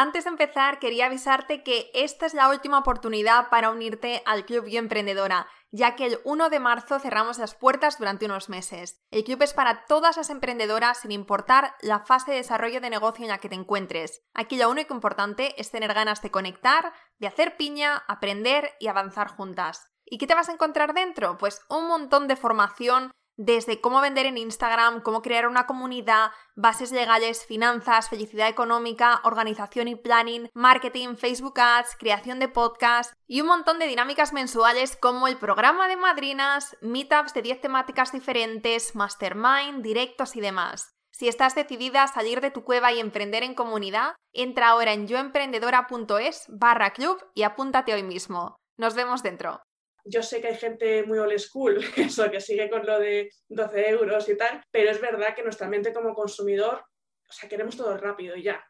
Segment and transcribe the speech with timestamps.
[0.00, 4.68] Antes de empezar, quería avisarte que esta es la última oportunidad para unirte al Club
[4.68, 9.02] Yo Emprendedora, ya que el 1 de marzo cerramos las puertas durante unos meses.
[9.10, 13.24] El club es para todas las emprendedoras sin importar la fase de desarrollo de negocio
[13.24, 14.22] en la que te encuentres.
[14.34, 19.26] Aquí lo único importante es tener ganas de conectar, de hacer piña, aprender y avanzar
[19.26, 19.90] juntas.
[20.04, 21.38] ¿Y qué te vas a encontrar dentro?
[21.38, 26.90] Pues un montón de formación desde cómo vender en Instagram, cómo crear una comunidad, bases
[26.90, 33.46] legales, finanzas, felicidad económica, organización y planning, marketing, Facebook Ads, creación de podcast y un
[33.46, 39.82] montón de dinámicas mensuales como el programa de madrinas, meetups de 10 temáticas diferentes, mastermind,
[39.82, 40.96] directos y demás.
[41.12, 45.06] Si estás decidida a salir de tu cueva y emprender en comunidad, entra ahora en
[45.06, 48.56] yoemprendedora.es barra club y apúntate hoy mismo.
[48.76, 49.60] Nos vemos dentro
[50.08, 53.88] yo sé que hay gente muy old school, eso, que sigue con lo de 12
[53.90, 56.84] euros y tal, pero es verdad que nuestra mente como consumidor,
[57.28, 58.64] o sea, queremos todo rápido y ya.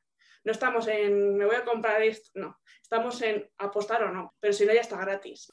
[0.45, 2.59] No estamos en, me voy a comprar esto, no.
[2.81, 5.51] Estamos en apostar o no, pero si no, ya está gratis.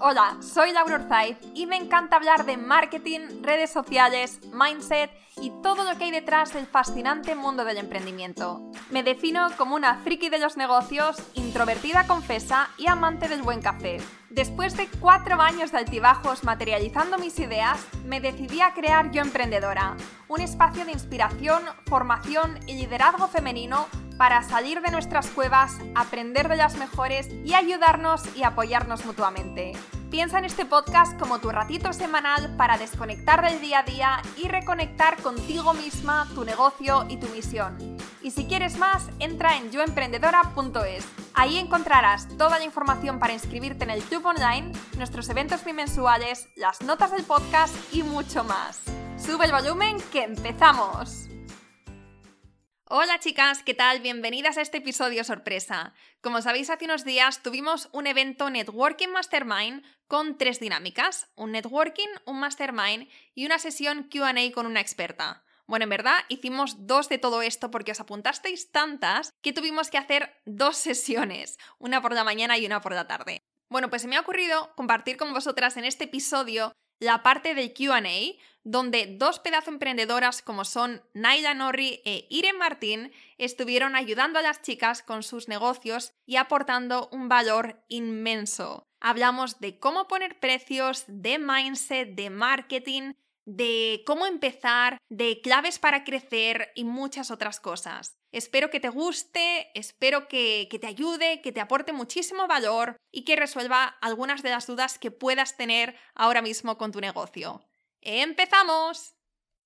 [0.00, 5.84] Hola, soy Laura Orzaiz y me encanta hablar de marketing, redes sociales, mindset y todo
[5.84, 8.70] lo que hay detrás del fascinante mundo del emprendimiento.
[8.90, 13.98] Me defino como una friki de los negocios, introvertida confesa y amante del buen café.
[14.32, 19.94] Después de cuatro años de altibajos materializando mis ideas, me decidí a crear Yo Emprendedora,
[20.26, 26.56] un espacio de inspiración, formación y liderazgo femenino para salir de nuestras cuevas, aprender de
[26.56, 29.72] las mejores y ayudarnos y apoyarnos mutuamente.
[30.12, 34.46] Piensa en este podcast como tu ratito semanal para desconectar del día a día y
[34.46, 37.78] reconectar contigo misma, tu negocio y tu misión.
[38.20, 41.06] Y si quieres más, entra en yoemprendedora.es.
[41.32, 46.82] Ahí encontrarás toda la información para inscribirte en el club online, nuestros eventos bimensuales, las
[46.82, 48.82] notas del podcast y mucho más.
[49.16, 51.30] Sube el volumen que empezamos.
[52.94, 54.00] Hola chicas, ¿qué tal?
[54.00, 55.94] Bienvenidas a este episodio sorpresa.
[56.20, 62.08] Como sabéis, hace unos días tuvimos un evento Networking Mastermind con tres dinámicas, un networking,
[62.26, 65.42] un mastermind y una sesión QA con una experta.
[65.66, 69.96] Bueno, en verdad hicimos dos de todo esto porque os apuntasteis tantas que tuvimos que
[69.96, 73.40] hacer dos sesiones, una por la mañana y una por la tarde.
[73.70, 77.72] Bueno, pues se me ha ocurrido compartir con vosotras en este episodio la parte del
[77.72, 78.02] QA,
[78.64, 84.60] donde dos pedazo emprendedoras como son Naila Norri e Irene Martín estuvieron ayudando a las
[84.60, 88.86] chicas con sus negocios y aportando un valor inmenso.
[89.04, 93.14] Hablamos de cómo poner precios, de mindset, de marketing,
[93.44, 98.16] de cómo empezar, de claves para crecer y muchas otras cosas.
[98.30, 103.34] Espero que te guste, espero que, te ayude, que te aporte muchísimo valor y que
[103.34, 107.60] resuelva algunas de las dudas que puedas tener ahora mismo con tu negocio.
[108.02, 109.16] ¡Empezamos!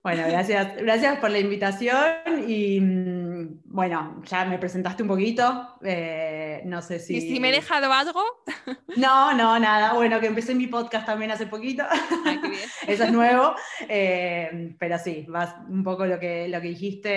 [0.02, 3.25] Bueno, gracias, gracias por la invitación y mm,
[3.64, 7.16] bueno, ya me presentaste un poquito, eh, no sé si...
[7.16, 8.22] ¿Y si me he dejado algo?
[8.96, 11.84] No, no, nada, bueno, que empecé mi podcast también hace poquito,
[12.86, 13.54] eso es nuevo,
[13.88, 17.10] eh, pero sí, vas un poco lo que, lo que dijiste,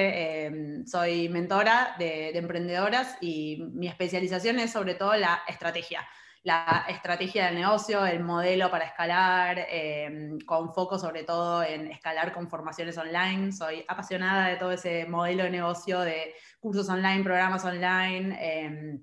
[0.47, 6.05] eh, soy mentora de, de emprendedoras y mi especialización es sobre todo la estrategia
[6.43, 12.31] la estrategia del negocio, el modelo para escalar, em, con foco sobre todo en escalar
[12.31, 13.51] con formaciones online.
[13.51, 18.37] Soy apasionada de todo ese modelo de negocio de cursos online, programas online.
[18.39, 19.01] Em,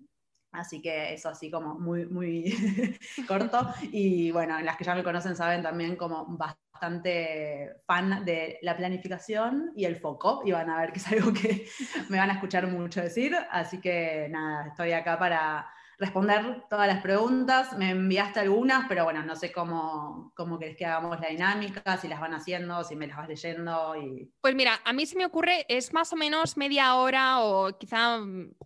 [0.53, 2.45] así que eso así como muy, muy
[3.29, 3.69] corto.
[3.93, 9.73] Y bueno, las que ya me conocen saben también como bastante fan de la planificación
[9.77, 10.41] y el foco.
[10.45, 11.67] Y van a ver que es algo que
[12.09, 13.37] me van a escuchar mucho decir.
[13.51, 15.69] Así que nada, estoy acá para
[15.99, 17.77] responder todas las preguntas.
[17.79, 22.09] Me enviaste algunas, pero bueno, no sé cómo, cómo querés que hagamos la dinámica, si
[22.09, 23.95] las van haciendo, si me las vas leyendo.
[23.97, 24.31] Y...
[24.41, 28.19] Pues mira, a mí se me ocurre, es más o menos media hora o quizá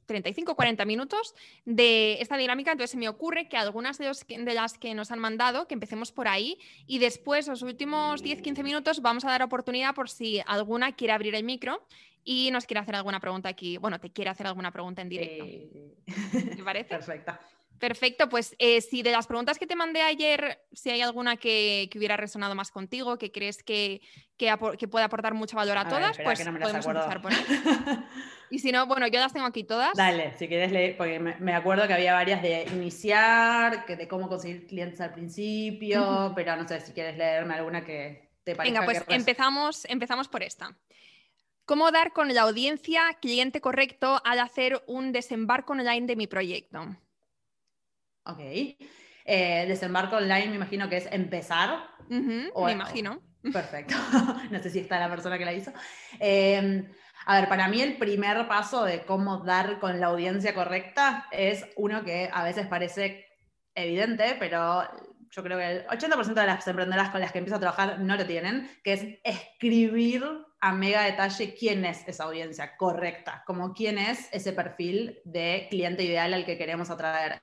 [0.06, 4.54] 35 o 40 minutos de esta dinámica, entonces se me ocurre que algunas de, de
[4.54, 9.02] las que nos han mandado, que empecemos por ahí y después los últimos 10-15 minutos
[9.02, 11.86] vamos a dar oportunidad por si alguna quiere abrir el micro
[12.24, 13.76] y nos quiere hacer alguna pregunta aquí.
[13.78, 15.44] Bueno, te quiere hacer alguna pregunta en directo.
[16.56, 16.88] ¿Te parece?
[16.88, 17.38] Perfecto.
[17.80, 21.88] Perfecto, pues eh, si de las preguntas que te mandé ayer, si hay alguna que,
[21.96, 24.02] hubiera resonado más contigo, que crees que,
[24.36, 24.54] que,
[24.86, 27.38] puede aportar mucho valor a, todas, pues podemos empezar por ahí.
[28.50, 29.96] y si no, bueno, yo las tengo aquí todas.
[29.96, 34.28] Dale, si quieres leer, porque me, acuerdo que había varias de iniciar, que de cómo
[34.28, 38.80] conseguir clientes al principio, pero no sé si quieres leerme alguna que te parezca.
[38.80, 40.76] Venga, pues empezamos, empezamos por esta.
[41.70, 46.80] ¿Cómo dar con la audiencia cliente correcto al hacer un desembarco online de mi proyecto?
[48.24, 48.40] Ok.
[48.40, 51.90] Eh, desembarco online me imagino que es empezar.
[52.66, 53.22] me imagino.
[53.52, 53.94] Perfecto.
[54.50, 55.72] no sé si está la persona que la hizo.
[56.18, 56.88] Em,
[57.26, 61.64] A ver, para mí el primer paso de cómo dar con la audiencia correcta es
[61.76, 63.28] uno que a veces parece
[63.76, 64.82] evidente, pero
[65.30, 68.16] yo creo que el 80% de las emprendedoras con las que empiezo a trabajar no
[68.16, 70.24] lo tienen, que es escribir
[70.60, 76.04] a mega detalle quién es esa audiencia correcta, como quién es ese perfil de cliente
[76.04, 77.42] ideal al que queremos atraer.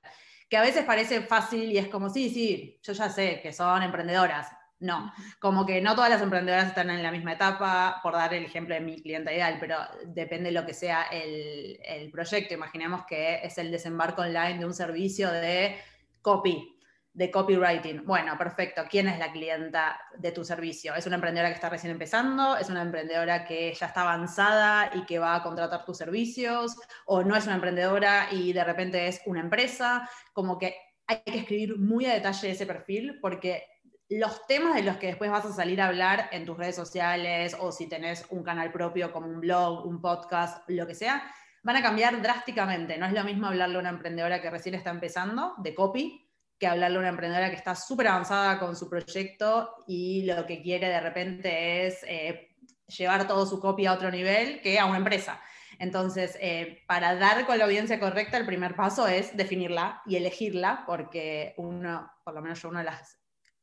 [0.49, 3.83] Que a veces parece fácil y es como, sí, sí, yo ya sé que son
[3.83, 4.47] emprendedoras.
[4.79, 8.45] No, como que no todas las emprendedoras están en la misma etapa, por dar el
[8.45, 12.53] ejemplo de mi cliente ideal, pero depende de lo que sea el, el proyecto.
[12.53, 15.75] Imaginemos que es el desembarco online de un servicio de
[16.21, 16.76] copy,
[17.17, 18.05] de copywriting.
[18.05, 18.83] Bueno, perfecto.
[18.87, 20.93] ¿Quién es la clienta de tu servicio?
[20.93, 22.55] ¿Es una emprendedora que está recién empezando?
[22.55, 26.75] ¿Es una emprendedora que ya está avanzada y que va a contratar tus servicios?
[27.07, 30.07] ¿O no es una emprendedora y de repente es una empresa?
[30.31, 30.75] Como que
[31.07, 33.63] hay que escribir muy a detalle ese perfil porque
[34.09, 37.57] los temas de los que después vas a salir a hablar en tus redes sociales
[37.59, 41.23] o si tenés un canal propio como un blog, un podcast, lo que sea,
[41.63, 42.95] van a cambiar drásticamente.
[42.99, 46.26] No es lo mismo hablarle a una emprendedora que recién está empezando de copy
[46.59, 50.61] que hablarle a una emprendedora que está súper avanzada con su proyecto y lo que
[50.61, 52.55] quiere de repente es eh,
[52.87, 55.39] llevar todo su copia a otro nivel que a una empresa.
[55.79, 60.83] Entonces, eh, para dar con la audiencia correcta, el primer paso es definirla y elegirla,
[60.87, 62.95] porque uno, por lo menos yo uno de los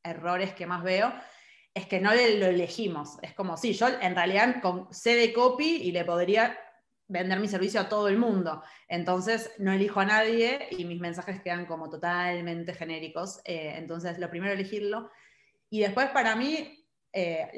[0.02, 1.12] errores que más veo,
[1.73, 3.19] es que no lo elegimos.
[3.23, 6.56] Es como, sí, yo en realidad con, sé de copy y le podría
[7.09, 8.62] vender mi servicio a todo el mundo.
[8.89, 13.41] Entonces no elijo a nadie y mis mensajes quedan como totalmente genéricos.
[13.45, 15.11] Eh, entonces lo primero elegirlo.
[15.71, 17.51] Y después para mí eh,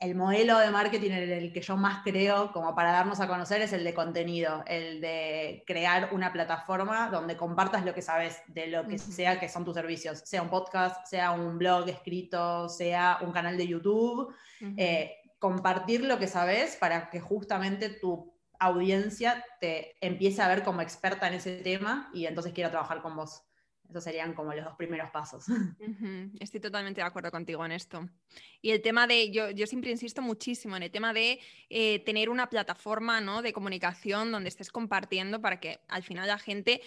[0.00, 3.62] el modelo de marketing en el que yo más creo como para darnos a conocer
[3.62, 8.66] es el de contenido, el de crear una plataforma donde compartas lo que sabes de
[8.66, 13.18] lo que sea que son tus servicios, sea un podcast, sea un blog escrito, sea
[13.22, 14.34] un canal de YouTube.
[14.76, 18.33] Eh, compartir lo que sabes para que justamente tu
[18.66, 23.16] audiencia te empiece a ver como experta en ese tema y entonces quiera trabajar con
[23.16, 23.42] vos.
[23.88, 25.44] Esos serían como los dos primeros pasos.
[26.40, 28.08] Estoy totalmente de acuerdo contigo en esto.
[28.62, 31.38] Y el tema de, yo, yo siempre insisto muchísimo en el tema de
[31.68, 33.42] eh, tener una plataforma ¿no?
[33.42, 36.80] de comunicación donde estés compartiendo para que al final la gente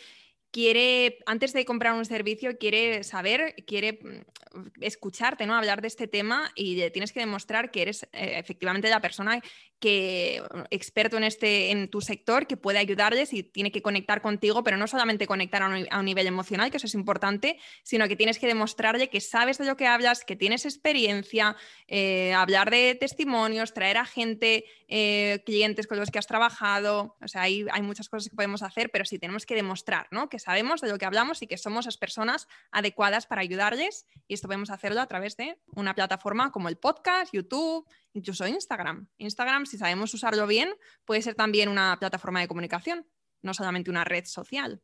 [0.51, 5.55] quiere, antes de comprar un servicio, quiere saber, quiere mm, escucharte, ¿no?
[5.55, 9.41] Hablar de este tema y tienes que demostrar que eres eh, efectivamente la persona
[9.79, 10.41] que
[10.71, 14.77] experto en este en tu sector que puede ayudarles y tiene que conectar contigo, pero
[14.77, 18.47] no solamente conectar a un, nivel emocional, que eso es importante, sino que tienes que
[18.47, 21.55] demostrarle que sabes de lo que hablas, que tienes experiencia,
[21.87, 27.27] eh, hablar de testimonios, traer a gente, eh, clientes con los que has trabajado, o
[27.27, 30.27] sea, hay, hay muchas cosas que podemos hacer, pero sí tenemos que demostrar, ¿no?
[30.29, 34.33] Que sabemos de lo que hablamos y que somos las personas adecuadas para ayudarles y
[34.33, 39.07] esto podemos hacerlo a través de una plataforma como el podcast, YouTube, incluso Instagram.
[39.17, 40.73] Instagram, si sabemos usarlo bien,
[41.05, 43.05] puede ser también una plataforma de comunicación,
[43.41, 44.81] no solamente una red social.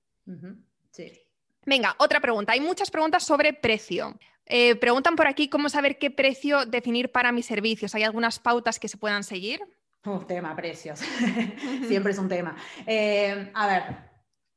[0.92, 1.12] Sí.
[1.66, 2.54] Venga, otra pregunta.
[2.54, 4.18] Hay muchas preguntas sobre precio.
[4.46, 7.96] Eh, preguntan por aquí cómo saber qué precio definir para mis servicios.
[7.96, 9.62] ¿Hay algunas pautas que se puedan seguir?
[10.06, 11.00] Un tema, precios.
[11.88, 12.56] Siempre es un tema.
[12.86, 14.13] Eh, a ver,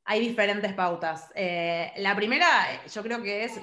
[0.06, 1.30] hay diferentes pautas.
[1.34, 2.48] Eh, la primera,
[2.92, 3.60] yo creo que es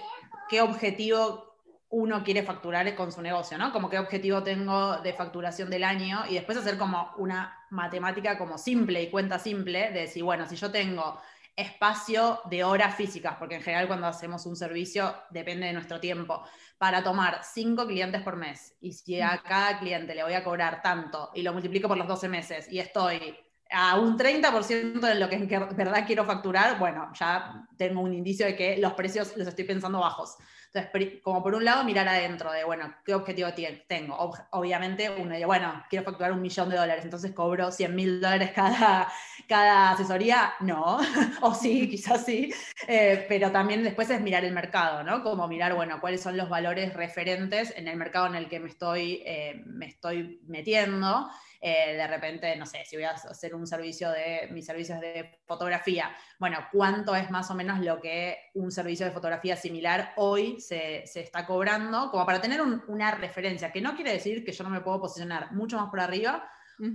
[0.50, 1.54] qué objetivo
[1.90, 3.72] uno quiere facturar con su negocio, ¿no?
[3.72, 8.58] Como qué objetivo tengo de facturación del año y después hacer como una matemática como
[8.58, 11.22] simple y cuenta simple de decir, bueno, si yo tengo
[11.56, 16.44] espacio de horas físicas, porque en general cuando hacemos un servicio depende de nuestro tiempo,
[16.80, 20.82] para tomar cinco clientes por mes y si a cada cliente le voy a cobrar
[20.82, 23.38] tanto y lo multiplico por los 12 meses y estoy
[23.72, 28.46] a un 30% de lo que en verdad quiero facturar, bueno, ya tengo un indicio
[28.46, 30.38] de que los precios los estoy pensando bajos.
[30.74, 33.50] Entonces, como por un lado, mirar adentro de, bueno, ¿qué objetivo
[33.88, 34.18] tengo?
[34.52, 38.52] obviamente, uno dice, bueno, quiero facturar un millón de dólares, entonces cobro 100 mil dólares
[38.56, 39.08] cada,
[39.48, 40.54] cada asesoría.
[40.62, 40.98] No,
[41.42, 42.52] o sí, quizás sí,
[42.88, 45.22] eh, pero también después es mirar el mercado, ¿no?
[45.22, 48.70] Como mirar, bueno, cuáles son los valores referentes en el mercado en el que me
[48.70, 51.30] estoy, eh, me estoy metiendo
[51.66, 55.40] eh, de repente, no sé, si voy a hacer un servicio de mis servicios de
[55.46, 60.60] fotografía, bueno, ¿cuánto es más o menos lo que un servicio de fotografía similar hoy
[60.60, 62.12] se, está cobrando?
[62.12, 65.54] Como para tener una referencia, que no quiere decir que yo no me puedo posicionar
[65.54, 66.50] mucho más por arriba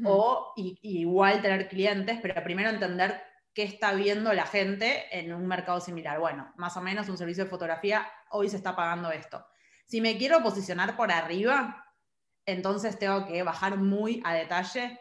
[0.04, 3.22] o igual tener clientes, pero primero entender
[3.54, 6.20] qué está viendo la gente en un mercado similar.
[6.20, 9.46] Bueno, más o menos un servicio de fotografía hoy se está pagando esto.
[9.86, 11.87] Si me quiero posicionar por arriba,
[12.48, 14.98] entonces tengo que bajar muy a detalle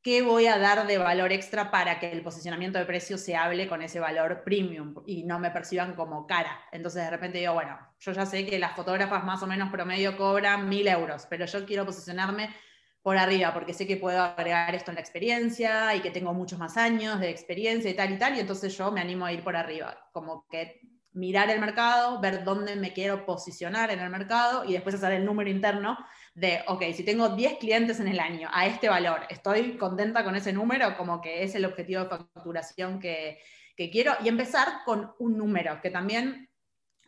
[0.00, 3.66] qué voy a dar de valor extra para que el posicionamiento de precio se hable
[3.66, 6.60] con ese valor premium y no me perciban como cara.
[6.70, 10.16] Entonces de repente digo, bueno, yo ya sé que las fotógrafas más o menos promedio
[10.16, 12.54] cobran mil euros, pero yo quiero posicionarme
[13.02, 16.58] por arriba, porque sé que puedo agregar esto en la experiencia y que tengo muchos
[16.58, 19.42] más años de experiencia y tal y tal, y entonces yo me animo a ir
[19.42, 20.80] por arriba, como que
[21.12, 25.24] mirar el mercado, ver dónde me quiero posicionar en el mercado y después hacer el
[25.24, 25.98] número interno
[26.38, 30.36] de, ok, si tengo 10 clientes en el año a este valor, ¿estoy contenta con
[30.36, 30.96] ese número?
[30.96, 33.40] Como que es el objetivo de facturación que,
[33.76, 36.48] que quiero y empezar con un número, que también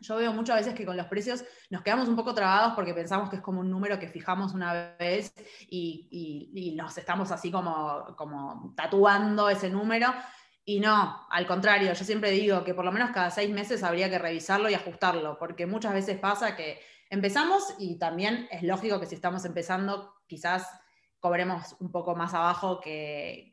[0.00, 3.30] yo veo muchas veces que con los precios nos quedamos un poco trabados porque pensamos
[3.30, 5.32] que es como un número que fijamos una vez
[5.68, 10.12] y, y, nos estamos así como, como tatuando ese número.
[10.64, 14.10] Y no, al contrario, yo siempre digo que por lo menos cada seis meses habría
[14.10, 16.80] que revisarlo y ajustarlo, porque muchas veces pasa que
[17.11, 20.67] empezamos y también es lógico que si estamos empezando quizás
[21.19, 23.52] cobremos un poco más abajo que,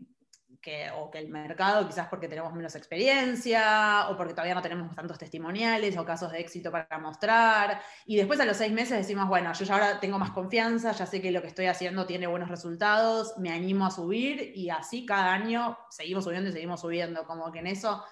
[0.97, 5.17] o que el mercado, quizás porque tenemos menos experiencia, o porque todavía no tenemos tantos
[5.17, 7.81] testimoniales o casos de éxito para mostrar.
[8.05, 11.05] Y después a los seis meses decimos, bueno, yo ya ahora tengo más confianza, ya
[11.05, 15.05] sé que lo que estoy haciendo tiene buenos resultados, me animo a subir y así
[15.05, 17.25] cada año seguimos subiendo y seguimos subiendo.
[17.25, 18.03] Como que en eso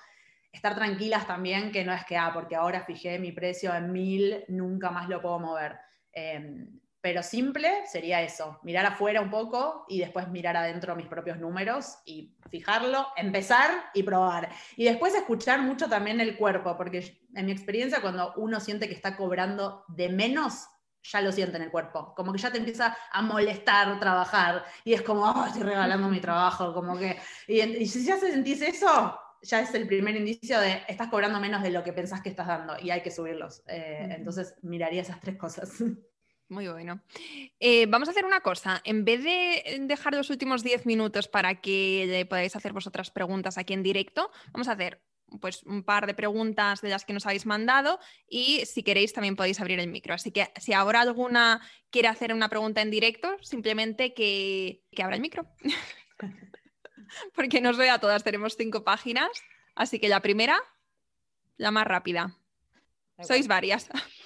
[0.55, 4.43] estar tranquilas también, que no es que, ah, porque ahora fijé mi precio en mil,
[4.47, 5.77] nunca más lo puedo mover.
[6.11, 11.37] Em, pero simple sería eso, mirar afuera un poco y después mirar adentro mis propios
[11.37, 14.49] números y fijarlo, empezar y probar.
[14.75, 18.95] Y después escuchar mucho también el cuerpo, porque en mi experiencia cuando uno siente que
[18.95, 20.67] está cobrando de menos,
[21.03, 24.93] ya lo siente en el cuerpo, como que ya te empieza a molestar trabajar y
[24.93, 29.19] es como, oh, estoy regalando mi trabajo, como que, y, si ya se sentís eso,
[29.41, 32.47] ya es el primer indicio de estás cobrando menos de lo que pensás que estás
[32.47, 33.63] dando y hay que subirlos.
[33.67, 35.71] Eh, entonces miraría esas tres cosas.
[36.47, 37.01] Muy bueno.
[37.59, 38.81] Eh, vamos a hacer una cosa.
[38.83, 43.73] En vez de dejar los últimos 10 minutos para que podáis hacer vosotras preguntas aquí
[43.73, 45.01] en directo, vamos a hacer
[45.41, 47.99] pues un par de preguntas de las que nos habéis mandado
[48.29, 50.13] y si queréis también podéis abrir el micro.
[50.13, 55.15] Así que si ahora alguna quiere hacer una pregunta en directo, simplemente que, que abra
[55.15, 55.47] el micro.
[57.35, 59.29] Porque nos vea a todas, tenemos cinco páginas.
[59.75, 60.57] Así que la primera,
[61.57, 62.35] la más rápida.
[63.21, 63.89] Sois varias.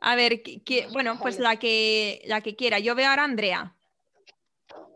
[0.00, 0.42] A ver,
[0.92, 2.78] bueno, pues la que, la que quiera.
[2.78, 3.74] Yo veo ahora a Andrea.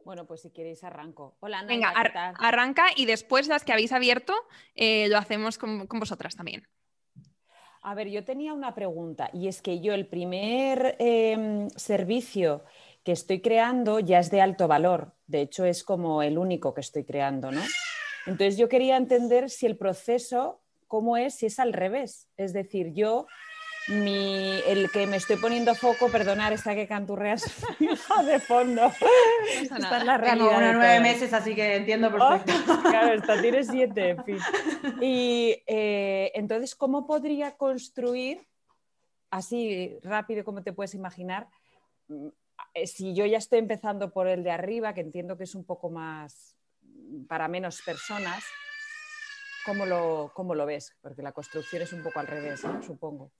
[0.05, 1.37] Bueno, pues si queréis arranco.
[1.41, 1.93] Hola, Andrea.
[1.93, 4.35] Venga, arranca y después las que habéis abierto
[4.75, 6.67] eh, lo hacemos con, vosotras también.
[7.83, 12.63] A ver, yo tenía una pregunta y es que yo el primer em, servicio
[13.05, 15.13] que estoy creando ya es de alto valor.
[15.27, 17.63] De hecho, es como el único que estoy creando, ¿no?
[18.27, 22.29] Entonces yo quería entender si el proceso, cómo es, si es al revés.
[22.37, 23.27] Es decir, yo
[23.89, 27.43] mi, el que me estoy poniendo foco, perdonar, está que canturreas
[27.79, 28.83] de fondo.
[28.83, 28.93] No
[29.61, 30.49] Esta es la realidad.
[30.49, 32.81] Tengo una nueve meses, así que entiendo oh, perfecto.
[32.83, 34.39] claro, esta tiene siete, en fin.
[35.01, 38.47] Y eh, entonces, ¿cómo podría construir,
[39.31, 41.49] así rápido como te puedes imaginar,
[42.87, 45.91] si yo ya estoy empezando por el de arriba, que entiendo que es un poco
[45.91, 46.57] más
[47.29, 48.43] para menos personas,
[49.67, 50.97] ¿cómo lo, cómo lo ves?
[51.01, 53.31] Porque la construcción es un poco al revés, supongo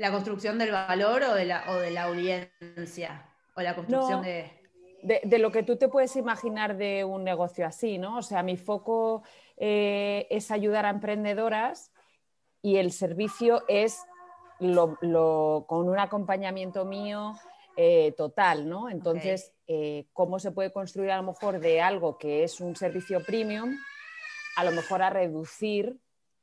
[0.00, 4.50] la construcción del valor o de la, o de la audiencia, o la construcción de...
[5.02, 5.38] de...
[5.38, 8.16] lo que tú te puedes imaginar de un negocio así, ¿no?
[8.16, 9.22] O sea, mi foco
[9.58, 11.92] eh, es ayudar a emprendedoras
[12.62, 14.00] y el servicio es
[14.58, 17.34] lo, con un acompañamiento mío
[17.82, 18.90] eh, total, ¿no?
[18.90, 23.24] Entonces, eh, ¿cómo se puede construir a lo mejor de algo que es un servicio
[23.24, 23.74] premium,
[24.56, 25.98] a lo mejor a reducir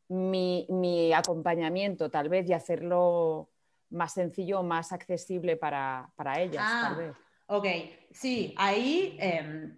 [0.07, 3.51] mi, acompañamiento, tal vez, y hacerlo
[3.91, 7.15] más sencillo, más accesible para, ellas, tal ah, vez.
[7.45, 7.67] Ok,
[8.09, 9.77] sí, ahí em,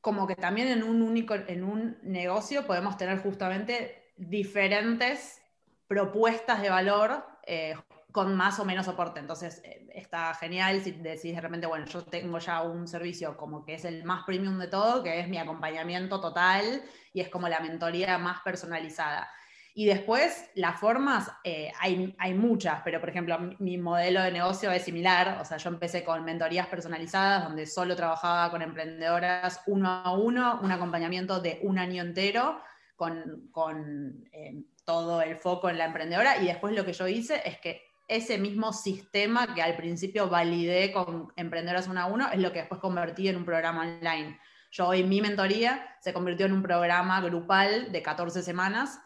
[0.00, 5.40] como que también en un único, en un negocio podemos tener justamente diferentes
[5.86, 7.76] propuestas de valor eh,
[8.12, 9.20] con más o menos soporte.
[9.20, 13.64] Entonces, eh, está genial si decís de repente, bueno, yo tengo ya un servicio como
[13.64, 17.48] que es el más premium de todo, que es mi acompañamiento total y es como
[17.48, 19.28] la mentoría más personalizada.
[19.72, 24.70] Y después, las formas, eh, hay, hay, muchas, pero por ejemplo, mi modelo de negocio
[24.72, 25.38] es similar.
[25.40, 30.58] O sea, yo empecé con mentorías personalizadas, donde solo trabajaba con emprendedoras uno a uno,
[30.62, 32.60] un acompañamiento de un año entero,
[32.96, 36.42] con, con eh, todo el foco en la emprendedora.
[36.42, 40.92] Y después lo que yo hice es que ese mismo sistema que al principio validé
[40.92, 44.38] con emprendedoras uno a uno, es lo que después convertí en un programa online.
[44.72, 49.00] Yo hoy mi mentoría se convirtió en un programa grupal de 14 semanas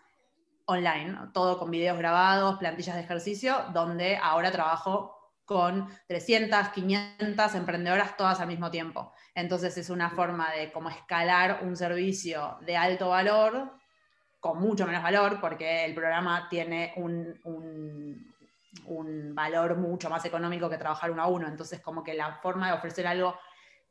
[0.65, 8.17] online, todo con videos grabados, plantillas de ejercicio, donde ahora trabajo con 300, 500 emprendedoras
[8.17, 9.13] todas al mismo tiempo.
[9.35, 13.75] Entonces es una forma de como escalar un servicio de alto valor
[14.41, 18.34] con mucho menos valor, porque el programa tiene un, un
[19.35, 21.49] valor mucho más económico que trabajar uno a uno.
[21.49, 23.37] Entonces, como que la forma de ofrecer algo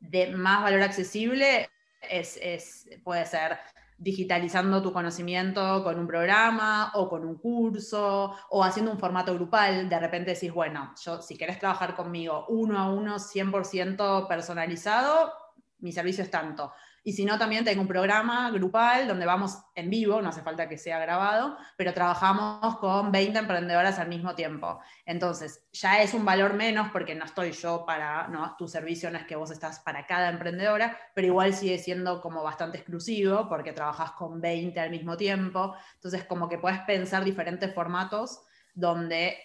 [0.00, 1.68] de más valor accesible
[2.00, 3.58] es, es, puede ser
[3.96, 9.88] digitalizando tu conocimiento con un programa o con un curso o haciendo un formato grupal,
[9.88, 15.32] de repente decís, bueno, yo si querés trabajar conmigo uno a uno, 100% personalizado,
[15.78, 16.72] mi servicio es tanto.
[17.06, 20.68] Y si no, también tengo un programa grupal donde vamos en vivo, no hace falta
[20.68, 24.80] que sea grabado, pero trabajamos con 20 emprendedoras al mismo tiempo.
[25.04, 29.18] Entonces, ya es un valor menos porque no estoy yo para, no, tu servicio no
[29.18, 33.72] es que vos estás para cada emprendedora, pero igual sigue siendo como bastante exclusivo porque
[33.72, 35.74] trabajas con 20 al mismo tiempo.
[35.96, 38.40] Entonces, como que puedes pensar diferentes formatos
[38.74, 39.36] donde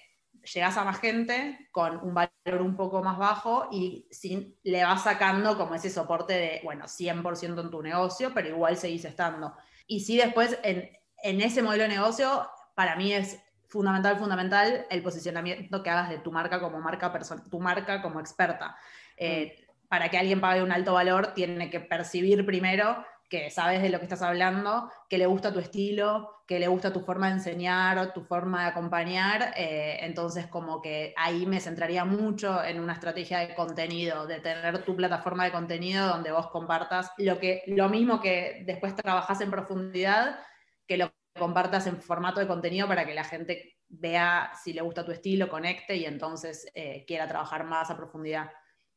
[0.44, 5.04] llegas a más gente con un valor un poco más bajo y sin, le vas
[5.04, 9.54] sacando como ese soporte de, bueno, 100% en tu negocio, pero igual seguís estando.
[9.88, 10.90] Y sí, después en,
[11.24, 16.20] en ese modelo de negocio, para mí es fundamental, fundamental el posicionamiento que hagas de
[16.20, 17.14] tu marca como marca,
[17.50, 18.76] tu marca como experta.
[19.16, 19.88] Eh, mm.
[19.88, 24.00] Para que alguien pague un alto valor, tiene que percibir primero que sabes de lo
[24.00, 28.12] que estás hablando, que le gusta tu estilo, que le gusta tu forma de enseñar,
[28.12, 29.54] tu forma de acompañar.
[29.56, 34.84] Eh, entonces, como que ahí me centraría mucho en una estrategia de contenido, de tener
[34.84, 39.52] tu plataforma de contenido donde vos compartas lo, que, lo mismo que después trabajas en
[39.52, 40.40] profundidad,
[40.88, 45.06] que lo compartas en formato de contenido para que la gente vea si le gusta
[45.06, 48.50] tu estilo, conecte y entonces eh, quiera trabajar más a profundidad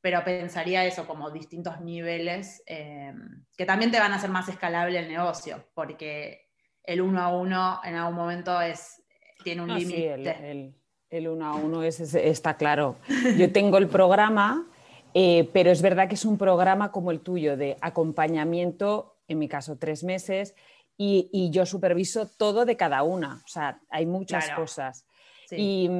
[0.02, 3.14] pero pensaría eso como distintos niveles eh,
[3.56, 6.48] que también te van a hacer más escalable el negocio, porque
[6.82, 9.00] el uno a uno en algún momento es,
[9.44, 10.74] tiene un límite.
[11.08, 12.96] el, uno a uno es, está claro.
[13.38, 14.66] Yo tengo el programa,
[15.14, 19.48] eh, pero es verdad que es un programa como el tuyo de acompañamiento, en mi
[19.48, 20.56] caso tres meses,
[20.96, 23.42] y, yo superviso todo de cada una.
[23.44, 25.06] O sea, hay muchas cosas.
[25.50, 25.90] Y,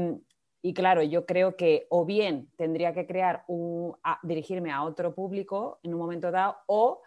[0.63, 5.81] y claro, yo creo que o bien tendría que crear un, dirigirme a otro público
[5.83, 7.03] en un momento dado, o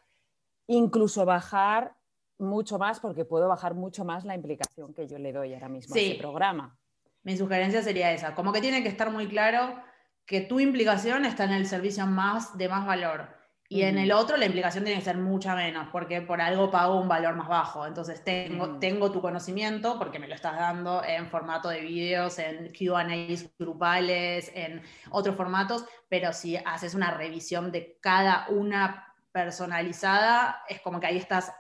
[0.67, 1.95] incluso bajar
[2.38, 5.95] mucho más, porque puedo bajar mucho más la implicación que yo le doy ahora mismo
[5.95, 6.77] a ese programa.
[7.24, 9.81] Mi sugerencia sería esa, como que tiene que estar muy claro
[10.25, 13.34] que tu implicación está en el servicio más de más valor
[13.68, 17.00] y en el otro la implicación tiene que ser mucha menos, porque por algo pago
[17.00, 17.88] un valor más bajo.
[17.88, 22.72] Entonces tengo, tengo tu conocimiento, porque me lo estás dando en formato de vídeos, en
[22.72, 30.80] QAs grupales, en otros formatos, pero si haces una revisión de cada una personalizada, es
[30.82, 31.51] como que ahí estás,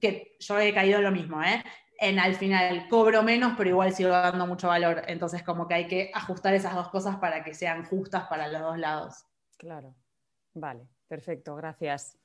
[0.00, 1.62] que yo he caído en lo mismo, ¿eh?
[1.98, 5.02] En al final cobro menos, pero igual sigo dando mucho valor.
[5.06, 8.62] Entonces como que hay que ajustar esas dos cosas para que sean justas para los
[8.62, 9.24] dos lados.
[9.58, 9.94] Claro,
[10.54, 10.93] vale.
[11.14, 12.18] Perfecto, gracias.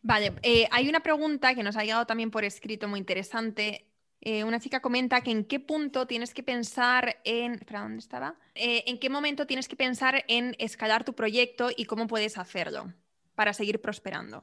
[0.00, 3.90] Vale, eh, hay una pregunta que nos ha llegado también por escrito muy interesante.
[4.22, 7.52] Eh, una chica comenta que en qué punto tienes que pensar en.
[7.52, 8.36] Espera, ¿dónde estaba?
[8.54, 12.94] Eh, ¿En qué momento tienes que pensar en escalar tu proyecto y cómo puedes hacerlo
[13.34, 14.42] para seguir prosperando?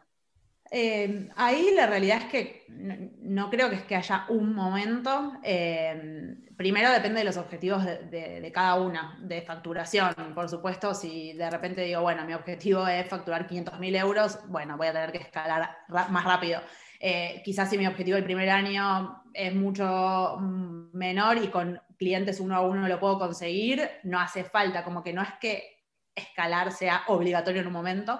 [0.75, 5.33] Eh, ahí la realidad es que no, creo que, es que haya un momento.
[5.43, 10.15] Eh, primero depende de los objetivos de, cada una, de facturación.
[10.33, 14.87] Por supuesto, si de repente digo, bueno, mi objetivo es facturar 500.000 euros, bueno, voy
[14.87, 16.59] a tener que escalar más rápido.
[16.99, 22.55] Eh, quizás si mi objetivo el primer año es mucho menor y con clientes uno
[22.55, 25.83] a uno lo puedo conseguir, no hace falta, como que no es que
[26.15, 28.19] escalar sea obligatorio en un momento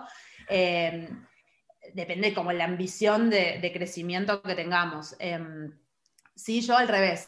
[1.94, 5.16] depende como la ambición de, crecimiento que tengamos.
[5.20, 5.78] Em,
[6.36, 7.28] sí, yo al revés,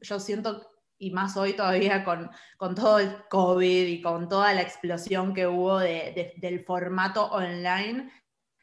[0.00, 2.30] yo siento, y más hoy todavía con,
[2.74, 8.10] todo el COVID y con toda la explosión que hubo del formato online,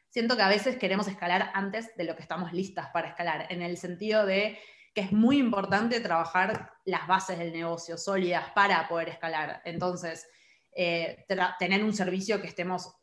[0.08, 3.62] siento que a veces queremos escalar antes de lo que estamos listas para escalar, en
[3.62, 4.58] el sentido de
[4.94, 9.62] que es muy importante trabajar las bases del negocio sólidas para poder escalar.
[9.64, 10.26] Entonces,
[10.72, 11.24] eh,
[11.58, 12.94] tener un servicio que estemos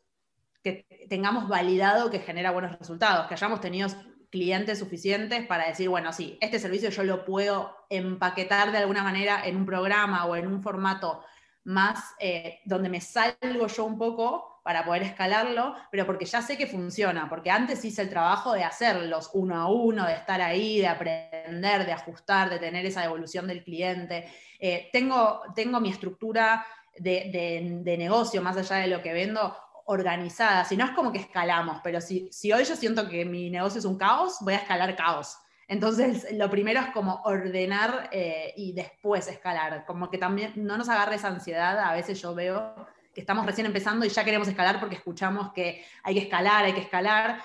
[0.66, 3.88] que tengamos validado que genera buenos resultados, que hayamos tenido
[4.30, 9.46] clientes suficientes para decir, bueno, sí, este servicio yo lo puedo empaquetar de alguna manera
[9.46, 11.22] en un programa o en un formato
[11.62, 16.58] más eh, donde me salgo yo un poco para poder escalarlo, pero porque ya sé
[16.58, 20.80] que funciona, porque antes hice el trabajo de hacerlos uno a uno, de estar ahí,
[20.80, 24.28] de aprender, de ajustar, de tener esa evolución del cliente.
[24.58, 26.66] Eh, tengo, tengo mi estructura
[26.98, 31.18] de, de, negocio, más allá de lo que vendo, organizada, si no es como que
[31.18, 34.58] escalamos, pero si, si hoy yo siento que mi negocio es un caos, voy a
[34.58, 35.38] escalar caos.
[35.68, 40.88] Entonces, lo primero es como ordenar eh, y después escalar, como que también no nos
[40.88, 42.74] agarre esa ansiedad, a veces yo veo
[43.14, 46.74] que estamos recién empezando y ya queremos escalar porque escuchamos que hay que escalar, hay
[46.74, 47.40] que escalar,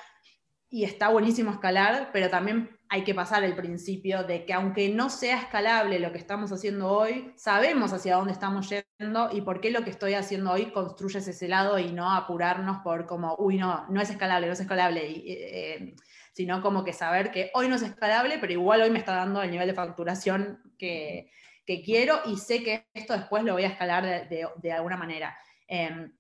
[0.69, 5.09] y está buenísimo escalar, pero también hay que pasar el principio de que aunque no
[5.09, 9.71] sea escalable lo que estamos haciendo hoy, sabemos hacia dónde estamos yendo y por qué
[9.71, 13.87] lo que estoy haciendo hoy construye ese lado y no apurarnos por como, uy, no,
[13.87, 15.95] no es escalable, no es escalable, eh,
[16.33, 19.41] sino como que saber que hoy no es escalable, pero igual hoy me está dando
[19.41, 21.31] el nivel de facturación que,
[21.85, 25.37] quiero y sé que esto después lo voy a escalar de, alguna manera.
[25.65, 26.11] Em,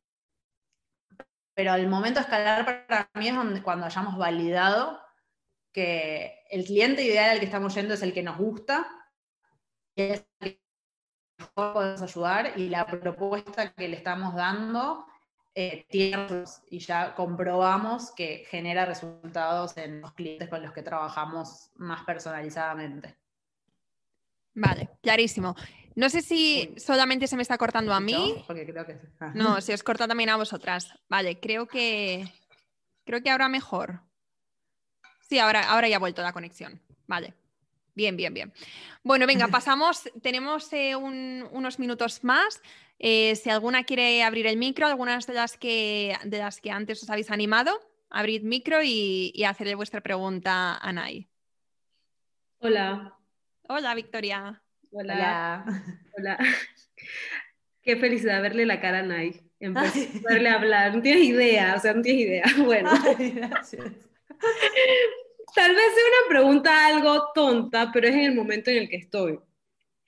[1.53, 4.97] pero el momento de escalar para mí es cuando hayamos validado
[5.71, 8.87] que el cliente ideal al que estamos yendo es el que nos gusta,
[9.95, 10.61] y es el que
[11.37, 15.05] mejor podemos ayudar, y la propuesta que le estamos dando
[15.53, 21.71] eh, tiene y ya comprobamos que genera resultados en los clientes con los que trabajamos
[21.75, 23.17] más personalizadamente.
[24.53, 25.55] Vale, clarísimo.
[25.95, 28.45] No sé si solamente se me está cortando a mí.
[29.19, 29.31] Ah.
[29.35, 30.93] No, se os corta también a vosotras.
[31.09, 32.31] Vale, creo que
[33.05, 34.01] creo que ahora mejor.
[35.31, 36.81] Sí, ahora, ahora ya ha vuelto la conexión.
[37.07, 37.33] Vale.
[37.95, 38.51] Bien, bien, bien.
[39.01, 40.03] Bueno, venga, pasamos.
[40.21, 42.61] Tenemos eh, unos minutos más.
[42.99, 47.01] Eh, si alguna quiere abrir el micro, algunas de las que, de las que antes
[47.01, 51.29] os habéis animado, abrid micro y, y hacerle vuestra pregunta a Nay.
[52.57, 53.17] Hola.
[53.69, 54.61] Hola, Victoria.
[54.91, 55.63] Hola.
[56.17, 56.39] Hola.
[57.81, 59.49] Qué felicidad verle la cara a Nay.
[60.29, 60.93] verle hablar.
[60.93, 62.43] No tienes idea, o sea, no tienes idea.
[62.65, 62.91] Bueno.
[65.55, 68.97] Tal vez sea una pregunta algo tonta, pero es en el momento en el que
[68.97, 69.39] estoy.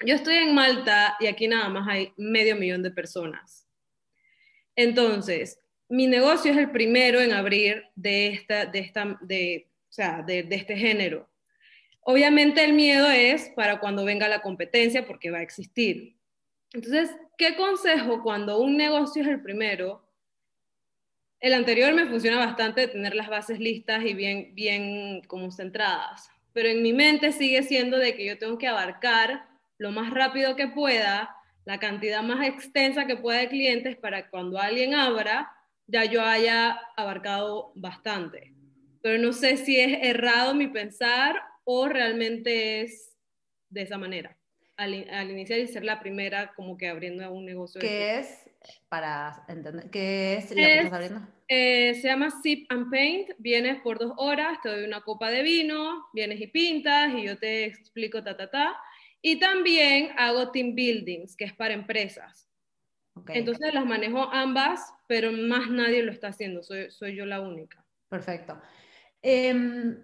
[0.05, 3.67] Yo estoy en Malta y aquí nada más hay medio millón de personas.
[4.75, 10.23] Entonces, mi negocio es el primero en abrir de, esta, de, esta, de, o sea,
[10.23, 11.29] de, este género.
[12.01, 16.15] Obviamente el miedo es para cuando venga la competencia porque va a existir.
[16.73, 20.02] Entonces, ¿qué consejo cuando un negocio es el primero?
[21.43, 26.69] El anterior me funciona bastante tener las bases listas y bien, bien como centradas, pero
[26.69, 29.45] en mi mente sigue siendo de que yo tengo que abarcar
[29.77, 34.57] lo más rápido que pueda, la cantidad más extensa que pueda de clientes para cuando
[34.57, 35.51] alguien abra,
[35.85, 38.53] ya yo haya abarcado bastante.
[39.01, 43.17] Pero no sé si es errado mi pensar o realmente es
[43.69, 44.37] de esa manera,
[44.77, 44.93] al,
[45.29, 47.81] iniciar y ser la primera como que abriendo un negocio.
[47.81, 48.42] ¿Qué es,
[48.89, 51.27] para entender, qué es lo que estás abriendo?
[51.47, 55.43] Eh, se llama Sip and Paint, vienes por dos horas, te doy una copa de
[55.43, 58.75] vino, vienes y pintas y yo te explico ta, ta, ta.
[59.21, 62.49] Y también hago team buildings, que es para empresas.
[63.27, 67.85] Entonces las manejo ambas, pero más nadie lo está haciendo, soy, soy yo la única.
[68.09, 68.59] Perfecto.
[69.21, 69.97] Em,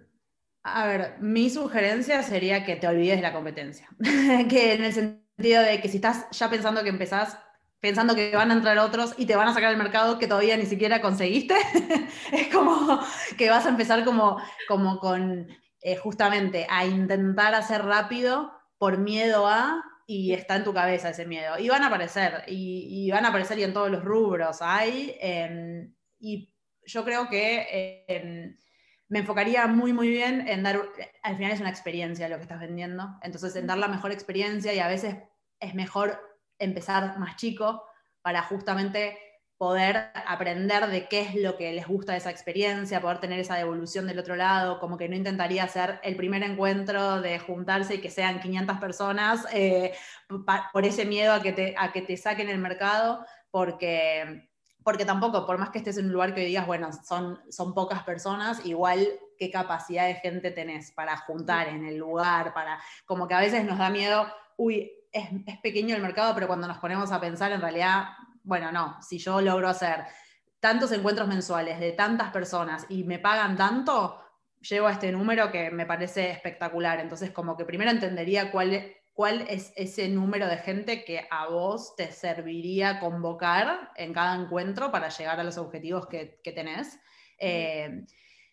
[0.62, 3.88] a ver, mi sugerencia sería que te olvides de la competencia.
[4.48, 7.38] que en el sentido de que si estás ya pensando que empezás,
[7.80, 10.56] pensando que van a entrar otros y te van a sacar el mercado que todavía
[10.56, 11.54] ni siquiera conseguiste,
[12.32, 13.00] es como
[13.36, 15.48] que vas a empezar como, como con
[15.80, 21.24] eh, justamente a intentar hacer rápido por miedo a, y está en tu cabeza ese
[21.24, 21.58] miedo.
[21.58, 25.16] Y van a aparecer, y, van a aparecer y en todos los rubros hay.
[25.20, 26.52] Em, y
[26.84, 28.56] yo creo que em,
[29.08, 30.80] me enfocaría muy, muy bien en dar,
[31.22, 34.74] al final es una experiencia lo que estás vendiendo, entonces en dar la mejor experiencia
[34.74, 35.16] y a veces
[35.60, 36.29] es mejor
[36.60, 37.84] empezar más chico
[38.22, 39.18] para justamente
[39.60, 43.56] poder aprender de qué es lo que les gusta de esa experiencia, poder tener esa
[43.56, 48.00] devolución del otro lado, como que no intentaría hacer el primer encuentro de juntarse y
[48.00, 49.92] que sean 500 personas eh,
[50.72, 54.48] por ese miedo a que, te, a que te saquen el mercado, porque
[54.82, 58.02] porque tampoco, por más que estés en un lugar que digas, bueno, son, son pocas
[58.02, 63.34] personas, igual qué capacidad de gente tenés para juntar en el lugar, para, como que
[63.34, 67.12] a veces nos da miedo, uy, es, es pequeño el mercado, pero cuando nos ponemos
[67.12, 68.08] a pensar, en realidad,
[68.42, 70.04] bueno, no, si yo logro hacer
[70.60, 74.22] tantos encuentros mensuales de tantas personas y me pagan tanto,
[74.60, 77.00] llego a este número que me parece espectacular.
[77.00, 81.46] Entonces, como que primero entendería cuál es cuál es ese número de gente que a
[81.48, 86.98] vos te serviría convocar en cada encuentro para llegar a los objetivos que, tenés.
[87.36, 88.06] Eh,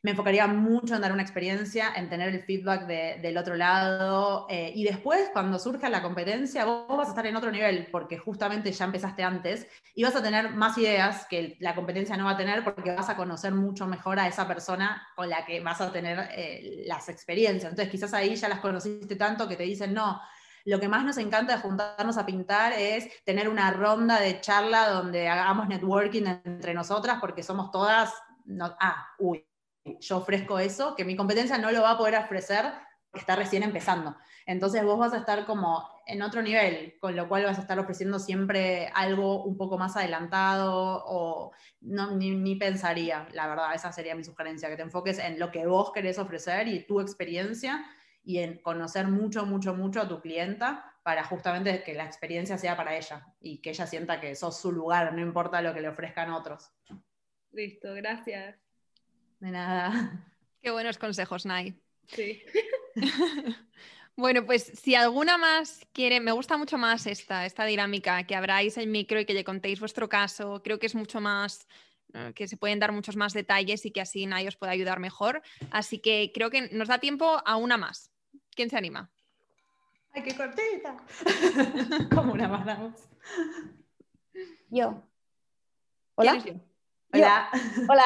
[0.08, 4.72] me enfocaría mucho en dar una experiencia, en tener el feedback del otro lado eh,
[4.74, 8.72] y después cuando surja la competencia vos vas a estar en otro nivel porque justamente
[8.72, 12.38] ya empezaste antes y vas a tener más ideas que la competencia no va a
[12.38, 15.92] tener porque vas a conocer mucho mejor a esa persona con la que vas a
[15.92, 17.70] tener eh, las experiencias.
[17.72, 20.22] Entonces quizás ahí ya las conociste tanto que te dicen, no,
[20.64, 24.88] lo que más nos encanta de juntarnos a pintar es tener una ronda de charla
[24.88, 28.14] donde hagamos networking entre nosotras porque somos todas,
[28.80, 29.46] ah, uy,
[30.00, 32.66] yo ofrezco eso, que mi competencia no lo va a poder ofrecer
[33.14, 34.16] está recién empezando.
[34.46, 37.78] Entonces vos vas a estar como en otro nivel, con lo cual vas a estar
[37.80, 43.92] ofreciendo siempre algo un poco más adelantado o no, ni, ni, pensaría, la verdad, esa
[43.92, 47.86] sería mi sugerencia, que te enfoques en lo que vos querés ofrecer y tu experiencia
[48.24, 52.76] y en conocer mucho, mucho, mucho a tu clienta para justamente que la experiencia sea
[52.76, 55.90] para ella y que ella sienta que sos su lugar, no importa lo que le
[55.90, 56.72] ofrezcan otros.
[57.52, 58.67] Listo, gracias.
[59.40, 60.26] De nada.
[60.62, 61.80] Qué buenos consejos, Nay.
[62.08, 62.42] Sí.
[64.16, 68.78] bueno, pues si alguna más quiere, me gusta mucho más esta, esta dinámica, que abráis
[68.78, 70.62] el micro y que le contéis vuestro caso.
[70.64, 71.68] Creo que es mucho más
[72.14, 75.00] eh, que se pueden dar muchos más detalles y que así Nay os puede ayudar
[75.00, 75.42] mejor.
[75.72, 78.12] Así que creo que nos da tiempo a una más.
[78.56, 79.12] ¿Quién se anima?
[80.14, 80.98] ¡Ay, qué cortita!
[82.16, 83.10] ¿Cómo una más
[84.70, 85.04] Yo.
[86.16, 86.44] ¿Hola?
[87.14, 87.50] Hola.
[87.90, 88.04] Hola.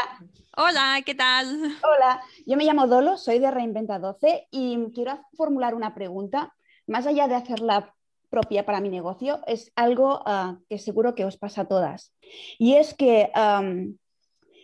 [0.57, 1.47] Hola, ¿qué tal?
[1.81, 6.53] Hola, yo me llamo Dolo, soy de Reinventa 12 y quiero formular una pregunta.
[6.87, 7.95] Más allá de hacerla
[8.29, 12.13] propia para mi negocio, es algo uh, que seguro que os pasa a todas.
[12.59, 13.97] Y es que um,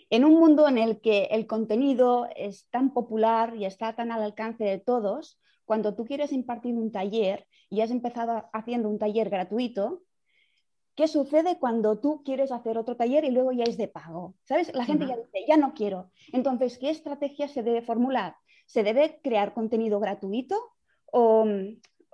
[0.10, 4.21] en un mundo en el que el contenido es tan popular y está tan al
[4.21, 9.30] alcance de todos, cuando tú quieres impartir un taller y has empezado haciendo un taller
[9.30, 10.04] gratuito,
[10.98, 14.36] ¿qué sucede cuando tú quieres hacer otro taller y luego ya es de pago?
[14.44, 14.74] ¿Sabes?
[14.74, 16.10] La gente ya dice, ya no quiero.
[16.34, 18.36] Entonces, ¿qué estrategia se debe formular?
[18.66, 20.60] ¿Se debe crear contenido gratuito
[21.06, 21.48] o,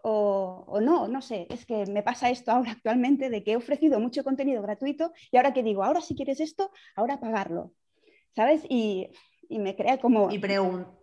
[0.03, 1.07] o, no?
[1.07, 4.61] No sé, es que me pasa esto ahora actualmente de que he ofrecido mucho contenido
[4.61, 7.71] gratuito y ahora que digo, ahora si quieres esto, ahora pagarlo.
[8.35, 8.65] ¿Sabes?
[8.67, 9.07] Y,
[9.47, 10.29] y me crea como...
[10.29, 11.02] Y pregunto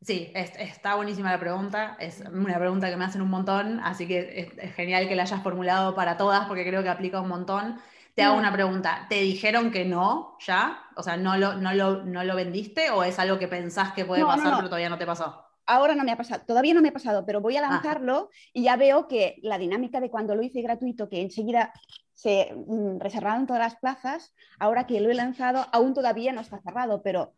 [0.00, 1.96] Sí, está buenísima la pregunta.
[1.98, 5.42] Es una pregunta que me hacen un montón, así que es, genial que la hayas
[5.42, 7.80] formulado para todas porque creo que aplica un montón.
[8.14, 8.38] Te hago mm.
[8.38, 9.06] una pregunta.
[9.08, 10.84] ¿Te dijeron que no ya?
[10.96, 14.04] O sea, ¿no lo, no lo, no lo vendiste o es algo que pensás que
[14.04, 15.44] puede pasar pero todavía no te pasó?
[15.66, 18.62] Ahora no me ha pasado, todavía no me ha pasado, pero voy a lanzarlo y
[18.62, 21.74] ya veo que la dinámica de cuando lo hice gratuito, que enseguida
[22.14, 26.58] se mm, reservaron todas las plazas, ahora que lo he lanzado, aún todavía no está
[26.62, 27.34] cerrado, pero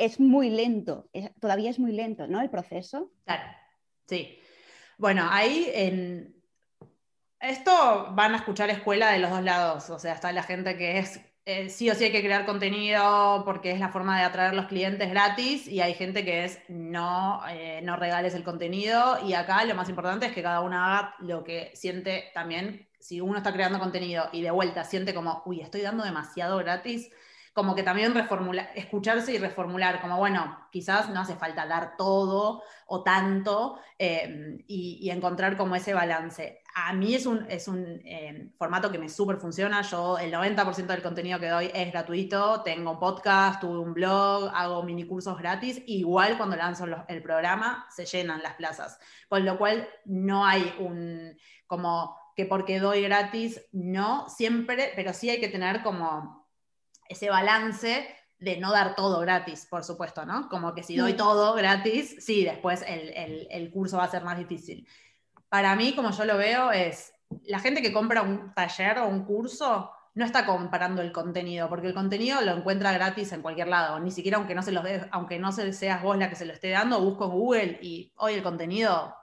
[0.00, 1.08] es muy lento,
[1.40, 2.40] todavía es muy lento, ¿no?
[2.40, 3.12] El proceso.
[3.24, 3.44] Claro,
[4.06, 4.38] sí.
[4.98, 6.34] Bueno, ahí en...
[7.38, 10.98] Esto van a escuchar escuela de los dos lados, o sea, está la gente que
[10.98, 14.54] es eh, sí o sí hay que crear contenido porque es la forma de atraer
[14.54, 19.32] los clientes gratis y hay gente que es no, eh, no regales el contenido y
[19.32, 23.38] acá lo más importante es que cada uno haga lo que siente también, si uno
[23.38, 27.10] está creando contenido y de vuelta siente como, uy, estoy dando demasiado gratis,
[27.52, 32.62] como que también reformular, escucharse y reformular, como bueno, quizás no hace falta dar todo
[32.86, 36.62] o tanto em, y, encontrar como ese balance.
[36.74, 40.86] A mí es un, es un em, formato que me súper funciona, yo el 90%
[40.86, 45.82] del contenido que doy es gratuito, tengo podcast, tuve un blog, hago mini cursos gratis,
[45.86, 51.36] igual cuando lanzo el programa se llenan las plazas, con lo cual no hay un
[51.66, 56.39] como que porque doy gratis, no, siempre, pero sí hay que tener como
[57.10, 58.06] ese balance
[58.38, 60.48] de no dar todo gratis, por supuesto, ¿no?
[60.48, 61.16] Como que si doy mm.
[61.16, 64.86] todo gratis, sí, después el, curso va a ser más difícil.
[65.48, 67.12] Para mí, como yo lo veo, es
[67.44, 71.88] la gente que compra un taller o un curso no está comparando el contenido, porque
[71.88, 75.38] el contenido lo encuentra gratis en cualquier lado, ni siquiera aunque no se los aunque
[75.38, 78.42] no seas vos la que se lo esté dando, busco en Google y hoy el
[78.42, 79.14] contenido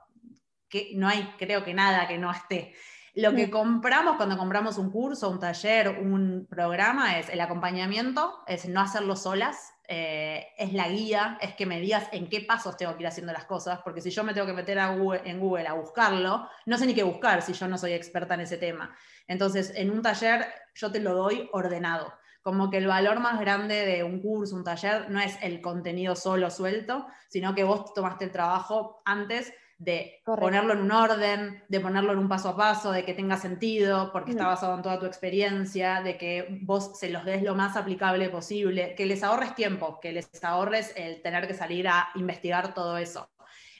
[0.69, 2.73] que no hay creo que nada que no esté.
[3.17, 8.69] Lo que compramos cuando compramos un curso, un taller, un programa es el acompañamiento, es
[8.69, 12.95] no hacerlo solas, eh, es la guía, es que me digas en qué pasos tengo
[12.95, 15.67] que ir haciendo las cosas, porque si yo me tengo que meter a en Google
[15.67, 18.95] a buscarlo, no sé ni qué buscar si yo no soy experta en ese tema.
[19.27, 22.13] Entonces, en un taller yo te lo doy ordenado.
[22.43, 26.15] Como que el valor más grande de un curso, un taller, no es el contenido
[26.15, 31.79] solo suelto, sino que vos tomaste el trabajo antes de ponerlo en un orden, de
[31.79, 34.99] ponerlo en un paso a paso, de que tenga sentido, porque está basado en toda
[34.99, 39.53] tu experiencia, de que vos se los des lo más aplicable posible, que les ahorres
[39.53, 43.29] tiempo, que les ahorres el tener que salir a investigar todo eso.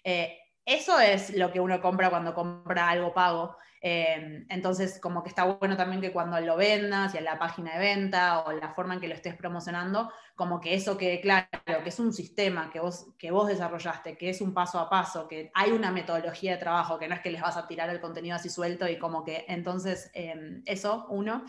[0.03, 3.55] Eh, eso es lo que uno compra cuando compra algo pago.
[3.81, 7.73] Eh, entonces, como que está bueno también que cuando lo vendas, y en la página
[7.73, 11.47] de venta o la forma en que lo estés promocionando, como que eso quede claro,
[11.83, 15.27] que es un sistema que vos, que vos desarrollaste, que es un paso a paso,
[15.27, 18.01] que hay una metodología de trabajo, que no es que les vas a tirar el
[18.01, 21.45] contenido así suelto y como que entonces em, eso, uno.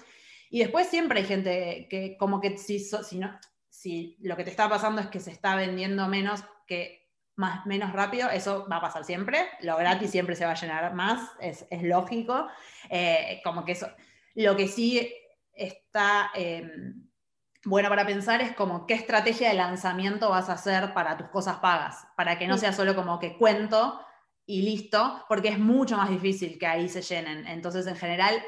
[0.50, 3.38] Y después siempre hay gente que como que si, si, no,
[3.68, 6.97] si lo que te está pasando es que se está vendiendo menos, que
[7.38, 10.92] más, menos rápido, eso va a pasar siempre, lo gratis siempre se va a llenar
[10.94, 12.48] más, es, lógico,
[12.90, 13.88] eh, como que eso,
[14.34, 15.12] lo que sí
[15.52, 17.08] está, em,
[17.64, 21.58] bueno para pensar es como qué estrategia de lanzamiento vas a hacer para tus cosas
[21.58, 24.00] pagas, para que no sea solo como que cuento
[24.44, 27.46] y listo, porque es mucho más difícil que ahí se llenen.
[27.46, 28.42] Entonces, en general,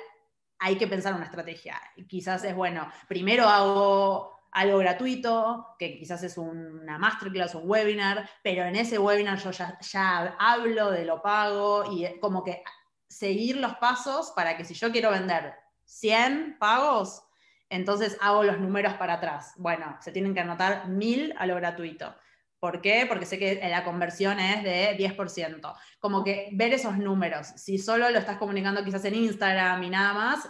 [0.59, 1.81] hay que pensar una estrategia.
[2.09, 8.65] Quizás es bueno, primero hago algo gratuito, que quizás es una masterclass, un webinar, pero
[8.65, 12.63] en ese webinar yo ya, ya hablo de lo pago y como que
[13.09, 17.23] seguir los pasos para que si yo quiero vender 100 pagos,
[17.69, 19.55] entonces hago los números para atrás.
[19.57, 22.15] Bueno, se tienen que anotar 1000 a lo gratuito.
[22.59, 23.07] ¿Por qué?
[23.09, 25.75] Porque sé que la conversión es de 10%.
[25.99, 30.13] Como que ver esos números, si solo lo estás comunicando quizás en Instagram y nada
[30.13, 30.49] más,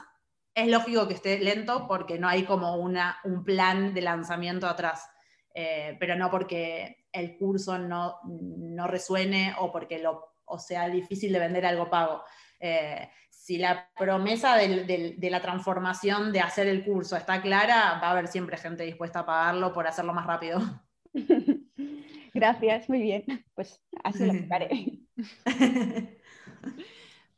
[0.54, 5.08] es lógico que esté lento porque no hay como una, un plan de lanzamiento atrás.
[5.54, 11.32] Eh, pero no porque el curso no, no resuene o porque lo, o sea difícil
[11.32, 12.22] de vender algo pago.
[12.60, 18.10] Eh, si la promesa de la transformación de hacer el curso está clara, va a
[18.12, 20.60] haber siempre gente dispuesta a pagarlo por hacerlo más rápido.
[22.34, 23.24] Gracias, muy bien.
[23.54, 25.00] Pues así lo haré.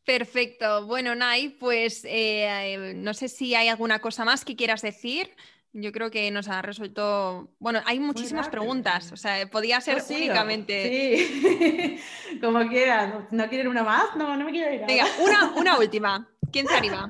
[0.05, 0.87] Perfecto.
[0.87, 5.35] Bueno, Nay, pues eh, no sé si hay alguna cosa más que quieras decir.
[5.75, 7.51] Yo creo que nos ha resuelto.
[7.59, 9.11] Bueno, hay muchísimas preguntas.
[9.13, 11.19] O sea, podía ser únicamente.
[11.19, 13.27] Sí, como quieran.
[13.31, 14.15] ¿No quieren una más?
[14.17, 14.83] No, no me quiero ir.
[14.87, 16.29] Venga, una, una última.
[16.51, 17.09] ¿Quién se anima?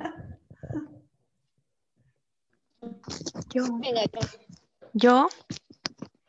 [3.52, 3.64] Yo.
[4.92, 5.28] Yo.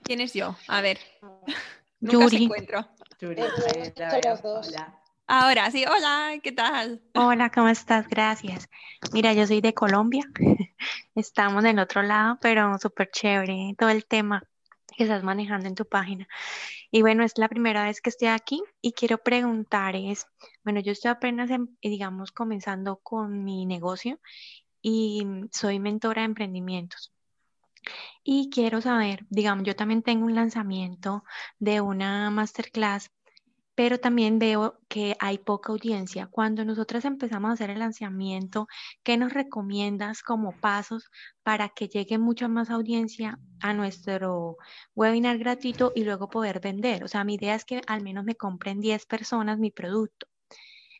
[0.03, 0.55] ¿Quién es yo?
[0.67, 0.99] A ver.
[1.99, 2.43] Nunca Yuri.
[2.45, 2.87] encuentro.
[3.19, 3.41] Yuri,
[4.43, 4.99] Hola.
[5.27, 7.01] Ahora sí, hola, ¿qué tal?
[7.15, 8.07] Hola, ¿cómo estás?
[8.09, 8.69] Gracias.
[9.13, 10.23] Mira, yo soy de Colombia.
[11.15, 14.43] Estamos del otro lado, pero súper chévere todo el tema
[14.95, 16.27] que estás manejando en tu página.
[16.91, 20.27] Y bueno, es la primera vez que estoy aquí y quiero preguntar es,
[20.63, 21.49] bueno, yo estoy apenas,
[21.81, 24.19] digamos, comenzando con mi negocio
[24.81, 27.13] y soy mentora de emprendimientos.
[28.23, 31.23] Y quiero saber, digamos, yo también tengo un lanzamiento
[31.59, 33.09] de una masterclass,
[33.75, 36.27] pero también veo que hay poca audiencia.
[36.27, 38.67] Cuando nosotras empezamos a hacer el lanzamiento,
[39.03, 41.09] ¿qué nos recomiendas como pasos
[41.41, 44.57] para que llegue mucha más audiencia a nuestro
[44.95, 47.03] webinar gratuito y luego poder vender?
[47.03, 50.27] O sea, mi idea es que al menos me compren 10 personas mi producto.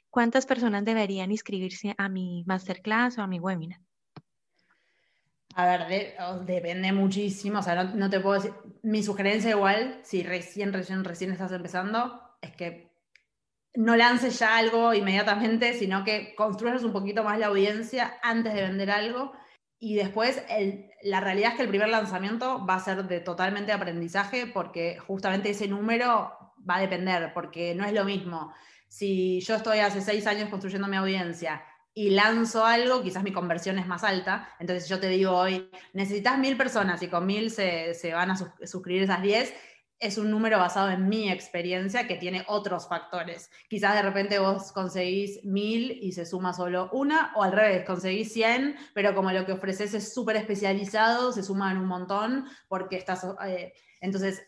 [0.10, 3.80] ¿Cuántas personas deberían inscribirse a mi masterclass o a mi webinar?
[5.56, 10.74] A ver, depende muchísimo, o sea, no, te puedo decir, mi sugerencia igual, si recién,
[10.74, 12.92] recién, recién estás empezando, es que
[13.76, 18.62] no lances ya algo inmediatamente, sino que construyas un poquito más la audiencia antes de
[18.62, 19.34] vender algo.
[19.80, 20.42] Y después,
[21.02, 25.50] la realidad es que el primer lanzamiento va a ser de totalmente aprendizaje porque justamente
[25.50, 26.32] ese número
[26.70, 28.54] va a depender, porque no es lo mismo.
[28.88, 31.64] Si yo estoy hace seis años construyendo mi audiencia
[31.96, 34.50] y lanzo algo, quizás mi conversión es más alta.
[34.60, 39.04] Entonces yo te digo hoy, necesitas mil personas y con mil se, van a suscribir
[39.04, 39.54] esas diez.
[40.00, 43.50] Es un número basado en mi experiencia que tiene otros factores.
[43.70, 48.34] Quizás de repente vos conseguís mil y se suma solo una, o al revés, conseguís
[48.34, 53.26] 100, pero como lo que ofreces es súper especializado, se suman un montón porque estás...
[53.46, 54.44] Eh, entonces,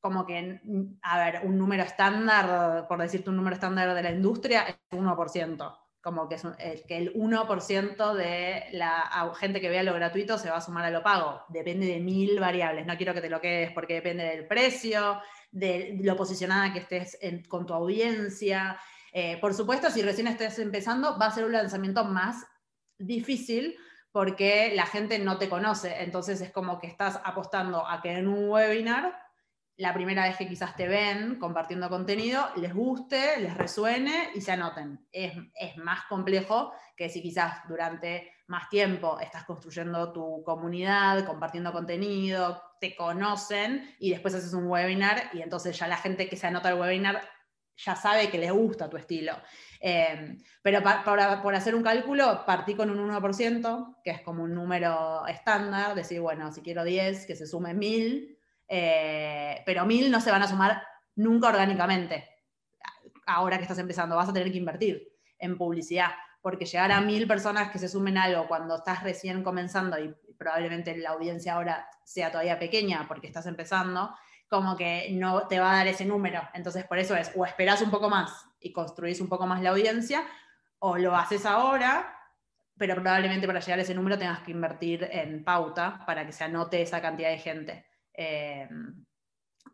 [0.00, 0.60] como que,
[1.02, 5.79] a ver, un número estándar, por decirte un número estándar de la industria, es 1%
[6.02, 10.50] como que, es el, que el 1% de la gente que vea lo gratuito se
[10.50, 11.42] va a sumar a lo pago.
[11.48, 12.86] Depende de mil variables.
[12.86, 17.18] No quiero que te lo quedes porque depende del precio, de lo posicionada que estés
[17.48, 18.78] con tu audiencia.
[19.12, 22.46] Eh, por supuesto, si recién estés empezando, va a ser un lanzamiento más
[22.98, 23.76] difícil
[24.12, 26.02] porque la gente no te conoce.
[26.02, 29.29] Entonces es como que estás apostando a que en un webinar
[29.80, 34.52] la primera vez que quizás te ven compartiendo contenido, les guste, les resuene y se
[34.52, 35.06] anoten.
[35.10, 35.32] Es,
[35.78, 42.94] más complejo que si quizás durante más tiempo estás construyendo tu comunidad, compartiendo contenido, te
[42.94, 46.78] conocen y después haces un webinar y entonces ya la gente que se anota al
[46.78, 47.22] webinar
[47.78, 49.32] ya sabe que les gusta tu estilo.
[49.80, 54.54] Eh, pero para, por hacer un cálculo, partí con un 1%, que es como un
[54.54, 58.39] número estándar, decir, bueno, si quiero 10, que se sume 1000
[58.72, 60.80] eh, pero mil no se van a sumar
[61.16, 62.28] nunca orgánicamente.
[63.26, 67.26] Ahora que estás empezando, vas a tener que invertir en publicidad, porque llegar a mil
[67.26, 71.88] personas que se sumen a algo cuando estás recién comenzando y probablemente la audiencia ahora
[72.04, 74.14] sea todavía pequeña porque estás empezando,
[74.48, 76.40] como que no te va a dar ese número.
[76.54, 79.70] Entonces, por eso es, o esperás un poco más y construís un poco más la
[79.70, 80.24] audiencia,
[80.78, 82.16] o lo haces ahora,
[82.78, 86.44] pero probablemente para llegar a ese número tengas que invertir en pauta para que se
[86.44, 87.89] anote esa cantidad de gente.
[88.14, 89.04] Em,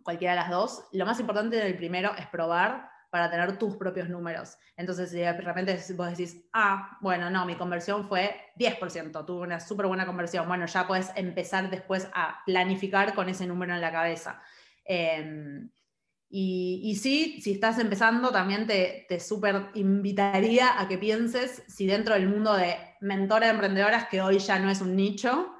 [0.02, 0.84] cualquiera de las dos.
[0.92, 4.56] Lo más importante del primero es probar para tener tus propios números.
[4.76, 9.60] Entonces, si de repente vos decís, ah, bueno, no, mi conversión fue 10%, tuve una
[9.60, 13.92] súper buena conversión, bueno, ya puedes empezar después a planificar con ese número en la
[13.92, 14.42] cabeza.
[14.84, 15.70] Em,
[16.28, 22.14] y, sí, si estás empezando, también te, te súper invitaría a que pienses si dentro
[22.14, 25.52] del mundo de mentora de emprendedoras, que hoy ya no es un nicho,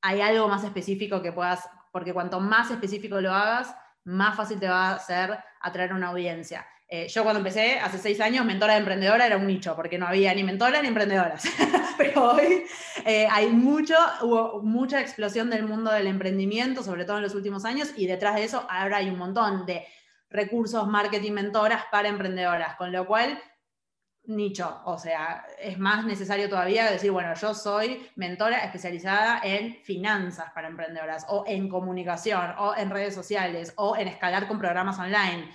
[0.00, 3.74] hay algo más específico que puedas, porque cuanto más específico lo hagas,
[4.04, 6.66] más fácil te va a ser atraer una audiencia.
[6.86, 10.06] Eh, yo cuando empecé, hace seis años, mentora de emprendedora era un nicho, porque no
[10.06, 11.44] había ni mentora ni emprendedoras.
[11.96, 12.64] Pero hoy
[13.06, 17.64] eh, hay mucho, hubo mucha explosión del mundo del emprendimiento, sobre todo en los últimos
[17.64, 19.86] años, y detrás de eso ahora hay un montón de
[20.28, 23.40] recursos, marketing, mentoras para emprendedoras, con lo cual
[24.28, 30.52] nicho, o sea, es más necesario todavía decir, bueno, yo soy mentora especializada en finanzas
[30.54, 35.50] para emprendedoras, o en comunicación, o en redes sociales, o en escalar con programas online,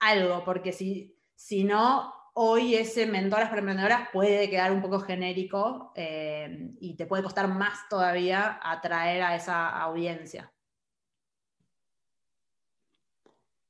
[0.00, 5.92] algo, porque si, si no, hoy ese mentoras para emprendedoras puede quedar un poco genérico
[5.94, 10.52] eh, y te puede costar más todavía atraer a esa audiencia.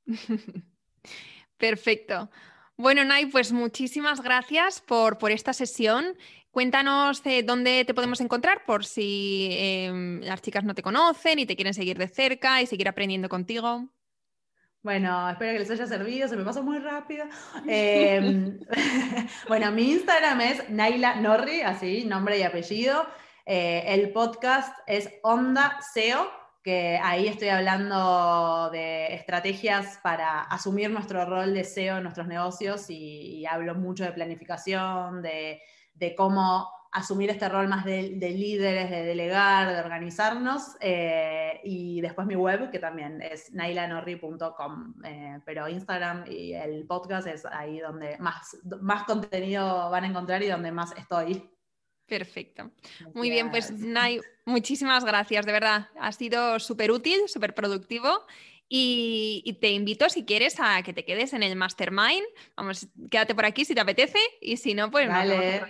[1.57, 2.29] Perfecto.
[2.77, 6.17] Bueno, Nay, pues muchísimas gracias por, esta sesión.
[6.51, 11.55] Cuéntanos dónde te podemos encontrar por si em, las chicas no te conocen y te
[11.55, 13.87] quieren seguir de cerca y seguir aprendiendo contigo.
[14.83, 17.25] Bueno, espero que les haya servido, se me pasó muy rápido.
[17.67, 18.59] Em,
[19.47, 23.07] bueno, mi Instagram es Naila Norri, así, nombre y apellido.
[23.45, 31.23] Eh, el podcast es Onda SEO que ahí estoy hablando de estrategias para asumir nuestro
[31.23, 35.61] rol de SEO en nuestros negocios y, hablo mucho de planificación, de,
[36.17, 42.35] cómo asumir este rol más de, líderes, de delegar, de organizarnos, eh, y después mi
[42.35, 48.57] web, que también es nailanorri.com, eh, pero Instagram y el podcast es ahí donde más,
[48.81, 51.54] más contenido van a encontrar y donde más estoy.
[52.07, 52.71] Perfecto.
[53.13, 55.89] Muy bien, pues Nay, muchísimas gracias, de verdad.
[55.99, 58.25] Ha sido súper útil, súper productivo.
[58.67, 62.25] Y, te invito, si quieres, a que te quedes en el Mastermind.
[62.57, 65.61] Vamos, quédate por aquí si te apetece y si no, pues vale.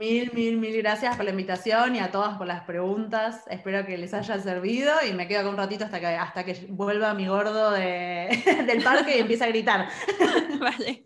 [0.00, 3.44] Mil, mil, mil gracias por la invitación y a todas por las preguntas.
[3.48, 6.54] Espero que les haya servido y me quedo acá un ratito hasta que, hasta que
[6.68, 9.88] vuelva mi gordo del parque y empiece a gritar.
[10.58, 11.04] vale,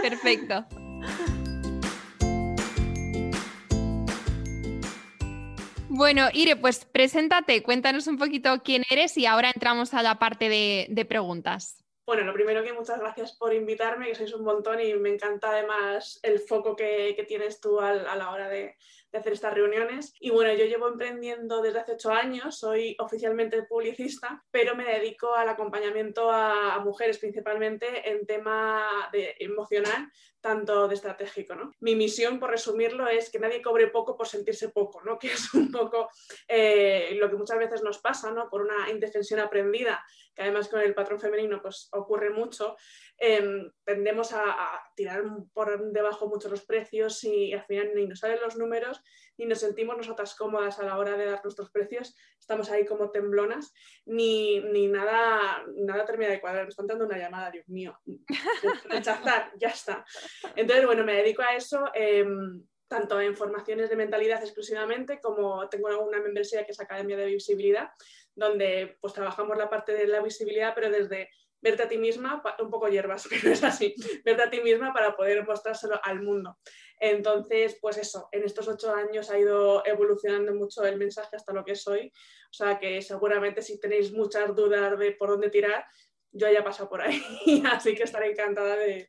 [0.00, 0.66] perfecto.
[5.98, 10.48] Bueno, Ire, pues preséntate, cuéntanos un poquito quién eres y ahora entramos a la parte
[10.48, 11.84] de, preguntas.
[12.06, 15.50] Bueno, lo primero que muchas gracias por invitarme, que sois un montón y me encanta
[15.50, 18.76] además el foco que, tienes tú a, la hora de,
[19.16, 20.12] hacer estas reuniones.
[20.20, 25.34] Y bueno, yo llevo emprendiendo desde hace ocho años, soy oficialmente publicista, pero me dedico
[25.34, 31.54] al acompañamiento a, mujeres principalmente en tema de, emocional, tanto de estratégico.
[31.54, 31.72] ¿no?
[31.80, 35.18] Mi misión, por resumirlo, es que nadie cobre poco por sentirse poco, ¿no?
[35.18, 36.08] que es un poco
[36.46, 38.48] eh, lo que muchas veces nos pasa ¿no?
[38.48, 40.04] por una indefensión aprendida,
[40.38, 42.76] que además con el patrón femenino pues, ocurre mucho.
[43.16, 48.38] Em, tendemos a, tirar por debajo mucho los precios y al final ni nos salen
[48.40, 49.02] los números
[49.36, 53.10] ni nos sentimos nosotras cómodas a la hora de dar nuestros precios, estamos ahí como
[53.10, 53.72] temblonas,
[54.04, 57.96] ni, nada, nada termina de cuadrar, me están dando una llamada, Dios mío,
[58.86, 60.04] rechazar, ya está.
[60.56, 61.84] Entonces, bueno, me dedico a eso.
[61.94, 67.26] Em, tanto en formaciones de mentalidad exclusivamente, como tengo una membresía que es Academia de
[67.26, 67.90] Visibilidad,
[68.34, 71.28] donde pues trabajamos la parte de la visibilidad, pero desde
[71.60, 75.16] verte a ti misma, un poco hierbas, pero es así, verte a ti misma para
[75.16, 76.58] poder mostrárselo al mundo.
[77.00, 81.64] Entonces, pues eso, en estos ocho años ha ido evolucionando mucho el mensaje hasta lo
[81.64, 82.12] que soy,
[82.50, 85.84] o sea que seguramente si tenéis muchas dudas de por dónde tirar,
[86.30, 87.20] yo haya pasado por ahí,
[87.70, 89.08] así que estaré encantada de,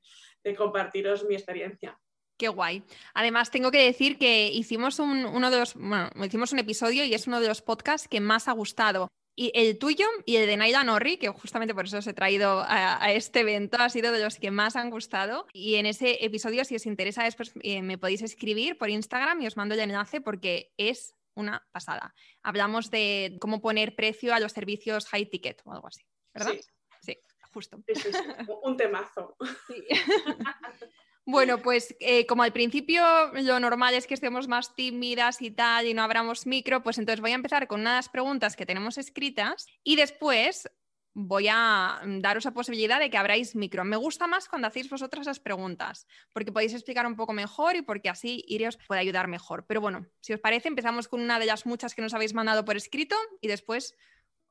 [0.57, 1.99] compartiros mi experiencia.
[2.39, 2.83] Qué guay.
[3.13, 7.13] Además, tengo que decir que hicimos un, uno de los, bueno, hicimos un episodio y
[7.13, 9.09] es uno de los podcasts que más ha gustado.
[9.35, 12.63] Y el tuyo y el de Naida Norri, que justamente por eso os he traído
[12.65, 15.47] a, este evento, ha sido de los que más han gustado.
[15.51, 19.47] Y en ese episodio, si os interesa después, eh, me podéis escribir por Instagram y
[19.47, 22.15] os mando el enlace porque es una pasada.
[22.41, 26.53] Hablamos de cómo poner precio a los servicios high ticket o algo así, ¿verdad?
[26.53, 26.61] Sí,
[27.01, 27.17] sí
[27.51, 27.83] justo.
[27.87, 28.09] Sí, sí,
[28.63, 29.35] un temazo.
[31.32, 33.03] Bueno, pues eh, como al principio
[33.34, 37.21] lo normal es que estemos más tímidas y tal y no abramos micro, pues entonces
[37.21, 40.67] voy a empezar con unas preguntas que tenemos escritas y después
[41.13, 43.84] voy a daros la posibilidad de que abráis micro.
[43.84, 47.84] Me gusta más cuando hacéis vosotras las preguntas, porque podéis explicar un poco mejor y
[47.84, 49.67] porque así Ireos puede ayudar mejor.
[49.67, 52.65] Pero bueno, si os parece, empezamos con una de las muchas que nos habéis mandado
[52.65, 53.95] por escrito y después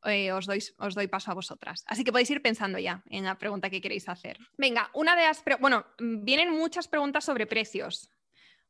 [0.05, 1.85] eh, os, doy, os doy paso a vosotras.
[1.87, 4.39] Así que podéis ir pensando ya en la pregunta que queréis hacer.
[4.57, 5.43] Venga, una de las...
[5.61, 8.11] Bueno, vienen muchas preguntas sobre precios.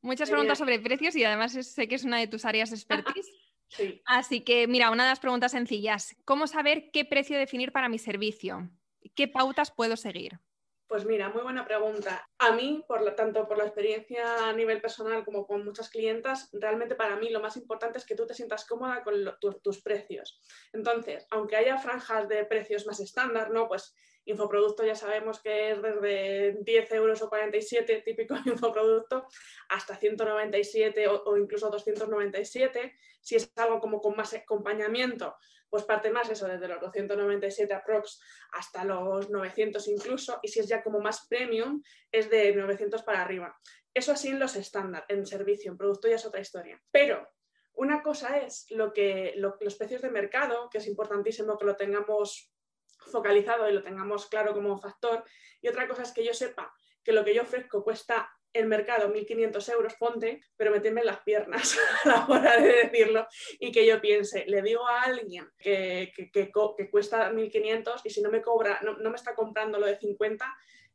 [0.01, 3.31] Muchas preguntas sobre precios y además sé que es una de tus áreas de expertise.
[3.71, 4.01] Sí.
[4.07, 6.17] Así que, mira, una de las preguntas sencillas.
[6.25, 8.71] ¿Cómo saber qué precio definir para mi servicio?
[9.15, 10.41] ¿Qué pautas puedo seguir?
[10.89, 12.27] Pues mira, muy buena pregunta.
[12.39, 16.95] A mí, por tanto por la experiencia a nivel personal como con muchas clientas, realmente
[16.95, 19.15] para mí lo más importante es que tú te sientas cómoda con
[19.63, 20.41] tus precios.
[20.73, 23.69] Entonces, aunque haya franjas de precios más estándar, ¿no?
[23.69, 29.27] Pues infoproducto ya sabemos que es desde 10 euros o 47, típico infoproducto,
[29.69, 32.95] hasta 197 o, o incluso 297.
[33.21, 35.37] Si es algo como con más acompañamiento,
[35.71, 38.21] pues parte más eso, desde los 297 aprox
[38.53, 43.23] hasta los 900 incluso, y si es ya como más premium, es de 900 para
[43.23, 43.57] arriba.
[43.93, 46.81] Eso así en los estándar, en servicio, en producto ya es otra historia.
[46.91, 47.29] Pero
[47.75, 52.53] una cosa es lo que, los precios de mercado, que es importantísimo que lo tengamos
[52.99, 55.25] focalizado y lo tengamos claro como factor,
[55.61, 56.73] y otra cosa es que yo sepa
[57.05, 61.21] que lo que yo ofrezco cuesta el mercado 1.500 euros, ponte, pero meterme en las
[61.21, 63.27] piernas a la hora de decirlo
[63.59, 66.51] y que yo piense, le digo a alguien que, que,
[66.91, 70.47] cuesta 1.500 y si no me cobra, no, me está comprando lo de 50,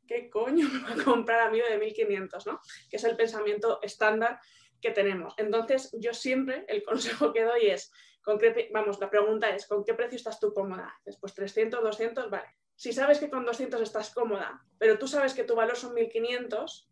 [0.06, 2.46] ¿qué coño me va a comprar a mí de 1.500?
[2.46, 2.60] ¿no?
[2.90, 4.38] Que es el pensamiento estándar
[4.80, 5.34] que tenemos.
[5.38, 7.90] Entonces, yo siempre el consejo que doy es,
[8.22, 8.38] ¿con
[8.72, 10.94] vamos, la pregunta es, ¿con qué precio estás tú cómoda?
[11.04, 12.48] Después 300, 200, vale.
[12.76, 16.88] Si sabes que con 200 estás cómoda, pero tú sabes que tu valor son 1.500,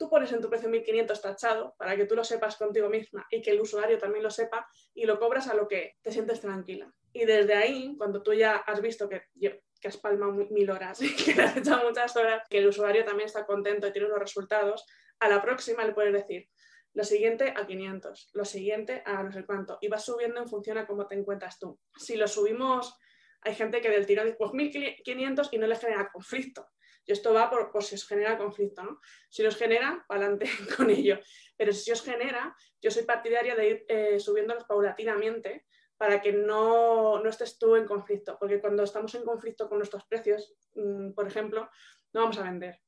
[0.00, 3.42] tú pones en tu precio 1.500 tachado para que tú lo sepas contigo misma y
[3.42, 6.90] que el usuario también lo sepa y lo cobras a lo que te sientes tranquila.
[7.12, 11.14] Y desde ahí, cuando tú ya has visto que, que has palmado mil horas y
[11.14, 14.86] que has echado muchas horas, que el usuario también está contento y tiene unos resultados,
[15.18, 16.48] a la próxima le puedes decir,
[16.94, 20.78] lo siguiente a 500, lo siguiente a no sé cuánto, y vas subiendo en función
[20.78, 21.78] a cómo te encuentras tú.
[21.94, 22.96] Si lo subimos,
[23.42, 26.66] hay gente que del tiro dice, pues 1500 y no le genera conflicto.
[27.10, 29.00] Y esto va por, si os genera conflicto, ¿no?
[29.28, 30.46] Si os genera, para adelante
[30.76, 31.18] con ello.
[31.56, 37.20] Pero si os genera, yo soy partidaria de ir eh, subiéndolos paulatinamente para que no,
[37.20, 38.38] no, estés tú en conflicto.
[38.38, 41.68] Porque cuando estamos en conflicto con nuestros precios, mm, por ejemplo,
[42.12, 42.80] no vamos a vender.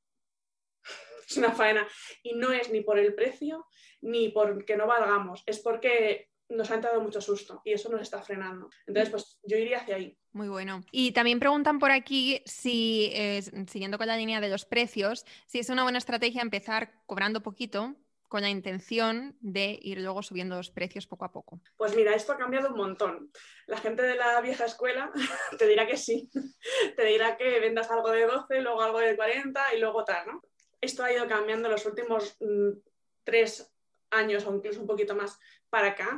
[1.29, 1.89] es una faena.
[2.23, 3.66] Y no es ni por el precio
[4.03, 8.23] ni porque no valgamos, es porque nos ha entrado mucho susto y eso nos está
[8.23, 8.70] frenando.
[8.87, 10.16] Entonces, pues yo iría hacia ahí.
[10.33, 10.83] Muy bueno.
[10.91, 15.59] Y también preguntan por aquí si, eh, siguiendo con la línea de los precios, si
[15.59, 17.95] es una buena estrategia empezar cobrando poquito
[18.33, 21.61] con la intención de ir luego subiendo los precios poco a poco.
[21.76, 23.30] Pues mira, esto ha cambiado un montón.
[23.66, 25.12] La gente de la vieja escuela
[25.59, 26.30] te dirá que sí.
[26.97, 30.43] te dirá que vendas algo de 12, luego algo de 40 y luego tal, ¿no?
[30.80, 32.78] Esto ha ido cambiando los últimos mm,
[33.22, 33.70] tres
[34.11, 36.16] años o incluso un poquito más para acá,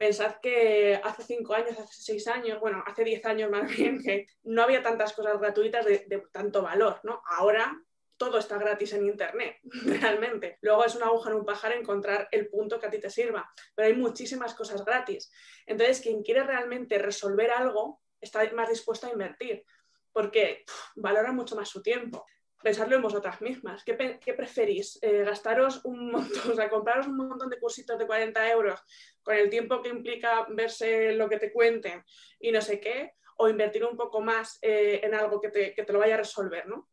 [0.00, 4.26] pensad que hace cinco años, hace seis años, bueno, hace diez años más bien, que
[4.44, 7.20] no había tantas cosas gratuitas de, tanto valor, ¿no?
[7.26, 7.78] Ahora
[8.16, 9.58] todo está gratis en Internet,
[10.00, 10.56] realmente.
[10.62, 13.46] Luego es una aguja en un pajar encontrar el punto que a ti te sirva,
[13.74, 15.30] pero hay muchísimas cosas gratis.
[15.66, 19.64] Entonces, quien quiere realmente resolver algo está más dispuesto a invertir,
[20.14, 20.64] porque
[20.96, 22.24] valora mucho más su tiempo
[22.62, 23.84] pensarlo en vosotras mismas.
[23.84, 23.94] ¿Qué,
[24.34, 24.98] preferís?
[25.02, 28.80] Eh, ¿Gastaros un montón, o sea, compraros un montón de cursitos de 40 euros
[29.22, 32.04] con el tiempo que implica verse lo que te cuenten
[32.38, 33.14] y no sé qué?
[33.36, 36.90] ¿O invertir un poco más eh, en algo que te, lo vaya a resolver, ¿no?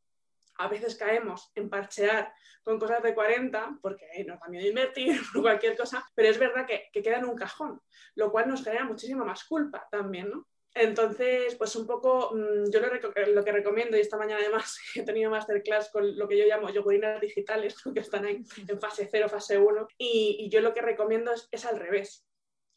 [0.59, 5.41] A veces caemos en parchear con cosas de 40 porque nos da miedo invertir o
[5.41, 7.82] cualquier cosa, pero es verdad que, que queda en un cajón,
[8.15, 10.47] lo cual nos genera muchísima más culpa también, ¿no?
[10.80, 15.32] Entonces, pues un poco, mm, yo lo, que recomiendo, y esta mañana además he tenido
[15.32, 19.57] masterclass con lo que yo llamo yogurinas digitales, que están ahí en fase 0, fase
[19.57, 22.28] 1, y, yo lo que recomiendo es, al revés,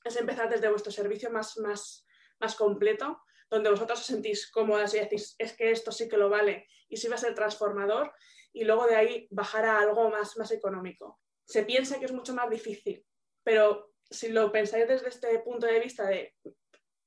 [0.03, 2.07] es empezar desde vuestro servicio más, más,
[2.39, 3.21] más completo,
[3.51, 6.97] donde vosotros os sentís cómodas y decís, es que esto sí que lo vale, y
[6.97, 8.13] sí va a ser transformador,
[8.53, 11.21] y luego de ahí bajar a algo más, más económico.
[11.45, 13.05] Se piensa que es mucho más difícil,
[13.45, 16.35] pero si lo pensáis desde este punto de vista de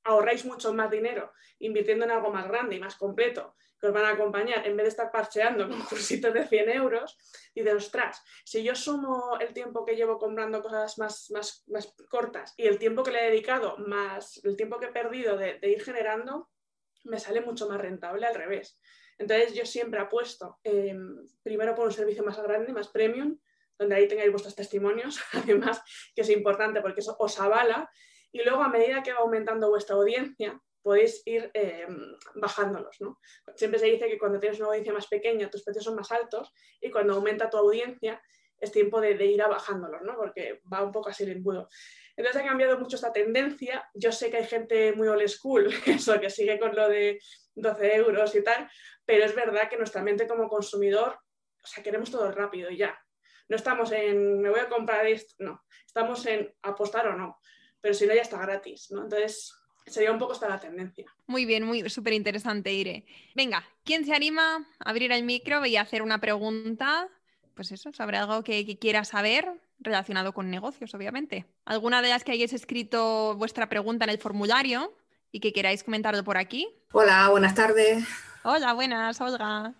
[0.04, 4.04] ahorráis mucho más dinero invirtiendo en algo más grande y más completo que os van
[4.04, 7.18] a acompañar en vez de estar parcheando con cursitos de 100 euros
[7.54, 11.94] y de ostras, si yo sumo el tiempo que llevo comprando cosas más, más, más
[12.08, 15.58] cortas y el tiempo que le he dedicado más el tiempo que he perdido de,
[15.62, 16.48] ir generando,
[17.04, 18.78] me sale mucho más rentable al revés.
[19.18, 23.38] Entonces yo siempre apuesto em, primero por un servicio más grande, más premium,
[23.78, 25.82] donde ahí tengáis vuestros testimonios, además,
[26.14, 27.90] que es importante porque eso os avala
[28.34, 31.86] y luego a medida que va aumentando vuestra audiencia, podéis ir eh,
[32.34, 33.00] bajándolos.
[33.00, 33.20] ¿no?
[33.54, 36.52] Siempre se dice que cuando tienes una audiencia más pequeña, tus precios son más altos
[36.80, 38.20] y cuando aumenta tu audiencia,
[38.58, 40.16] es tiempo de, ir a bajándolos, ¿no?
[40.16, 41.68] porque va un poco así el embudo.
[42.16, 43.88] Entonces ha cambiado mucho esta tendencia.
[43.94, 47.20] Yo sé que hay gente muy old school, eso que sigue con lo de
[47.54, 48.68] 12 euros y tal,
[49.04, 51.20] pero es verdad que nuestra mente como consumidor,
[51.62, 52.98] o sea, queremos todo rápido y ya.
[53.48, 55.62] No estamos en, me voy a comprar esto, no.
[55.86, 57.38] Estamos en apostar o no,
[57.84, 59.02] pero si no ya está gratis, ¿no?
[59.02, 59.52] Entonces
[59.84, 61.04] sería un poco esta la tendencia.
[61.26, 63.04] Muy bien, muy súper interesante, Ire.
[63.34, 67.10] Venga, ¿quién se anima a abrir el micro y hacer una pregunta?
[67.52, 71.44] Pues eso, sobre algo que, que quiera saber relacionado con negocios, obviamente.
[71.66, 74.96] ¿Alguna de las que hayáis escrito vuestra pregunta en el formulario
[75.30, 76.66] y que queráis comentarlo por aquí?
[76.92, 78.02] Hola, buenas tardes.
[78.44, 79.74] Hola, buenas, Olga.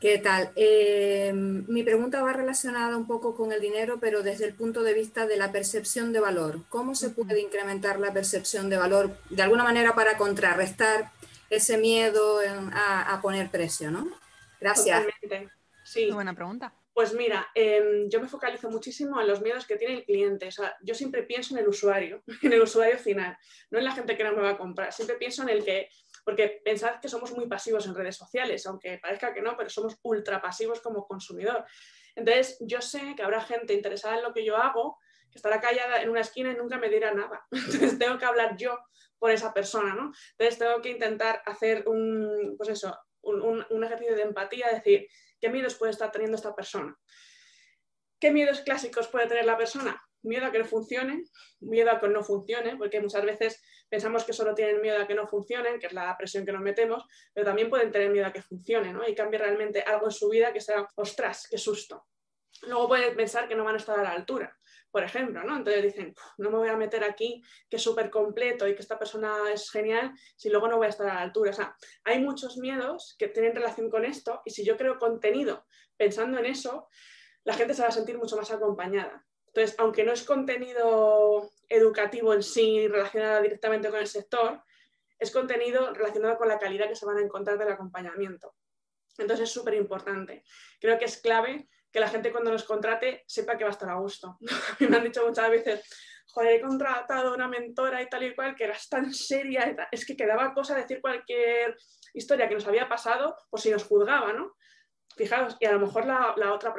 [0.00, 0.50] ¿Qué tal?
[0.56, 4.92] Eh, mi pregunta va relacionada un poco con el dinero, pero desde el punto de
[4.94, 6.60] vista de la percepción de valor.
[6.68, 11.10] ¿Cómo se puede incrementar la percepción de valor de alguna manera para contrarrestar
[11.48, 12.40] ese miedo
[12.72, 13.90] a, poner precio?
[13.90, 14.08] ¿no?
[14.60, 15.06] Gracias.
[15.84, 16.10] Sí.
[16.10, 16.72] buena pregunta.
[16.94, 20.46] Pues mira, em, yo me focalizo muchísimo en los miedos que tiene el cliente.
[20.46, 23.36] O sea, yo siempre pienso en el usuario, en el usuario final,
[23.70, 24.92] no en la gente que no me va a comprar.
[24.92, 25.88] Siempre pienso en el que,
[26.24, 29.98] porque pensad que somos muy pasivos en redes sociales, aunque parezca que no, pero somos
[30.02, 31.64] ultra pasivos como consumidor.
[32.14, 34.98] Entonces, yo sé que habrá gente interesada en lo que yo hago,
[35.30, 37.46] que estará callada en una esquina y nunca me dirá nada.
[37.52, 38.78] Entonces, tengo que hablar yo
[39.18, 40.12] por esa persona, ¿no?
[40.32, 45.08] Entonces, tengo que intentar hacer un, pues eso, un, un ejercicio de empatía, decir,
[45.44, 46.98] ¿Qué miedos puede estar teniendo esta persona?
[48.18, 50.02] ¿Qué miedos clásicos puede tener la persona?
[50.24, 51.24] Miedo a que no funcione,
[51.60, 55.14] miedo a que no funcione, porque muchas veces pensamos que solo tienen miedo a que
[55.14, 58.32] no funcionen, que es la presión que nos metemos, pero también pueden tener miedo a
[58.32, 59.06] que funcione, ¿no?
[59.06, 62.06] Y cambie realmente algo en su vida que sea, ostras, qué susto.
[62.62, 64.56] Luego pueden pensar que no van a estar a la altura
[64.94, 65.56] por ejemplo, ¿no?
[65.56, 68.96] Entonces dicen, no me voy a meter aquí, que es súper completo y que esta
[68.96, 71.50] persona es genial, si luego no voy a estar a la altura.
[71.50, 75.66] O sea, hay muchos miedos que tienen relación con esto y si yo creo contenido
[75.96, 76.86] pensando en eso,
[77.42, 79.26] la gente se va a sentir mucho más acompañada.
[79.54, 84.60] Entonces, aunque no es contenido educativo en sí relacionado directamente con el sector,
[85.16, 88.52] es contenido relacionado con la calidad que se van a encontrar del acompañamiento.
[89.16, 90.42] Entonces es súper importante.
[90.80, 93.88] Creo que es clave que la gente cuando nos contrate sepa que va a estar
[93.88, 94.38] a gusto.
[94.50, 95.88] A mí me han dicho muchas veces,
[96.26, 100.16] joder, he contratado una mentora y tal y cual, que era tan seria, es que
[100.16, 101.76] quedaba cosa decir cualquier
[102.12, 104.56] historia que nos había pasado, por si nos juzgaba, ¿no?
[105.16, 106.74] Fijaos, y a lo mejor la, otra,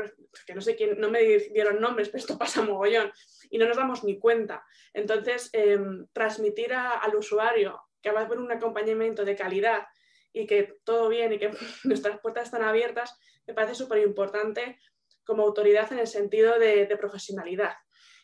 [0.45, 3.11] que no sé quién, no me dieron nombres, pero esto pasa mogollón,
[3.49, 4.65] y no nos damos ni cuenta.
[4.93, 9.87] Entonces, em, transmitir al usuario que va a haber un acompañamiento de calidad
[10.31, 11.51] y que todo bien y que
[11.85, 13.17] nuestras puertas están abiertas,
[13.47, 14.79] me parece súper importante
[15.23, 17.73] como autoridad en el sentido de, profesionalidad.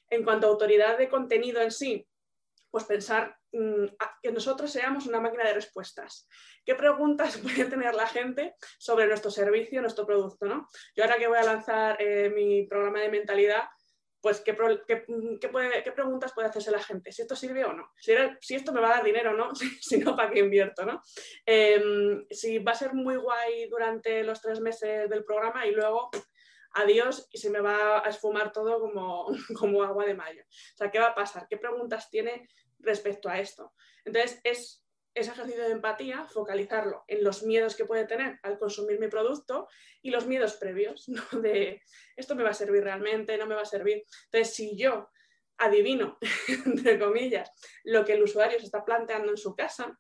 [0.10, 2.08] En cuanto a autoridad de contenido en sí,
[2.72, 3.86] pues pensar mm,
[4.24, 6.28] que nosotros seamos una máquina de respuestas.
[6.66, 10.46] ¿Qué preguntas puede tener la gente sobre nuestro servicio, nuestro producto?
[10.46, 10.68] ¿no?
[10.96, 13.66] Yo ahora que voy a lanzar eh, mi programa de mentalidad,
[14.22, 18.80] pues ¿qué, preguntas puede hacerse la gente, si esto sirve o no, si, esto me
[18.80, 19.50] va a dar dinero o no,
[19.82, 20.86] si, no, ¿para qué invierto?
[20.86, 21.02] ¿no?
[21.46, 26.12] Em, si va a ser muy guay durante los tres meses del programa y luego
[26.74, 29.28] adiós y se me va a esfumar todo como,
[29.60, 30.44] como agua de mayo.
[30.44, 31.48] O sea, ¿qué va a pasar?
[31.50, 32.48] ¿Qué preguntas tiene
[32.80, 33.74] respecto a esto?
[34.06, 39.00] Entonces, es ese ejercicio de empatía, focalizarlo en los miedos que puede tener al consumir
[39.00, 39.68] mi producto
[40.02, 41.42] y los miedos previos, ¿no?
[41.42, 41.82] de
[42.16, 44.04] esto me va a servir realmente, no me va a servir.
[44.26, 45.10] Entonces, si yo
[45.58, 46.18] adivino,
[46.66, 47.52] entre comillas,
[47.84, 50.00] lo que el usuario se está planteando en su casa,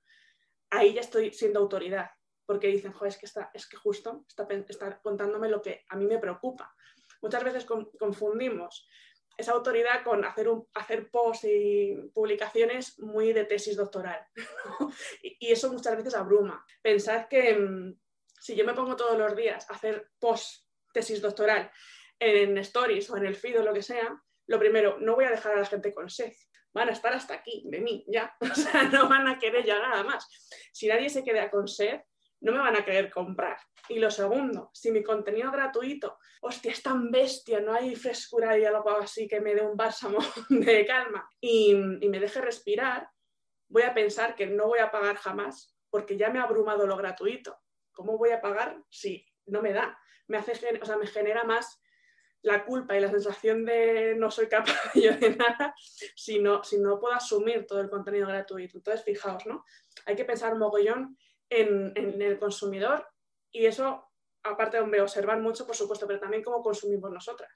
[0.69, 2.09] ahí ya estoy siendo autoridad
[2.51, 6.19] porque dicen, es que, es que justo está, está contándome lo que a mí me
[6.19, 6.75] preocupa.
[7.21, 7.65] Muchas veces
[7.97, 8.89] confundimos
[9.37, 14.19] esa autoridad con hacer, un, hacer posts y publicaciones muy de tesis doctoral.
[15.23, 16.65] y, eso muchas veces abruma.
[16.81, 17.97] Pensad que mm,
[18.37, 21.71] si yo me pongo todos los días a hacer post tesis doctoral
[22.19, 25.31] en stories o en el feed o lo que sea, lo primero, no voy a
[25.31, 26.33] dejar a la gente con sed.
[26.73, 28.35] Van a estar hasta aquí de mí, ya.
[28.41, 30.27] O sea, no van a querer ya nada más.
[30.73, 32.01] Si nadie se queda con sed,
[32.41, 33.57] no me van a querer comprar.
[33.89, 38.65] Y lo segundo, si mi contenido gratuito, hostia, es tan bestia, no hay frescura y
[38.65, 40.19] algo así que me dé un bálsamo
[40.49, 43.09] de calma y, me deje respirar,
[43.67, 46.97] voy a pensar que no voy a pagar jamás porque ya me ha abrumado lo
[46.97, 47.57] gratuito.
[47.91, 49.97] ¿Cómo voy a pagar si no me da?
[50.27, 51.81] Me, hace, o sea, me genera más
[52.41, 55.75] la culpa y la sensación de no soy capaz yo de nada
[56.15, 58.77] si no, si no puedo asumir todo el contenido gratuito.
[58.77, 59.65] Entonces, fijaos, ¿no?
[60.05, 61.17] Hay que pensar mogollón
[61.51, 63.05] en, el consumidor
[63.51, 64.09] y eso,
[64.43, 67.51] aparte de observar mucho, por supuesto, pero también cómo consumimos nosotras.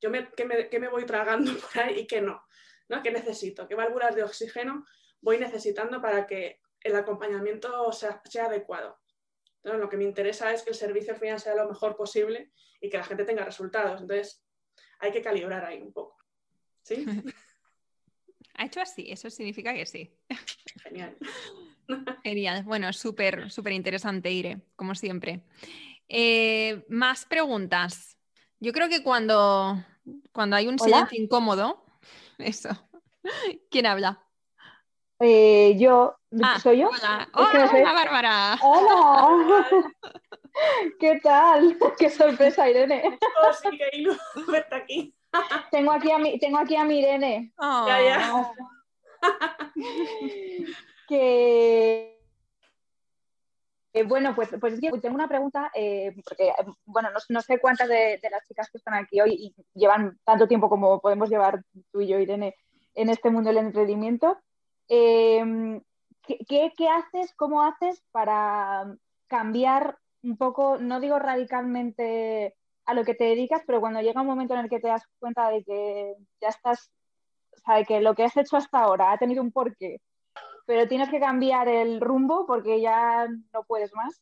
[0.00, 2.42] Yo me, ¿qué, me, voy tragando por ahí y qué no?
[2.88, 3.02] ¿no?
[3.02, 3.66] ¿Qué necesito?
[3.66, 4.84] ¿Qué válvulas de oxígeno
[5.20, 8.98] voy necesitando para que el acompañamiento sea, sea adecuado?
[9.56, 12.52] Entonces, lo que me interesa es que el servicio al final sea lo mejor posible
[12.80, 14.00] y que la gente tenga resultados.
[14.00, 14.44] Entonces,
[15.00, 16.16] hay que calibrar ahí un poco.
[16.82, 17.04] ¿Sí?
[18.60, 20.18] Ha hecho así, eso significa que sí.
[20.82, 21.16] Genial.
[22.24, 22.64] Genial.
[22.64, 25.42] Bueno, súper, súper interesante, Ire, como siempre.
[26.08, 28.16] Eh, más preguntas.
[28.60, 29.76] Yo creo que cuando,
[30.32, 31.84] cuando hay un silencio incómodo,
[32.38, 32.70] eso.
[33.70, 34.24] ¿Quién habla?
[35.20, 36.88] Eh, yo, Ah, ¿soy yo?
[36.88, 37.82] Hola, Es que no Hola, sé.
[37.82, 38.58] Bárbara.
[38.62, 39.66] ¡Hola!
[41.00, 41.76] ¿Qué tal?
[41.98, 43.18] ¡Qué sorpresa, Irene!
[43.20, 44.16] Oh, sí, que Ilu,
[44.48, 45.14] vete aquí.
[45.70, 47.52] Tengo aquí a mi, tengo aquí a mi Irene.
[47.58, 48.52] Ya, ya.
[51.10, 52.18] Eh,
[54.04, 56.52] bueno, pues, pues tengo una pregunta, eh, porque
[56.84, 60.68] bueno, no, sé cuántas de, las chicas que están aquí hoy y llevan tanto tiempo
[60.68, 62.54] como podemos llevar tú y yo, Irene,
[62.94, 64.38] en este mundo del emprendimiento.
[64.88, 65.80] Eh,
[66.22, 68.94] ¿qué, qué, qué haces, cómo haces para
[69.26, 72.54] cambiar un poco, no digo radicalmente
[72.86, 75.02] a lo que te dedicas, pero cuando llega un momento en el que te das
[75.18, 76.90] cuenta de que ya estás,
[77.56, 80.00] o sea, de que lo que has hecho hasta ahora ha tenido un porqué,
[80.68, 84.20] pero tienes que cambiar el rumbo porque ya no puedes más.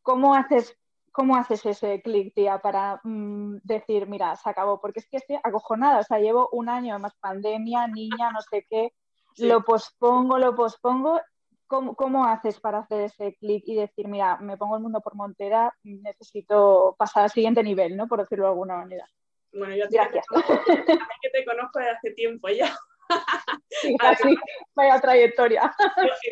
[0.00, 0.74] ¿Cómo haces,
[1.12, 4.80] cómo haces ese clic, tía, para mm, decir, mira, se acabó?
[4.80, 8.64] Porque es que estoy acojonada, o sea, llevo un año más pandemia, niña, no sé
[8.66, 8.94] qué,
[9.34, 9.46] Sí.
[9.46, 11.20] lo pospongo, lo pospongo.
[11.66, 15.16] ¿Cómo, cómo haces para hacer ese clic y decir, mira, me pongo el mundo por
[15.16, 18.08] montera, necesito pasar al siguiente nivel, ¿no?
[18.08, 19.06] Por decirlo de alguna manera.
[19.52, 22.48] Bueno, yo a ti que te conozco- a ti que te conozco desde hace tiempo
[22.48, 22.74] ya.
[23.70, 24.34] Sí, así,
[24.74, 25.72] vaya trayectoria.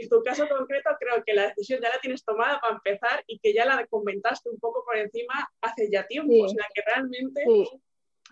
[0.01, 3.39] En tu caso concreto, creo que la decisión ya la tienes tomada para empezar y
[3.39, 6.33] que ya la comentaste un poco por encima hace ya tiempo.
[6.33, 6.43] Sí.
[6.43, 7.71] O sea, que realmente Sí.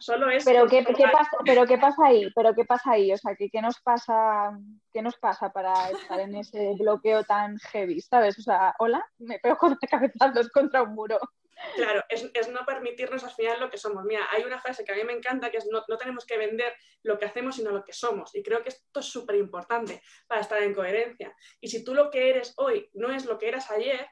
[0.00, 0.44] solo es.
[0.44, 2.28] Pero ¿qué, pasa, pero ¿qué pasa ahí?
[2.34, 3.12] ¿Pero qué pasa ahí?
[3.12, 4.58] O sea, ¿qué, qué nos pasa,
[4.92, 8.00] ¿qué nos pasa para estar en ese bloqueo tan heavy?
[8.00, 8.38] ¿Sabes?
[8.38, 11.20] O sea, hola, me pego con la cabezazos contra un muro.
[11.76, 14.04] Claro, es, no permitirnos al final lo que somos.
[14.04, 16.38] Mira, hay una frase que a mí me encanta que es no, no tenemos que
[16.38, 18.34] vender lo que hacemos, sino lo que somos.
[18.34, 21.34] Y creo que esto es súper importante para estar en coherencia.
[21.60, 24.06] Y si tú lo que eres hoy no es lo que eras ayer,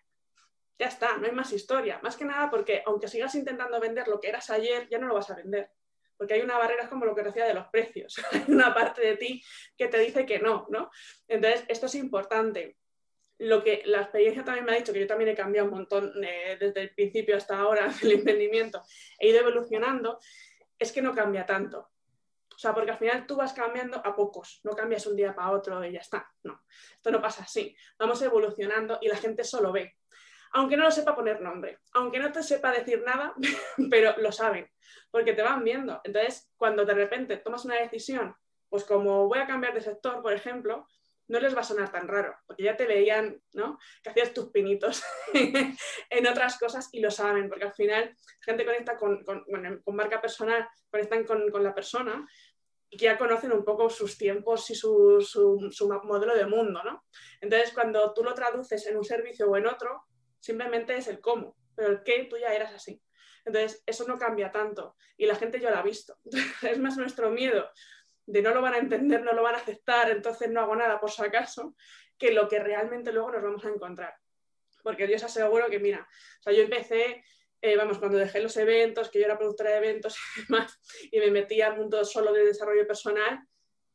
[0.79, 2.01] ya está, no hay más historia.
[2.03, 5.15] Más que nada porque aunque sigas intentando vender lo que eras ayer, ya no lo
[5.15, 5.71] vas a vender.
[6.17, 8.15] Porque hay una barrera, es como lo que decía de los precios.
[8.33, 9.43] Hay una parte de ti
[9.77, 10.89] que te dice que no, ¿no?
[11.27, 12.77] Entonces, esto es importante
[13.43, 16.13] lo que la experiencia también me ha dicho, que yo también he cambiado un montón
[16.23, 18.83] eh, desde el principio hasta ahora del emprendimiento,
[19.19, 20.21] he ido evolucionando,
[20.79, 21.91] es que no cambia tanto.
[22.55, 25.51] O sea, porque al final tú vas cambiando a pocos, no cambias un día para
[25.51, 26.31] otro y ya está.
[26.45, 26.63] No,
[26.95, 27.75] esto no pasa así.
[27.99, 29.97] Vamos evolucionando y la gente solo ve.
[30.53, 33.35] Aunque no lo sepa poner nombre, aunque no te sepa decir nada,
[33.91, 34.71] pero lo saben,
[35.11, 36.01] porque te van viendo.
[36.05, 38.37] Entonces, cuando de repente tomas una decisión,
[38.69, 40.87] pues como voy a cambiar de sector, por ejemplo,
[41.29, 43.79] no les va a sonar tan raro, porque ya te veían, ¿no?
[44.03, 45.03] Que hacías tus pinitos
[46.11, 49.45] en otras cosas y lo saben, porque al final gente conecta con, con,
[49.83, 52.29] con marca personal, conectan con, con, la persona
[52.91, 57.05] y ya conocen un poco sus tiempos y su, su, su, modelo de mundo, ¿no?
[57.41, 60.05] Entonces, cuando tú lo traduces en un servicio o en otro,
[60.41, 63.01] simplemente es el cómo, pero el qué tú ya eras así.
[63.45, 66.17] Entonces, eso no cambia tanto y la gente ya lo ha visto.
[66.63, 67.71] es más nuestro miedo
[68.27, 71.01] de no lo van a entender, no lo van a aceptar, entonces no hago nada
[71.01, 71.75] por si acaso,
[72.19, 74.15] que lo que realmente luego nos vamos a encontrar.
[74.83, 76.07] Porque yo os aseguro que, mira,
[76.41, 77.25] o sea, yo empecé,
[77.61, 81.19] eh, vamos, cuando dejé los eventos, que yo era productora de eventos y demás, y
[81.19, 83.41] me metí al mundo solo de desarrollo personal,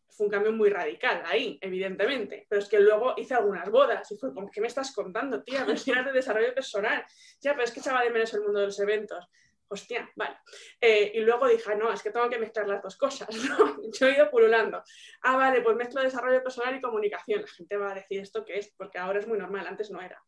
[0.10, 2.48] fue un cambio muy radical ahí, evidentemente.
[2.50, 5.66] Pero es que luego hice algunas bodas y fue como, ¿qué me estás contando, tía?
[5.86, 7.06] Eras de desarrollo personal.
[7.40, 9.28] Ya, pero es que echaba de menos el mundo de los eventos
[9.70, 10.38] hostia, vale.
[10.80, 13.78] Eh, y luego dije, no, es que tengo que mezclar las dos cosas, ¿no?
[13.92, 14.84] Yo he ido pululando.
[15.24, 17.42] Ah, vale, pues mezclo desarrollo personal y comunicación.
[17.42, 20.02] La gente va a decir esto que es, porque ahora es muy normal, antes no
[20.02, 20.22] era.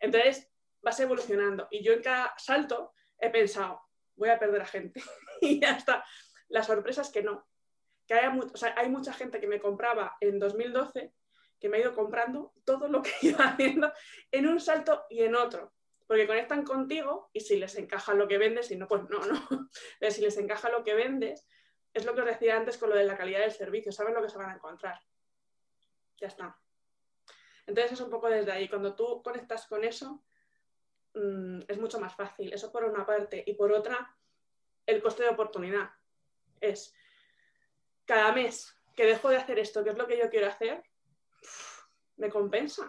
[0.00, 0.50] Entonces,
[0.82, 1.68] vas evolucionando.
[1.70, 3.82] Y yo en cada salto he pensado,
[4.14, 5.02] voy a perder a gente.
[5.40, 6.04] y ya está.
[6.48, 7.46] La sorpresa es que no.
[8.06, 8.32] Que haya
[8.76, 11.12] hay mucha gente que me compraba en 2012
[11.58, 13.92] que me ha ido comprando todo lo que iba haciendo
[14.30, 15.75] en un salto y en otro
[16.06, 19.68] porque conectan contigo y si les encaja lo que vendes, si no, pues no, no.
[19.98, 21.46] Pero si les encaja lo que vendes,
[21.92, 24.22] es lo que os decía antes con lo de la calidad del servicio, saben lo
[24.22, 25.00] que se van a encontrar.
[26.18, 26.58] Ya está.
[27.66, 30.24] Entonces es un poco desde ahí, cuando tú conectas con eso,
[31.14, 32.52] mmm, es mucho más fácil.
[32.52, 33.42] Eso por una parte.
[33.44, 34.16] Y por otra,
[34.86, 35.90] el coste de oportunidad.
[36.60, 36.94] Es
[38.04, 40.82] cada mes que dejo de hacer esto, que es lo que yo quiero hacer,
[42.16, 42.88] me compensa.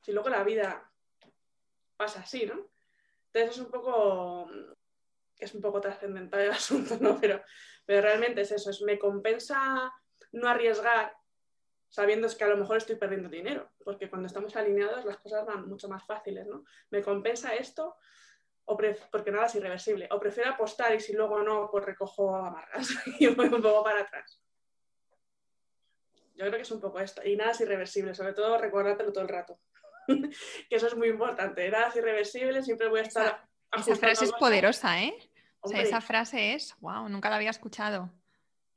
[0.00, 0.87] Si luego la vida
[1.98, 2.70] pasa así, ¿no?
[3.26, 4.48] Entonces es un poco,
[5.36, 7.20] es un poco trascendental el asunto, ¿no?
[7.20, 7.42] Pero,
[7.84, 9.92] pero realmente es eso, es me compensa
[10.32, 11.14] no arriesgar
[11.90, 15.68] sabiendo que a lo mejor estoy perdiendo dinero, porque cuando estamos alineados las cosas van
[15.68, 16.64] mucho más fáciles, ¿no?
[16.90, 17.96] Me compensa esto
[19.10, 20.08] porque nada es irreversible.
[20.10, 22.88] O prefiero apostar y si luego no, pues recojo amarras
[23.18, 24.40] y voy un poco para atrás.
[26.34, 27.22] Yo creo que es un poco esto.
[27.24, 29.58] Y nada es irreversible, sobre todo recuérdatelo todo el rato.
[30.68, 31.68] que eso es muy importante.
[31.70, 33.44] Nada es irreversible, siempre voy a estar...
[33.76, 35.14] Esa, frase es poderosa, ¿eh?
[35.60, 38.10] O sea, esa frase es, wow, nunca la había escuchado.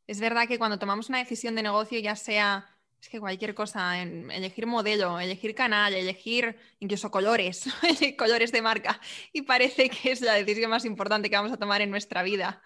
[0.05, 2.67] Es verdad que cuando tomamos una decisión de negocio, ya sea
[3.01, 7.65] es que cualquier cosa, elegir modelo, elegir canal, elegir incluso colores,
[8.17, 9.01] colores de marca,
[9.33, 12.61] y parece que es la decisión más importante que vamos a tomar en nuestra vida.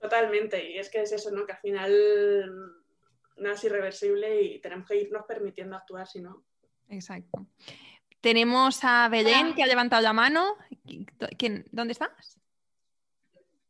[0.00, 1.46] Totalmente, y es que es eso, ¿no?
[1.46, 2.82] Que al final
[3.36, 6.44] nada es irreversible y tenemos que irnos permitiendo actuar, si no.
[6.92, 7.46] Exacto.
[8.20, 10.56] Tenemos a Belén que ha levantado la mano.
[11.72, 12.38] ¿Dónde estás?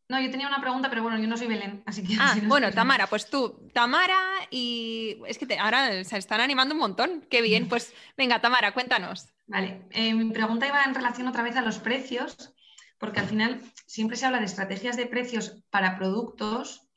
[0.09, 2.17] No, yo tenía una pregunta, pero bueno, yo no soy Belén, así que...
[2.21, 4.21] Ah, bueno, Tamara, pues tú, Tamara,
[4.51, 7.25] y es que ahora se están animando un montón.
[7.31, 9.29] Qué bien, pues venga, Tamara, cuéntanos.
[9.47, 12.53] Vale, eh, mi pregunta iba en relación otra vez a los precios,
[12.99, 16.89] porque al final siempre se habla de estrategias de precios para productos,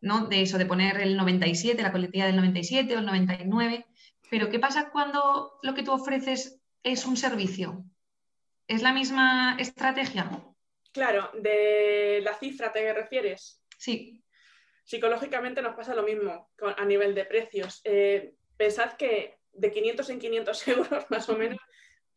[0.00, 0.26] ¿no?
[0.26, 3.86] De eso, de poner el 97, la coletilla del 97 o el 99,
[4.30, 7.84] pero ¿qué pasa cuando lo que tú ofreces es un servicio?
[8.66, 10.30] ¿Es la misma estrategia?
[10.92, 13.62] Claro, de la cifra te refieres.
[13.78, 14.22] Sí.
[14.84, 17.80] Psicológicamente nos pasa lo mismo a nivel de precios.
[17.84, 21.58] Eh, pensad que de 500 en 500 euros más o menos,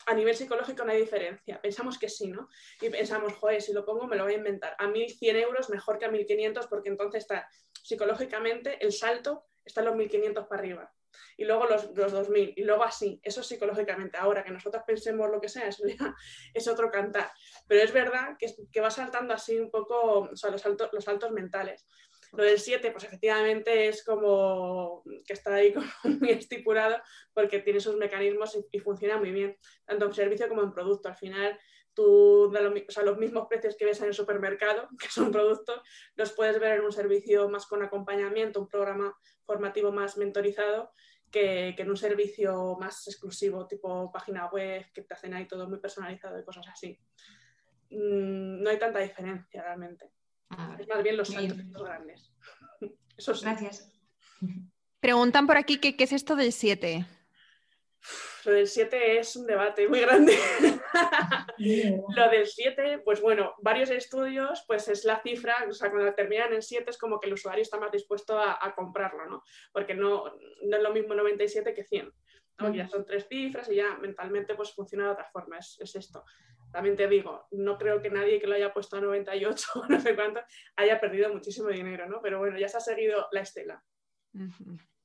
[0.06, 1.62] a nivel psicológico no hay diferencia.
[1.62, 2.48] Pensamos que sí, ¿no?
[2.82, 4.76] Y pensamos, joder, si lo pongo me lo voy a inventar.
[4.80, 7.48] A 1.100 euros mejor que a 1.500 porque entonces está
[7.84, 10.94] psicológicamente el salto está en los 1.500 para arriba
[11.38, 14.18] y luego los, los 2000, y luego así, eso psicológicamente.
[14.18, 16.16] Ahora que nosotros pensemos lo que sea, eso ya
[16.54, 17.32] es otro cantar.
[17.68, 21.32] Pero es verdad que, que va saltando así un poco, o los, altos, los saltos
[21.32, 21.88] mentales.
[22.34, 27.02] Lo del 7, pues efectivamente es como que está ahí muy estipulado
[27.34, 31.10] porque tiene sus mecanismos y, y, funciona muy bien, tanto en servicio como en producto.
[31.10, 31.58] Al final,
[32.00, 35.82] tú, o sea, los mismos precios que ves en el supermercado, que son productos,
[36.16, 39.14] los puedes ver en un servicio más con acompañamiento, un programa
[39.46, 40.94] formativo más mentorizado
[41.30, 45.80] que, en un servicio más exclusivo, tipo página web, que te hacen ahí todo muy
[45.80, 46.98] personalizado y cosas así.
[47.90, 50.10] Mm, no hay tanta diferencia realmente.
[50.52, 52.32] Ah, es más bien los saltos grandes.
[53.18, 53.92] Eso Gracias.
[55.02, 57.06] Preguntan por aquí qué es esto del 7.
[58.46, 60.34] Lo del 7 es un debate muy grande.
[61.58, 66.54] lo del 7, pues bueno, varios estudios, pues es la cifra, o sea, cuando terminan
[66.54, 69.44] en 7 es como que el usuario está más dispuesto a, comprarlo, ¿no?
[69.72, 70.26] Porque no,
[70.64, 72.12] no, es lo mismo 97 que 100.
[72.74, 76.26] Ya son tres cifras y ya mentalmente pues funciona de otra forma, es, es, esto.
[76.74, 80.00] También te digo, no creo que nadie que lo haya puesto a 98 o no
[80.00, 80.42] sé cuánto
[80.76, 82.22] haya perdido muchísimo dinero, ¿no?
[82.22, 83.82] Pero bueno, ya se ha seguido la estela.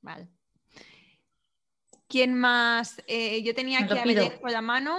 [0.01, 0.28] Vale.
[2.09, 3.03] ¿Quién más?
[3.07, 4.97] Eh, yo tenía aquí a Belén con la mano.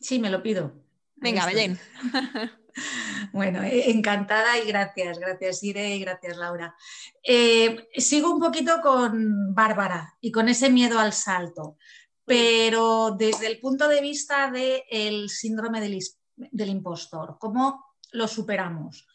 [0.00, 0.72] Sí, me lo pido.
[1.16, 1.78] Venga, Belén.
[3.32, 6.76] Bueno, eh, encantada y gracias, gracias Ire y gracias Laura.
[7.22, 11.76] Eh, sigo un poquito con Bárbara y con ese miedo al salto,
[12.24, 15.98] pero desde el punto de vista del síndrome del,
[16.36, 19.06] del impostor, ¿cómo lo superamos?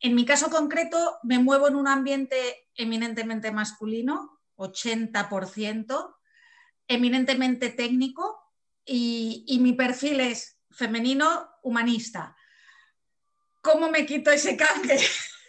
[0.00, 6.14] En mi caso concreto, me muevo en un ambiente eminentemente masculino, 80%,
[6.88, 8.40] eminentemente técnico
[8.84, 12.36] y, mi perfil es femenino humanista.
[13.62, 14.98] ¿Cómo me quito ese canje?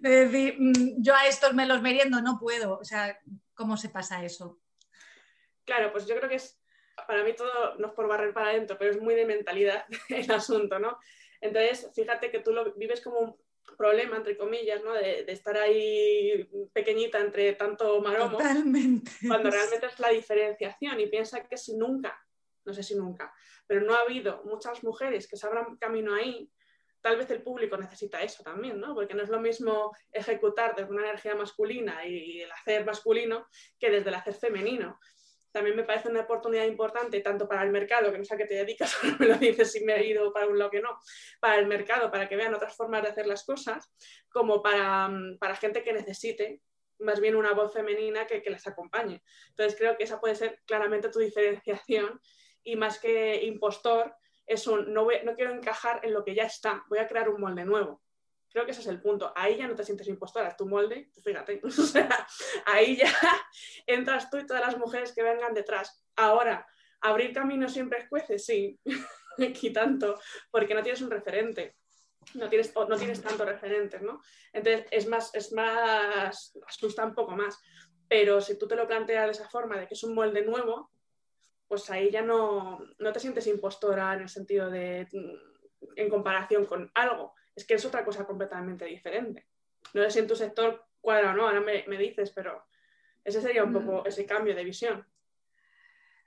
[0.00, 2.78] de decir, mm, yo a estos me los meriendo, no puedo.
[2.78, 3.18] O sea,
[3.54, 4.60] ¿cómo se pasa eso?
[5.64, 6.60] Claro, pues yo creo que es,
[7.06, 10.30] para mí todo, no es por barrer para adentro, pero es muy de mentalidad el
[10.30, 10.98] asunto, ¿no?
[11.40, 13.38] Entonces, fíjate que tú lo vives como
[13.78, 14.92] problema, entre comillas, ¿no?
[14.92, 18.36] de, estar ahí pequeñita entre tanto maromo,
[19.26, 22.20] cuando realmente es la diferenciación y piensa que si nunca,
[22.64, 23.32] no sé si nunca,
[23.66, 26.50] pero no ha habido muchas mujeres que se abran camino ahí,
[27.00, 28.94] tal vez el público necesita eso también, ¿no?
[28.94, 33.46] Porque no es lo mismo ejecutar desde una energía masculina y el hacer masculino
[33.78, 34.98] que desde el hacer femenino
[35.52, 38.46] también me parece una oportunidad importante tanto para el mercado, que no sé a qué
[38.46, 40.98] te dedicas, me lo dices si me he ido para un lado que no,
[41.40, 43.92] para el mercado, para que vean otras formas de hacer las cosas,
[44.30, 46.62] como para, mm, para gente que necesite
[47.00, 49.22] más bien una voz femenina que, que les acompañe.
[49.50, 52.20] Entonces creo que esa puede ser claramente tu diferenciación
[52.64, 54.14] y más que impostor,
[54.46, 57.40] es un no, no quiero encajar en lo que ya está, voy a crear un
[57.40, 58.02] molde nuevo.
[58.58, 59.32] Creo que ese es el punto.
[59.36, 61.60] Ahí ya no te sientes impostora, es tu molde, fíjate.
[62.66, 63.08] Ahí ya
[63.86, 66.04] entras tú y todas las mujeres que vengan detrás.
[66.16, 66.66] Ahora,
[67.00, 68.76] abrir camino siempre es cuece, sí,
[69.48, 71.76] aquí tanto, porque no tienes un referente.
[72.34, 73.22] No tienes, no tienes
[74.02, 74.20] ¿no?
[74.52, 77.60] Entonces es más, es más, asusta un poco más.
[78.08, 80.90] Pero si tú te lo planteas de esa forma, de que es un molde nuevo,
[81.68, 85.06] pues ahí ya no, no te sientes impostora en el sentido de,
[85.94, 87.34] en comparación con algo.
[87.58, 89.48] Es que es otra cosa completamente diferente.
[89.92, 92.64] No sé si en tu sector cuadra o no, ahora me, dices, pero
[93.24, 94.06] ese sería un poco mm.
[94.06, 95.04] ese cambio de visión.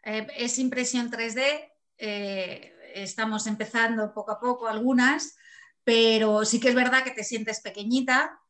[0.04, 5.38] Eh, es impresión 3D, eh, estamos empezando poco a poco algunas,
[5.86, 8.42] pero sí que es verdad que te sientes pequeñita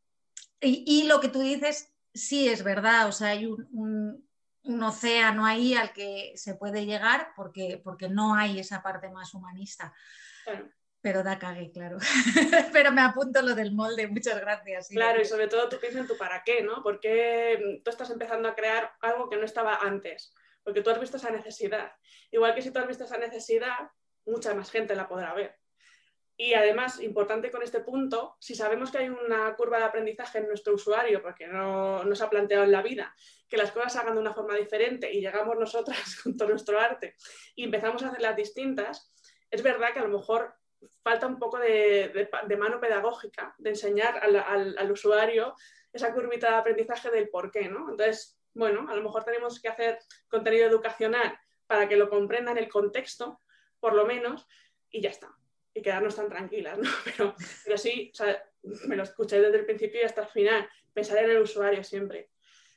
[0.59, 4.27] y, lo que tú dices sí es verdad, o sea, hay un,
[4.81, 9.93] océano ahí al que se puede llegar porque, porque no hay esa parte más humanista.
[11.01, 11.97] Pero da cague, claro.
[12.73, 14.89] Pero me apunto lo del molde, muchas gracias.
[14.89, 16.83] Claro, y sobre todo tú piensas en tu para qué, ¿no?
[16.83, 20.33] Porque tú estás empezando a crear algo que no estaba antes,
[20.63, 21.91] porque tú has visto esa necesidad.
[22.29, 23.89] Igual que si tú has visto esa necesidad,
[24.25, 25.57] mucha más gente la podrá ver.
[26.37, 30.47] Y además, importante con este punto, si sabemos que hay una curva de aprendizaje en
[30.47, 33.13] nuestro usuario, porque no nos ha planteado en la vida
[33.47, 36.79] que las cosas se hagan de una forma diferente y llegamos nosotras con todo nuestro
[36.79, 37.15] arte
[37.55, 39.13] y empezamos a hacerlas distintas,
[39.51, 40.55] es verdad que a lo mejor
[41.03, 45.55] falta un poco de, mano pedagógica, de enseñar al, usuario
[45.93, 47.89] esa curvita de aprendizaje del por qué, ¿no?
[47.89, 52.69] Entonces, bueno, a lo mejor tenemos que hacer contenido educacional para que lo comprendan el
[52.69, 53.41] contexto,
[53.79, 54.47] por lo menos,
[54.89, 55.35] y ya está
[55.73, 56.89] y quedarnos tan tranquilas, ¿no?
[57.05, 58.11] Pero, pero sí,
[58.87, 62.29] me lo escuché desde el principio y hasta el final, pensar en el usuario siempre.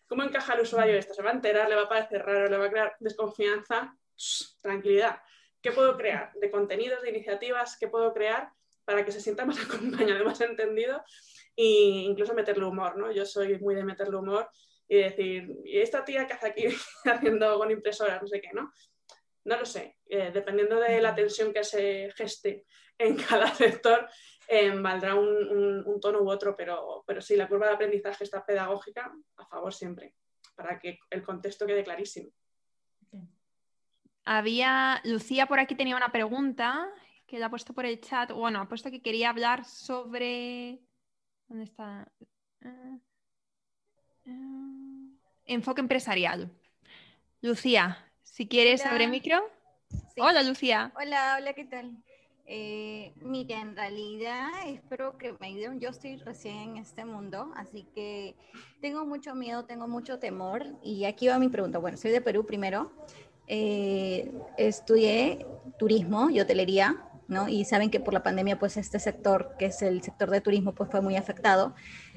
[0.07, 1.14] ¿Cómo encaja el usuario esto?
[1.14, 1.68] ¿Se va a enterar?
[1.68, 2.48] ¿Le va a parecer raro?
[2.48, 3.96] ¿Le va a crear desconfianza?
[4.61, 5.20] tranquilidad.
[5.65, 6.31] ¿Qué puedo crear?
[6.35, 8.53] De contenidos, de iniciativas, ¿qué puedo crear
[8.85, 11.03] para que se sienta más acompañado, más entendido?
[11.57, 11.65] E
[12.05, 13.11] incluso meterle humor, ¿no?
[13.11, 14.51] Yo soy muy de meterle humor
[14.87, 16.67] y decir, ¿y esta tía que hace aquí
[17.07, 18.21] haciendo con impresoras?
[18.21, 18.71] No sé qué, ¿no?
[19.45, 19.97] No lo sé.
[20.05, 22.67] Eh, dependiendo de la tensión que se geste
[22.99, 24.07] en cada sector
[24.47, 29.11] eh, valdrá un, tono u otro, pero, pero sí, la curva de aprendizaje está pedagógica,
[29.39, 30.12] a favor siempre,
[30.55, 32.31] para que el contexto quede clarísimo.
[34.25, 36.89] Había, Lucía por aquí tenía una pregunta
[37.27, 38.33] que la ha puesto por el chat.
[38.33, 40.81] Bueno, ha puesto que quería hablar sobre.
[41.49, 42.09] ¿Dónde está?
[42.64, 42.99] Ah,
[44.27, 45.09] ah,
[45.45, 46.51] enfoque empresarial.
[47.43, 49.43] Lucía, si quieres, abre micro.
[50.16, 50.93] Hola, Lucía.
[50.97, 51.93] Hola, hola, ¿qué tal?
[52.47, 55.81] Eh, mira, en realidad espero que me ayuden.
[55.81, 58.37] Yo estoy recién en este mundo, así que
[58.81, 60.64] tengo mucho miedo, tengo mucho temor.
[60.83, 61.79] Y aquí va mi pregunta.
[61.79, 62.91] Bueno, soy de Perú primero.
[63.47, 65.47] Eh, estudié
[65.78, 66.97] turismo y hotelería,
[67.28, 67.49] ¿no?
[67.49, 70.74] Y saben que por la pandemia, pues este sector, que es el sector de turismo,
[70.74, 71.74] pues fue muy afectado.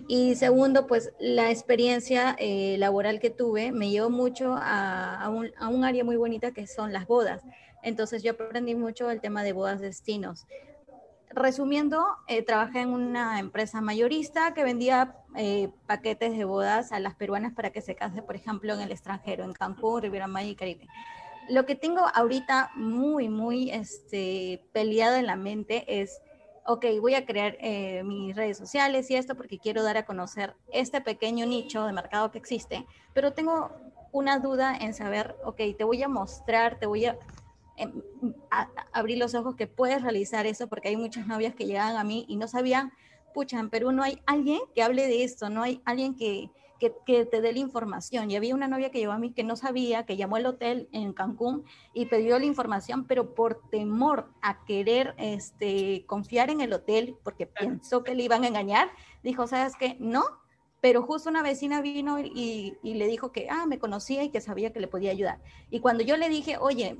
[0.07, 5.67] Y segundo, pues la experiencia eh, laboral que tuve me llevó mucho a, un, a
[5.69, 7.43] un área muy bonita que son las bodas.
[7.83, 10.45] Entonces yo aprendí mucho el tema de bodas destinos.
[11.29, 17.15] Resumiendo, eh, trabajé en una empresa mayorista que vendía eh, paquetes de bodas a las
[17.15, 20.55] peruanas para que se casen, por ejemplo, en el extranjero, en Cancún, Riviera Maya y
[20.55, 20.87] Caribe.
[21.49, 26.21] Lo que tengo ahorita muy, muy este, peleado en la mente es,
[26.65, 30.55] ok, voy a crear eh, mis redes sociales y esto porque quiero dar a conocer
[30.71, 33.69] este pequeño nicho de mercado que existe, pero tengo
[34.13, 37.17] una duda en saber, ok, te voy a mostrar, te voy a
[37.77, 38.01] Em,
[38.91, 42.25] abrir los ojos que puedes realizar eso, porque hay muchas novias que llegaban a mí
[42.27, 42.91] y no sabían,
[43.35, 46.49] pucha, en Perú no hay alguien que hable de esto, no hay alguien que,
[46.79, 48.31] que, te dé la información.
[48.31, 50.89] Y había una novia que llegó a mí que no sabía, que llamó al hotel
[50.91, 56.73] en Cancún y pidió la información, pero por temor a querer este, confiar en el
[56.73, 58.89] hotel, porque pensó que le iban a engañar,
[59.21, 59.97] dijo, ¿sabes qué?
[59.99, 60.23] No,
[60.81, 64.41] pero justo una vecina vino y, y, le dijo que, ah, me conocía y que
[64.41, 65.39] sabía que le podía ayudar.
[65.69, 66.95] Y cuando yo le dije, oye,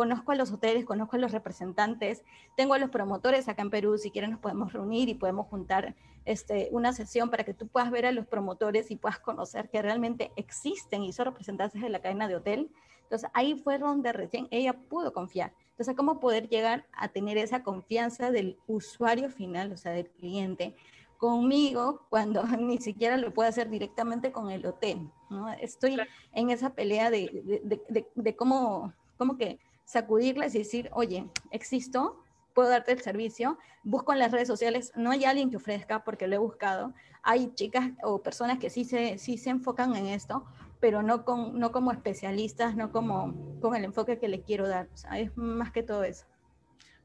[0.00, 2.24] conozco a los hoteles, conozco a los representantes,
[2.56, 5.94] tengo a los promotores acá en Perú, si quieren nos podemos reunir y podemos juntar
[6.24, 9.82] este, una sesión para que tú puedas ver a los promotores y puedas conocer que
[9.82, 12.70] realmente existen y son representantes de la cadena de hotel.
[13.02, 15.52] Entonces ahí fue donde recién ella pudo confiar.
[15.72, 20.74] Entonces, ¿cómo poder llegar a tener esa confianza del usuario final, o sea, del cliente,
[21.18, 25.10] conmigo cuando ni siquiera lo puede hacer directamente con el hotel?
[25.28, 25.52] ¿no?
[25.52, 25.98] Estoy
[26.32, 29.58] en esa pelea de, de, de, de cómo, cómo que
[29.90, 32.22] sacudirles y decir, oye, existo,
[32.54, 36.28] puedo darte el servicio, busco en las redes sociales, no hay alguien que ofrezca porque
[36.28, 40.46] lo he buscado, hay chicas o personas que sí se, sí se enfocan en esto,
[40.78, 44.88] pero no, con, no como especialistas, no como con el enfoque que le quiero dar,
[45.16, 46.24] es más que todo eso.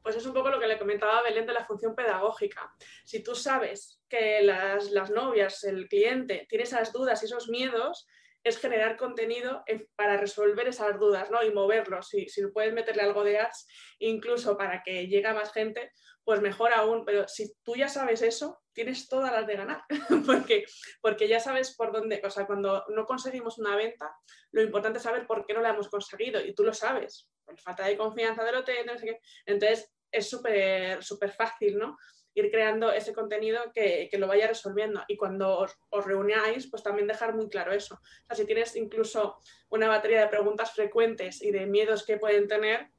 [0.04, 2.72] Pues es un poco lo que le comentaba Belén de la función pedagógica.
[3.04, 8.06] Si tú sabes que las, las novias, el cliente, tiene esas dudas y esos miedos,
[8.46, 9.64] es generar contenido
[9.96, 11.42] para resolver esas dudas ¿no?
[11.42, 12.08] y moverlos.
[12.08, 13.66] Si, si puedes meterle algo de ads,
[13.98, 15.90] incluso para que llegue a más gente,
[16.22, 17.04] pues mejor aún.
[17.04, 19.82] Pero si tú ya sabes eso, tienes todas las de ganar,
[20.26, 20.64] porque,
[21.00, 24.14] porque ya sabes por dónde, o sea, cuando no conseguimos una venta,
[24.52, 27.58] lo importante es saber por qué no la hemos conseguido y tú lo sabes, por
[27.58, 29.20] falta de confianza del hotel, no sé qué.
[29.44, 31.96] Entonces es súper súper fácil, ¿no?
[32.40, 35.02] Ir creando ese contenido que, lo vaya resolviendo.
[35.08, 37.94] Y cuando os, os, reunáis, pues también dejar muy claro eso.
[37.94, 39.38] O sea, si tienes incluso
[39.70, 42.90] una batería de preguntas frecuentes y de miedos que pueden tener,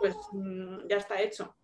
[0.00, 1.56] pues mm, ya está hecho.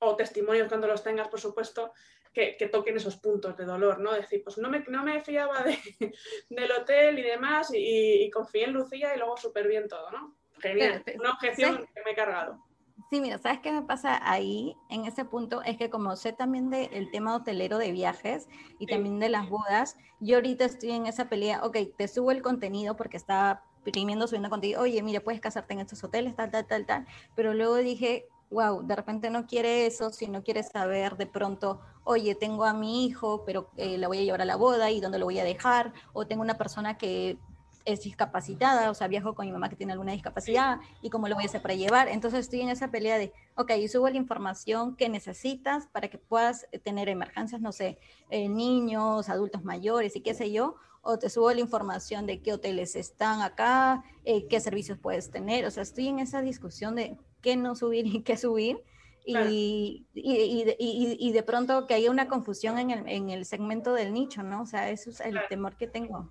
[0.00, 1.92] O testimonios cuando los tengas, por supuesto,
[2.32, 4.12] que, toquen esos puntos de dolor, ¿no?
[4.12, 5.78] Decir, pues no me, no me fiaba de,
[6.50, 10.36] del hotel y demás y, y, confié en Lucía y luego súper bien todo, ¿no?
[10.58, 11.02] Genial.
[11.18, 12.65] Una objeción que me he cargado.
[13.10, 15.62] Sí, mira, ¿sabes qué me pasa ahí en ese punto?
[15.62, 19.96] Es que como sé también del tema hotelero de viajes y también de las bodas,
[20.18, 24.50] yo ahorita estoy en esa pelea, ok, te subo el contenido porque está primiendo, subiendo
[24.50, 28.26] contigo, oye, mira, puedes casarte en estos hoteles, tal, tal, tal, tal, pero luego dije,
[28.50, 32.72] wow, de repente no quiere eso, si no quiere saber de pronto, oye, tengo a
[32.72, 35.38] mi hijo, pero eh, la voy a llevar a la boda y dónde lo voy
[35.38, 37.38] a dejar, o tengo una persona que
[37.86, 41.36] es discapacitada, o sea, viajo con mi mamá que tiene alguna discapacidad y cómo lo
[41.36, 42.08] voy a hacer para llevar.
[42.08, 46.18] Entonces estoy en esa pelea de, ok, yo subo la información que necesitas para que
[46.18, 51.18] puedas eh, tener emergencias, no sé, eh, niños, adultos mayores y qué sé yo, o
[51.18, 55.64] te subo la información de qué hoteles están acá, eh, qué servicios puedes tener.
[55.64, 58.82] O sea, estoy en esa discusión de qué no subir y qué subir.
[59.28, 63.92] Y, y, y, y, de pronto que haya una confusión en el, en el segmento
[63.92, 64.62] del nicho, ¿no?
[64.62, 66.30] O sea, eso es el temor que tengo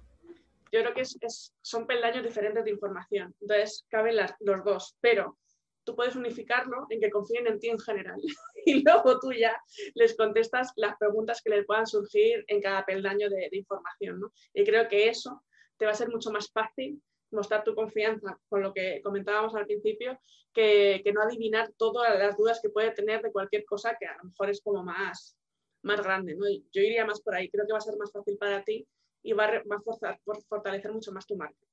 [0.76, 3.34] yo creo que es, son peldaños diferentes de información.
[3.40, 5.38] Entonces, caben las, los dos, pero
[5.86, 8.20] tú puedes unificarlo en que confíen en ti en general.
[8.66, 9.56] y luego tú ya
[9.94, 14.20] les contestas las preguntas que les puedan surgir en cada peldaño de, información.
[14.20, 14.34] ¿no?
[14.54, 15.44] Y creo que eso
[15.78, 17.02] te va a ser mucho más fácil
[17.32, 20.20] mostrar tu confianza con lo que comentábamos al principio,
[20.54, 24.16] que, que, no adivinar todas las dudas que puede tener de cualquier cosa que a
[24.18, 25.38] lo mejor es como más,
[25.84, 26.36] más grande.
[26.36, 26.46] ¿no?
[26.72, 28.86] Yo iría más por ahí, creo que va a ser más fácil para ti
[29.26, 31.66] y va a, va a fortalecer mucho más tu marca.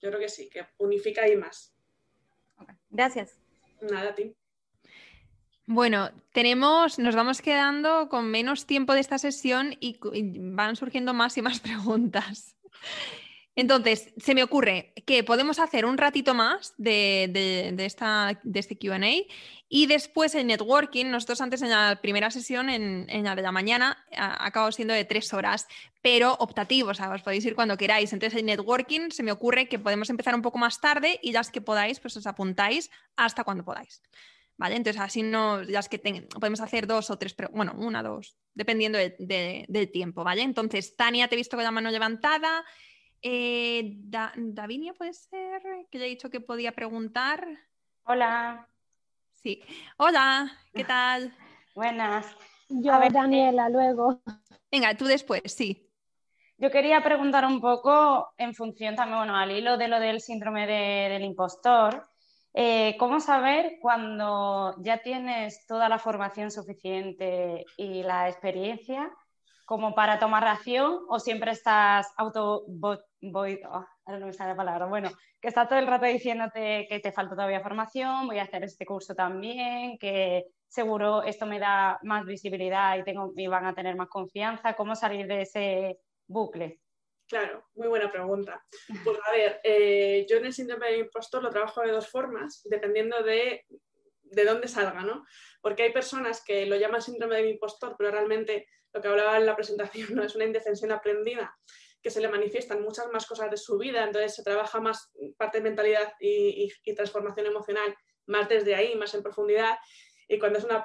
[0.00, 1.72] Yo creo que sí, que unifica ahí más.
[2.90, 3.38] Gracias.
[3.80, 4.34] Nada a ti.
[5.66, 11.14] Bueno, tenemos, nos vamos quedando con menos tiempo de esta sesión y, y van surgiendo
[11.14, 12.56] más y más preguntas.
[13.54, 18.98] Entonces, se me ocurre que podemos hacer un ratito más de, esta, de este QA
[19.68, 24.04] y después el networking, nosotros antes en la primera sesión, en, la de la mañana,
[24.16, 25.66] ha acabado siendo de tres horas,
[26.00, 28.12] pero optativo, o sea, os podéis ir cuando queráis.
[28.12, 31.50] Entonces el networking se me ocurre que podemos empezar un poco más tarde y las
[31.50, 34.02] que podáis, pues os apuntáis hasta cuando podáis.
[34.56, 34.76] ¿Vale?
[34.76, 39.90] Entonces así no, ya que podemos hacer dos o tres, bueno, una, dos, dependiendo del
[39.90, 40.42] tiempo, ¿vale?
[40.42, 42.64] Entonces, Tania, te he visto con la mano levantada.
[43.22, 43.94] Eh,
[44.36, 45.62] Davinia, ¿puede ser?
[45.90, 47.46] Que le he dicho que podía preguntar.
[48.04, 48.68] Hola.
[49.30, 49.62] Sí.
[49.96, 51.32] Hola, ¿qué tal?
[51.74, 52.26] Buenas.
[52.68, 54.20] Yo, ver, Daniela, luego.
[54.70, 55.88] Venga, tú después, sí.
[56.58, 60.66] Yo quería preguntar un poco en función también, bueno, al hilo de lo del síndrome
[60.66, 62.06] del impostor,
[62.54, 69.10] eh, ¿cómo saber cuando ya tienes toda la formación suficiente y la experiencia
[69.64, 72.64] como para tomar acción o siempre estás auto
[73.22, 75.10] voy, oh, ahora no me sale la palabra, bueno,
[75.40, 78.84] que estás todo el rato diciéndote que te falta todavía formación, voy a hacer este
[78.84, 83.94] curso también, que seguro esto me da más visibilidad y, tengo, y van a tener
[83.94, 86.80] más confianza, ¿cómo salir de ese bucle?
[87.28, 88.62] Claro, muy buena pregunta.
[89.04, 92.62] Pues a ver, eh, yo en el síndrome del impostor lo trabajo de dos formas,
[92.64, 93.64] dependiendo de,
[94.22, 95.24] de dónde salga, ¿no?
[95.62, 99.46] Porque hay personas que lo llaman síndrome del impostor, pero realmente lo que hablaba en
[99.46, 101.56] la presentación no es una indefensión aprendida
[102.02, 105.58] que se le manifiestan muchas más cosas de su vida, entonces se trabaja más parte
[105.58, 107.94] de mentalidad y, transformación emocional
[108.26, 109.76] más desde ahí, más en profundidad.
[110.28, 110.82] Y cuando es una,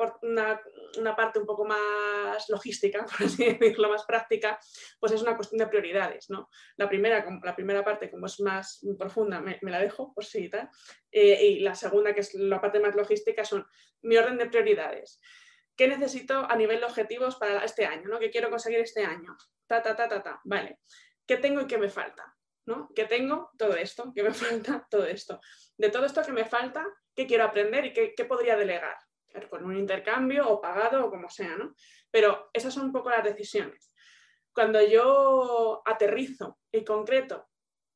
[0.97, 4.59] una, parte un poco más logística, por así decirlo, más práctica,
[4.99, 6.29] pues es una cuestión de prioridades.
[6.29, 6.49] ¿no?
[6.75, 10.69] La, primera, la primera parte, como es más profunda, me, la dejo, por si tal.
[11.11, 13.65] Eh, y la segunda, que es la parte más logística, son
[14.01, 15.19] mi orden de prioridades.
[15.75, 18.09] ¿Qué necesito a nivel de objetivos para este año?
[18.09, 18.19] ¿no?
[18.19, 19.37] ¿Qué quiero conseguir este año?
[19.67, 20.41] Ta, ta, ta, ta, ta.
[20.43, 20.79] Vale.
[21.27, 22.37] ¿Qué tengo y qué me falta?
[22.67, 22.89] ¿no?
[22.93, 23.49] ¿Qué tengo?
[23.57, 24.11] Todo esto.
[24.13, 24.85] ¿Qué me falta?
[24.89, 25.39] Todo esto.
[25.77, 28.97] De todo esto que me falta, ¿qué quiero aprender y qué, podría delegar?
[29.49, 31.75] Con un intercambio o pagado o como sea, ¿no?
[32.09, 33.93] Pero esas son un poco las decisiones.
[34.51, 37.47] Cuando yo aterrizo y concreto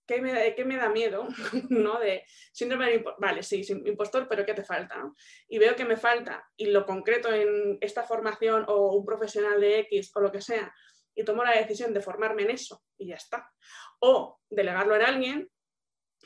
[0.05, 1.27] ¿qué me, qué me, da miedo?
[1.69, 1.99] ¿no?
[1.99, 5.03] De síndrome de vale, sí, impostor, pero ¿qué te falta?
[5.47, 9.79] Y veo que me falta y lo concreto en esta formación o un profesional de
[9.79, 10.73] X o lo que sea,
[11.15, 13.51] y tomo la decisión de formarme en eso y ya está.
[13.99, 15.51] O delegarlo en alguien,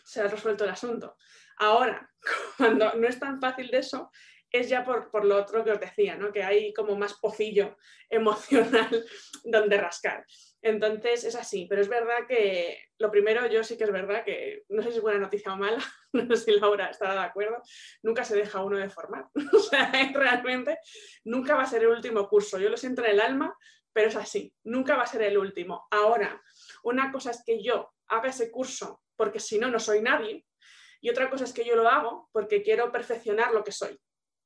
[0.04, 1.16] se ha resuelto el asunto.
[1.58, 2.10] Ahora,
[2.58, 4.12] cuando no es tan fácil de eso,
[4.60, 6.32] es ya por, lo otro que os decía, ¿no?
[6.32, 7.78] que hay como más pocillo
[8.10, 9.06] emocional
[9.44, 10.26] donde rascar.
[10.62, 14.64] Entonces es así, pero es verdad que lo primero, yo sí que es verdad que
[14.70, 15.84] no sé si es buena noticia o mala,
[16.14, 17.62] no sé si Laura estará de acuerdo,
[18.02, 19.26] nunca se deja uno de formar.
[19.54, 20.78] O sea, realmente
[21.24, 22.58] nunca va a ser el último curso.
[22.58, 23.56] Yo lo siento en el alma,
[23.96, 25.88] pero es así, nunca va a ser el último.
[25.90, 26.44] Ahora,
[26.84, 30.46] una cosa es que yo haga ese curso porque si no, no soy nadie,
[31.00, 33.98] y otra cosa es que yo lo hago porque quiero perfeccionar lo que soy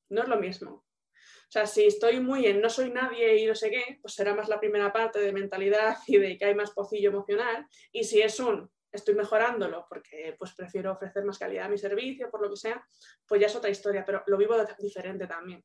[0.10, 0.72] no es lo mismo.
[0.72, 4.36] O sea, si estoy muy en no soy nadie y no sé qué, pues será
[4.36, 7.66] más la primera parte de mentalidad y de que hay más pocillo emocional.
[7.92, 12.30] Y si es un estoy mejorándolo porque pues prefiero ofrecer más calidad a mi servicio,
[12.30, 12.84] por lo que sea,
[13.28, 15.64] pues ya es otra historia, pero lo vivo diferente también.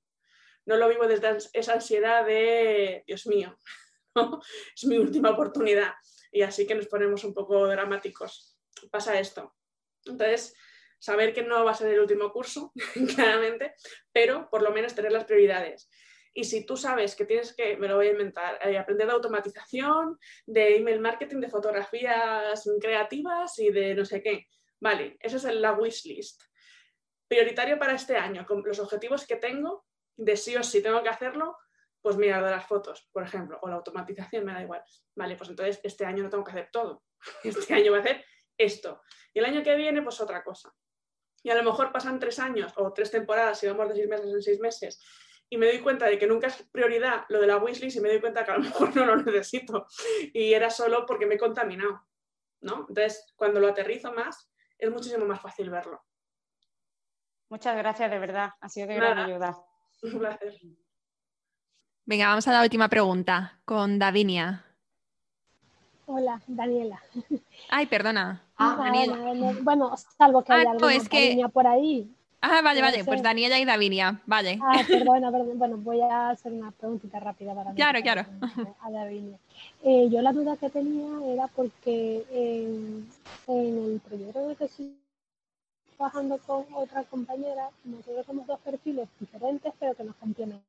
[0.67, 3.59] No lo vivo desde esa ansiedad de, Dios mío,
[4.77, 5.93] es mi última oportunidad.
[6.33, 8.59] Y así que nos ponemos un poco dramáticos.
[8.91, 9.55] Pasa esto.
[10.05, 10.55] Entonces,
[10.99, 12.73] saber que no va a ser el último curso,
[13.15, 13.75] claramente,
[14.13, 15.91] pero por lo menos tener las prioridades.
[16.33, 19.13] Y si tú sabes que tienes que, me lo voy a inventar, eh, aprender de
[19.13, 24.49] automatización, de email marketing, de fotografías creativas y de no sé qué,
[24.81, 26.43] vale, esa es la wish list.
[27.29, 29.85] Prioritario para este año, con los objetivos que tengo,
[30.17, 31.57] de sí o sí tengo que hacerlo,
[32.01, 34.83] pues mirar de las fotos, por ejemplo, o la automatización, me da igual.
[35.17, 37.05] Vale, pues entonces este año no tengo que hacer todo.
[37.43, 38.25] Este año voy a hacer
[38.59, 39.01] esto.
[39.33, 40.75] Y el año que viene, pues otra cosa
[41.45, 44.33] y a lo mejor pasan tres años o tres temporadas, si vamos de seis meses
[44.33, 45.01] en seis meses,
[45.51, 48.09] y me doy cuenta de que nunca es prioridad lo de la wishlist y me
[48.09, 49.87] doy cuenta que a lo mejor no lo necesito
[50.33, 52.01] y era solo porque me he contaminado,
[52.63, 52.87] ¿no?
[52.89, 56.03] Entonces, cuando lo aterrizo más, es muchísimo más fácil verlo.
[57.51, 58.51] Muchas gracias, de verdad.
[58.61, 59.55] Ha sido de gran ayuda.
[60.05, 60.55] Un placer.
[62.07, 64.63] Venga, vamos a la última pregunta con Davinia.
[66.07, 67.03] Hola, Daniela.
[67.71, 68.43] Ay, perdona.
[68.57, 69.17] Ah, Daniela.
[69.63, 71.43] bueno, salvo que haya ah, alguna es que...
[71.51, 72.07] por ahí.
[72.43, 74.59] Ah, vale, vale, pues Daniela y Davinia, vale.
[74.63, 75.55] Ah, perdona, perdona.
[75.55, 78.27] Bueno, voy a hacer una preguntita rápida para Claro, claro.
[78.83, 79.39] A Davinia.
[79.83, 83.09] Eh, yo la duda que tenía era porque en,
[83.49, 84.69] el proyecto el que
[85.97, 90.65] trabajando con otra compañera, nosotros somos dos perfiles diferentes, pero que nos complementan.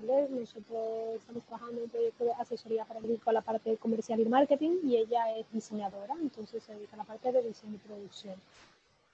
[0.00, 4.78] Nosotros estamos trabajando en un proyecto de asesoría para con la parte comercial y marketing
[4.84, 8.34] y ella es diseñadora, entonces se dedica a la parte de diseño y producción.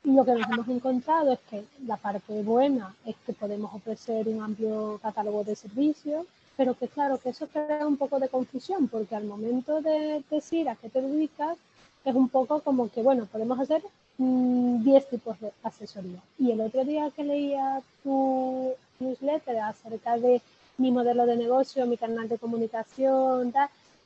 [0.04, 4.28] Y lo que nos hemos encontrado es que la parte buena es que podemos ofrecer
[4.28, 8.88] un amplio catálogo de servicios, pero que claro, que eso crea un poco de confusión,
[8.88, 11.58] porque al momento de decir a qué te dedicas,
[12.08, 13.82] es un poco como que, bueno, podemos hacer
[14.16, 16.20] 10 mm, tipos de asesoría.
[16.38, 20.42] Y el otro día que leía tu newsletter acerca de
[20.78, 23.52] mi modelo de negocio, mi canal de comunicación,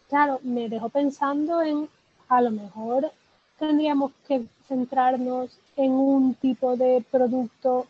[0.08, 1.88] claro, me dejó pensando en
[2.28, 3.12] a lo mejor
[3.58, 7.86] tendríamos que centrarnos en un tipo de producto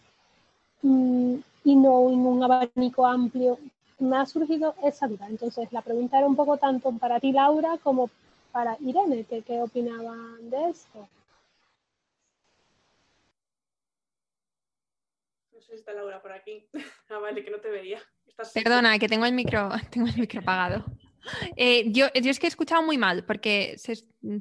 [0.83, 1.35] mm,
[1.65, 3.59] y no en un abanico amplio.
[3.99, 5.27] Me ha surgido esa duda.
[5.29, 8.11] Entonces, la pregunta era un poco tanto para ti, Laura, como
[8.53, 11.09] para Irene, que qué opinaban de esto.
[15.53, 16.67] No sé si está Laura por aquí.
[17.09, 18.01] Ah, vale, que no te veía.
[18.55, 20.85] Perdona, que tengo el micro, tengo el micro apagado.
[21.57, 23.95] Eh, yo, yo, es que he escuchado muy mal, porque se,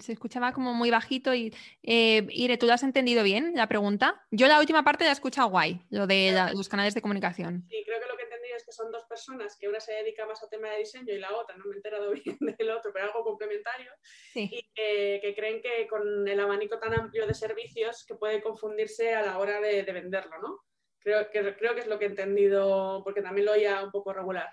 [0.07, 4.25] escuchaba como muy bajito y eh, Ire, ¿tú lo has entendido bien la pregunta?
[4.31, 7.65] Yo la última parte la he escuchado guay, lo de los canales de comunicación.
[7.69, 8.10] Sí, creo que
[8.51, 11.19] lo que son dos personas, que una se dedica más al tema de diseño y
[11.19, 13.91] la otra, no me he enterado bien del otro, pero algo complementario,
[14.35, 19.23] y que, creen que con el abanico tan amplio de servicios que puede confundirse a
[19.23, 20.59] la hora de, de venderlo, ¿no?
[20.99, 24.13] Creo que, creo que es lo que he entendido, porque también lo oía un poco
[24.13, 24.47] regular.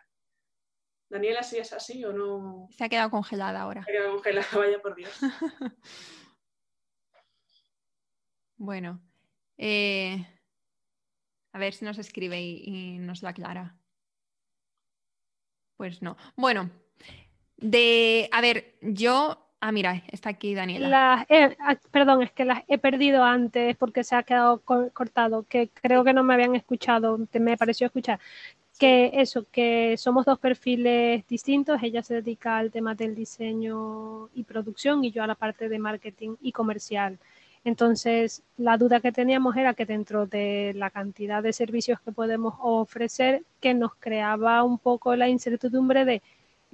[1.10, 2.68] Daniela, si es así o no.
[2.70, 3.82] Se ha quedado congelada ahora.
[3.82, 5.18] Se ha quedado congelada, vaya por Dios.
[8.56, 9.02] bueno,
[9.56, 10.26] eh,
[11.52, 13.77] a ver si nos escribe y, nos lo aclara.
[15.78, 16.18] Pues no.
[16.36, 16.68] Bueno,
[17.56, 21.26] de, a ver, yo Ah, mira, está aquí Daniela.
[21.28, 26.04] Ah, perdón, es que las he perdido antes porque se ha quedado cortado, que creo
[26.04, 28.20] que no me habían escuchado, me pareció escuchar.
[28.78, 34.44] Que eso, que somos dos perfiles distintos, ella se dedica al tema del diseño y
[34.44, 37.18] producción y yo a la parte de marketing y comercial.
[37.64, 42.54] Entonces, la duda que teníamos era que dentro de la cantidad de servicios que podemos
[42.60, 46.22] ofrecer, que nos creaba un poco la incertidumbre de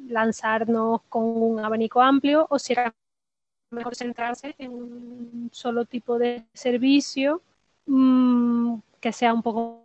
[0.09, 2.95] lanzarnos con un abanico amplio o si era
[3.71, 7.43] mejor centrarse en un solo tipo de servicio
[7.87, 9.85] mm, que sea un poco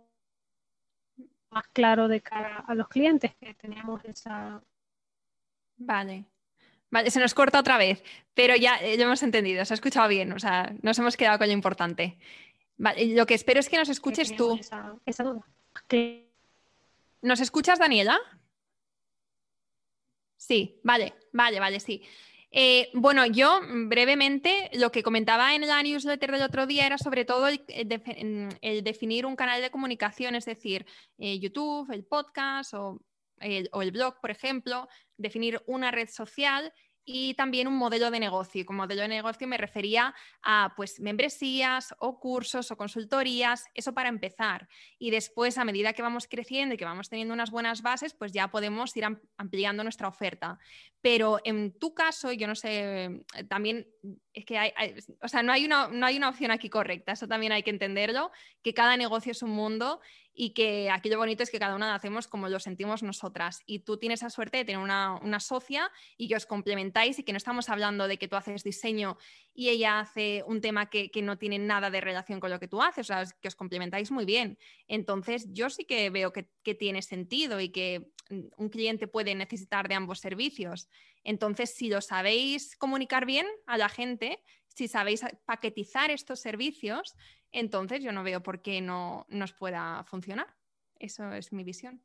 [1.50, 4.62] más claro de cara a los clientes, que teníamos esa
[5.80, 6.24] Vale.
[6.90, 8.02] Vale, se nos corta otra vez,
[8.34, 11.38] pero ya, eh, ya hemos entendido, se ha escuchado bien, o sea, nos hemos quedado
[11.38, 12.18] con lo importante.
[12.76, 14.58] Vale, lo que espero es que nos escuches tú.
[15.06, 15.46] Esa, duda.
[17.22, 18.18] ¿Nos escuchas, Daniela?
[20.36, 22.02] Sí, vale, vale, vale, sí.
[22.50, 26.98] Eh, bueno, yo mm, brevemente lo que comentaba en la newsletter del otro día era
[26.98, 30.86] sobre todo el, definir un canal de comunicación, es decir,
[31.18, 33.00] eh, YouTube, el podcast o
[33.72, 36.72] o el blog, por ejemplo, definir una red social
[37.04, 38.64] y también un modelo de negocio.
[38.64, 44.08] Con modelo de negocio me refería a pues membresías o cursos o consultorías, eso para
[44.08, 44.68] empezar.
[44.98, 48.32] Y después, a medida que vamos creciendo y que vamos teniendo unas buenas bases, pues
[48.32, 49.04] ya podemos ir
[49.36, 50.58] ampliando nuestra oferta.
[51.00, 53.86] Pero en tu caso, yo no sé, también
[54.32, 54.74] es que
[55.22, 57.70] o sea, no hay, una, no hay una opción aquí correcta, eso también hay que
[57.70, 58.30] entenderlo,
[58.62, 60.00] que cada negocio es un mundo
[60.32, 63.62] y que aquí lo bonito es que cada una hacemos como lo sentimos nosotras.
[63.66, 67.24] Y tú tienes la suerte de tener una, una, socia y que os complementáis y
[67.24, 69.18] que no estamos hablando de que tú haces diseño
[69.54, 72.68] y ella hace un tema que, que no tiene nada de relación con lo que
[72.68, 74.58] tú haces, o sea, que os complementáis muy bien.
[74.86, 79.94] Entonces, yo sí que veo que tiene sentido y que un cliente puede necesitar de
[79.94, 80.88] ambos servicios.
[81.24, 87.16] Entonces, si lo sabéis comunicar bien a la gente, si sabéis paquetizar estos servicios,
[87.52, 90.46] entonces yo no veo por qué no nos pueda funcionar.
[90.98, 92.02] Eso es mi visión.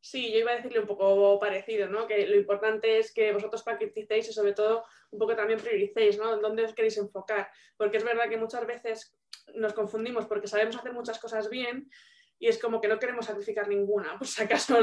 [0.00, 2.06] Sí, yo iba a decirle un poco parecido, ¿no?
[2.06, 6.36] Que lo importante es que vosotros paqueticéis y sobre todo un poco también prioricéis, ¿no?
[6.36, 7.50] ¿Dónde os queréis enfocar?
[7.76, 9.16] Porque es verdad que muchas veces
[9.54, 11.90] nos confundimos porque sabemos hacer muchas cosas bien
[12.38, 14.78] y es como que no queremos sacrificar ninguna, pues si acaso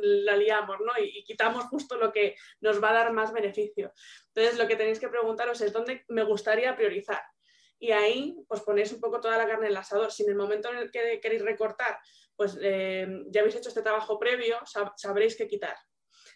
[0.00, 0.92] la liamos, ¿no?
[1.02, 3.92] Y, y, quitamos justo lo que nos va a dar más beneficio.
[4.28, 7.22] Entonces, lo que tenéis que preguntaros es dónde me gustaría priorizar
[7.82, 10.12] y ahí pues ponéis un poco toda la carne en el asador.
[10.12, 11.98] Si en el momento en el que queréis recortar,
[12.36, 14.60] pues eh, ya habéis hecho este trabajo previo,
[14.96, 15.76] sabréis qué quitar.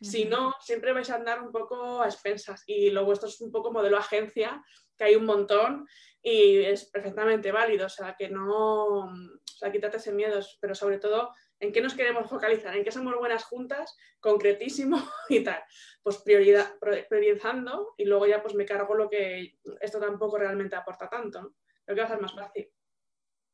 [0.00, 3.52] Si no, siempre vais a andar un poco a expensas y lo vuestro es un
[3.52, 4.60] poco modelo agencia,
[4.98, 5.86] que hay un montón
[6.20, 9.08] y es perfectamente válido, o sea, que no,
[9.56, 12.76] o sea, quítate ese miedo, pero sobre todo ¿En qué nos queremos focalizar?
[12.76, 13.96] ¿En qué somos buenas juntas?
[14.20, 15.62] Concretísimo y tal.
[16.02, 16.74] Pues prioridad,
[17.08, 21.42] priorizando y luego ya pues me cargo lo que esto tampoco realmente aporta tanto.
[21.42, 21.54] ¿no?
[21.84, 22.68] Creo que va a ser más fácil.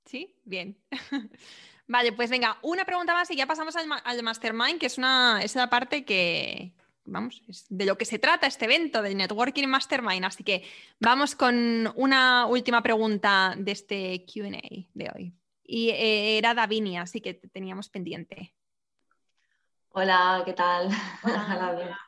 [0.04, 0.76] Sí, bien.
[1.86, 5.54] vale, pues venga, una pregunta más y ya pasamos al, Mastermind, que es, una, es
[5.54, 6.74] la parte que,
[7.04, 10.24] vamos, es de lo que se trata este evento de Networking Mastermind.
[10.24, 10.64] Así que
[10.98, 17.20] vamos con una última pregunta de este QA de hoy y eh, era Davinia, así
[17.20, 18.54] que teníamos pendiente.
[19.94, 20.88] Hola, ¿qué tal?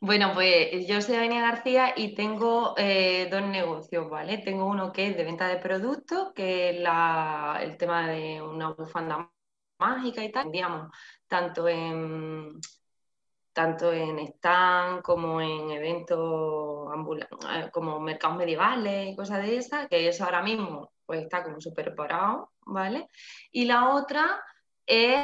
[0.00, 4.38] bueno, pues yo soy Davinia García y tengo eh, dos negocios, ¿vale?
[4.38, 9.28] Tengo uno que es de venta de productos, que es el tema de una bufanda
[9.78, 10.92] mágica y tal, digamos,
[11.26, 12.60] tanto en
[13.52, 16.92] tanto en stand como en eventos
[17.50, 21.60] eh, como mercados medievales y cosas de esas, que eso ahora mismo pues está como
[21.60, 23.08] súper parado, ¿vale?
[23.50, 24.42] Y la otra
[24.84, 25.18] es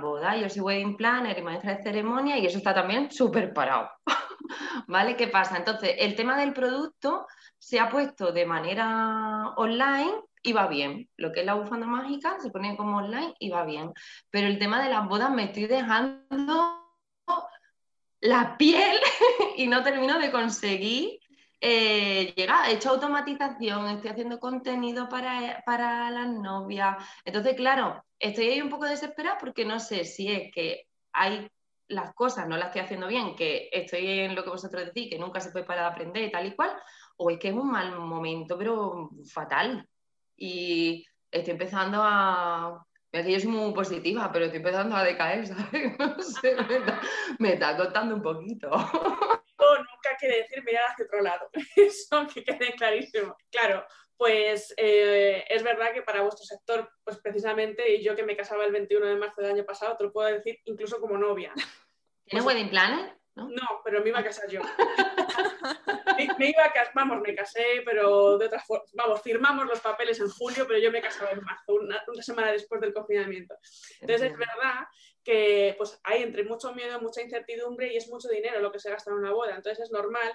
[0.00, 0.36] boda.
[0.36, 3.90] Yo soy wedding planner y maestra de ceremonia y eso está también súper parado,
[4.86, 5.16] ¿vale?
[5.16, 5.56] ¿Qué pasa?
[5.56, 7.26] Entonces, el tema del producto
[7.58, 11.08] se ha puesto de manera online y va bien.
[11.16, 13.92] Lo que es la bufanda mágica se pone como online y va bien.
[14.30, 16.84] Pero el tema de las bodas me estoy dejando
[18.20, 18.98] la piel
[19.56, 21.17] y no termino de conseguir
[21.60, 26.96] eh, llega, he hecho automatización, estoy haciendo contenido para, para las novias.
[27.24, 31.48] Entonces, claro, estoy ahí un poco desesperada porque no sé si es que hay
[31.88, 35.18] las cosas, no las estoy haciendo bien, que estoy en lo que vosotros decís, que
[35.18, 36.70] nunca se puede parar de aprender y tal y cual,
[37.16, 39.88] o es que es un mal momento, pero fatal.
[40.36, 42.86] Y estoy empezando a...
[43.10, 45.98] que yo muy positiva, pero estoy empezando a decaer, ¿sabes?
[45.98, 47.00] No sé, me está,
[47.38, 48.70] me está costando un poquito.
[50.18, 51.48] quiere decir mirar hacia otro lado.
[51.76, 53.36] Eso que quede clarísimo.
[53.50, 53.86] Claro,
[54.16, 58.64] pues eh, es verdad que para vuestro sector, pues precisamente, y yo que me casaba
[58.64, 61.52] el 21 de marzo del año pasado, te lo puedo decir incluso como novia.
[61.54, 63.18] ¿Tienes pues, wedding planner?
[63.46, 63.80] ¿no?
[63.84, 64.60] pero me iba a casar yo.
[66.38, 70.18] me, iba a casar, vamos, me casé, pero de otra forma, vamos, firmamos los papeles
[70.20, 73.54] en julio, pero yo me casaba en marzo, una, una semana después del confinamiento.
[74.00, 74.86] Entonces es verdad
[75.28, 78.88] que pues hay entre mucho miedo, mucha incertidumbre y es mucho dinero lo que se
[78.88, 79.56] gasta en una boda.
[79.56, 80.32] Entonces es normal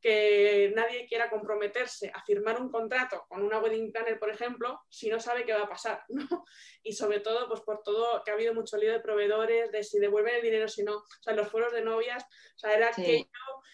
[0.00, 5.08] que nadie quiera comprometerse a firmar un contrato con una wedding planner, por ejemplo, si
[5.08, 6.44] no sabe qué va a pasar, ¿no?
[6.82, 10.00] Y sobre todo, pues por todo que ha habido mucho lío de proveedores, de si
[10.00, 13.28] devuelven el dinero, si no, o sea, los foros de novias, o sea, era aquello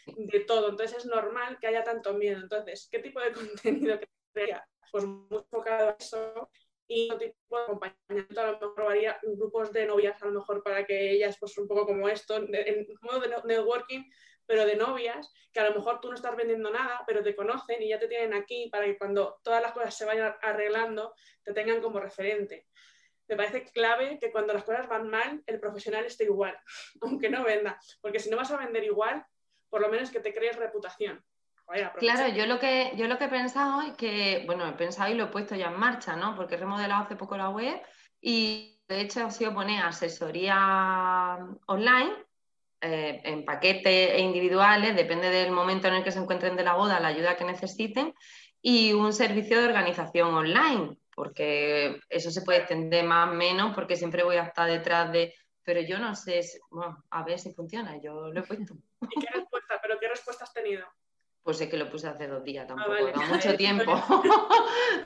[0.04, 2.42] de todo, entonces es normal que haya tanto miedo.
[2.42, 3.98] Entonces, ¿qué tipo de contenido
[4.34, 4.68] crea?
[4.92, 6.50] Pues muy enfocado a eso
[6.88, 10.62] y otro tipo de acompañamiento, a lo mejor probaría grupos de novias, a lo mejor
[10.62, 14.04] para que ellas, pues un poco como esto, en modo de networking,
[14.46, 17.82] pero de novias, que a lo mejor tú no estás vendiendo nada, pero te conocen
[17.82, 21.52] y ya te tienen aquí para que cuando todas las cosas se vayan arreglando, te
[21.52, 22.66] tengan como referente.
[23.28, 26.58] Me parece clave que cuando las cosas van mal, el profesional esté igual,
[27.02, 29.24] aunque no venda, porque si no vas a vender igual,
[29.68, 31.22] por lo menos que te crees reputación.
[31.98, 35.14] Claro, yo lo, que, yo lo que he pensado es que, bueno, he pensado y
[35.14, 36.34] lo he puesto ya en marcha, ¿no?
[36.34, 37.80] Porque he remodelado hace poco la web
[38.20, 42.12] y de hecho ha sido poner asesoría online
[42.80, 46.74] eh, en paquetes e individuales, depende del momento en el que se encuentren de la
[46.74, 48.14] boda, la ayuda que necesiten,
[48.62, 53.96] y un servicio de organización online, porque eso se puede extender más o menos, porque
[53.96, 55.34] siempre voy a estar detrás de,
[55.64, 56.40] pero yo no sé,
[56.70, 58.74] bueno, a ver si funciona, yo lo he puesto.
[59.10, 59.80] ¿Y qué respuesta?
[59.82, 60.86] ¿Pero qué respuesta has tenido?
[61.48, 64.04] Pues es que lo puse hace dos días, ah, tampoco da mucho tiempo.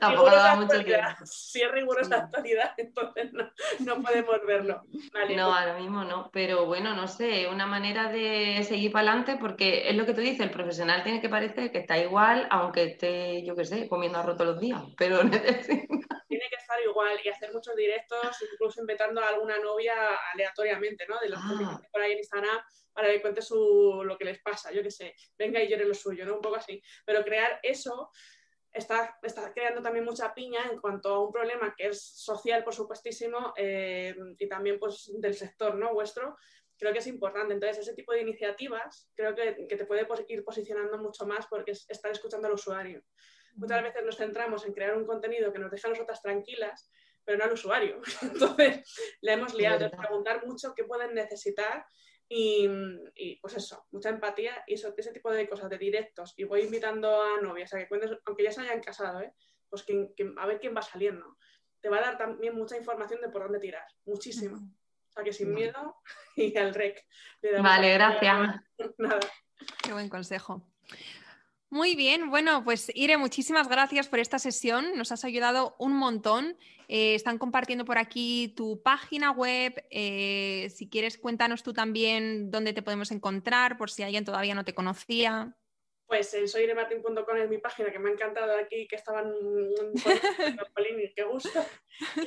[0.01, 1.07] tampoco da mucho tiempo.
[1.23, 3.31] Si es rigurosa actualidad, entonces
[3.79, 4.83] no, podemos verlo.
[4.83, 6.29] no, pues ahora mismo no.
[6.33, 10.19] Pero bueno, no sé, una manera de seguir para adelante, porque es lo que tú
[10.19, 14.19] dices, el profesional tiene que parecer que está igual, aunque esté, yo qué sé, comiendo
[14.19, 14.81] arroz todos los días.
[14.97, 15.21] Pero
[16.43, 19.93] tiene que estar igual y hacer muchos directos, incluso invitando a alguna novia
[20.33, 21.19] aleatoriamente, ¿no?
[21.19, 21.79] De los ah.
[21.81, 22.59] que por ahí en Instagram
[22.91, 25.93] para que cuente su, lo que les pasa, yo qué sé, venga y llore lo
[25.93, 26.35] suyo, ¿no?
[26.35, 26.81] Un poco así.
[27.05, 28.11] Pero crear eso
[28.71, 32.73] está, está creando también mucha piña en cuanto a un problema que es social, por
[32.73, 35.93] supuestísimo, eh, y también pues del sector, ¿no?
[35.93, 36.35] Vuestro,
[36.77, 37.53] creo que es importante.
[37.53, 41.71] Entonces, ese tipo de iniciativas creo que, que te puede ir posicionando mucho más porque
[41.71, 43.01] es estar escuchando al usuario.
[43.55, 46.89] Muchas veces nos centramos en crear un contenido que nos deja a nosotras tranquilas,
[47.23, 48.01] pero no al usuario.
[48.21, 48.81] Entonces,
[49.21, 49.89] le hemos liado.
[49.91, 51.85] preguntar mucho qué pueden necesitar
[52.27, 52.67] y,
[53.41, 56.33] pues eso, mucha empatía y eso, ese tipo de cosas, de directos.
[56.37, 59.33] Y voy invitando a novias a que cuentes, aunque ya se hayan casado, ¿eh?
[59.69, 61.37] pues que, a ver quién va saliendo.
[61.81, 64.57] Te va a dar también mucha información de por dónde tirar, muchísimo.
[64.57, 65.97] O sea que sin miedo
[66.35, 67.05] y al rec.
[67.61, 68.61] Vale, gracias.
[68.97, 69.19] Nada.
[69.83, 70.63] Qué buen consejo.
[71.73, 74.95] Muy bien, bueno, pues Ire, muchísimas gracias por esta sesión.
[74.95, 76.55] Nos has ayudado un montón.
[76.87, 79.83] Eh, están compartiendo por aquí tu página web.
[79.89, 84.63] Eh, si quieres, cuéntanos tú también dónde te podemos encontrar, por si alguien todavía no
[84.63, 85.57] te conocía.
[86.05, 89.33] Pues en soyremartin.com es mi página, que me ha encantado aquí, que estaban
[91.01, 91.65] y qué gusto.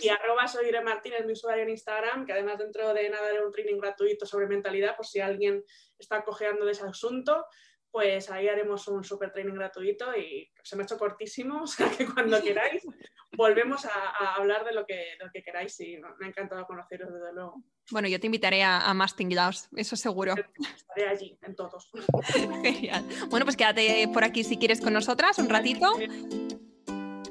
[0.02, 3.52] Y arroba soyremartin es mi usuario en Instagram, que además dentro de nada de un
[3.52, 5.62] training gratuito sobre mentalidad, por si alguien
[6.01, 7.47] está cojeando de ese asunto
[7.97, 11.89] pues ahí haremos un super training gratuito y se me ha hecho cortísimo, o sea
[11.89, 12.86] que cuando queráis
[13.35, 17.32] volvemos a, hablar de lo que, lo que queráis y me ha encantado conoceros desde
[17.32, 17.62] luego.
[17.90, 20.35] Bueno, yo te invitaré a, más tinglados, eso seguro.
[20.77, 21.90] Estaré allí, en todos.
[22.62, 23.02] Genial.
[23.31, 25.90] Bueno, pues quédate por aquí si quieres con nosotras un ratito.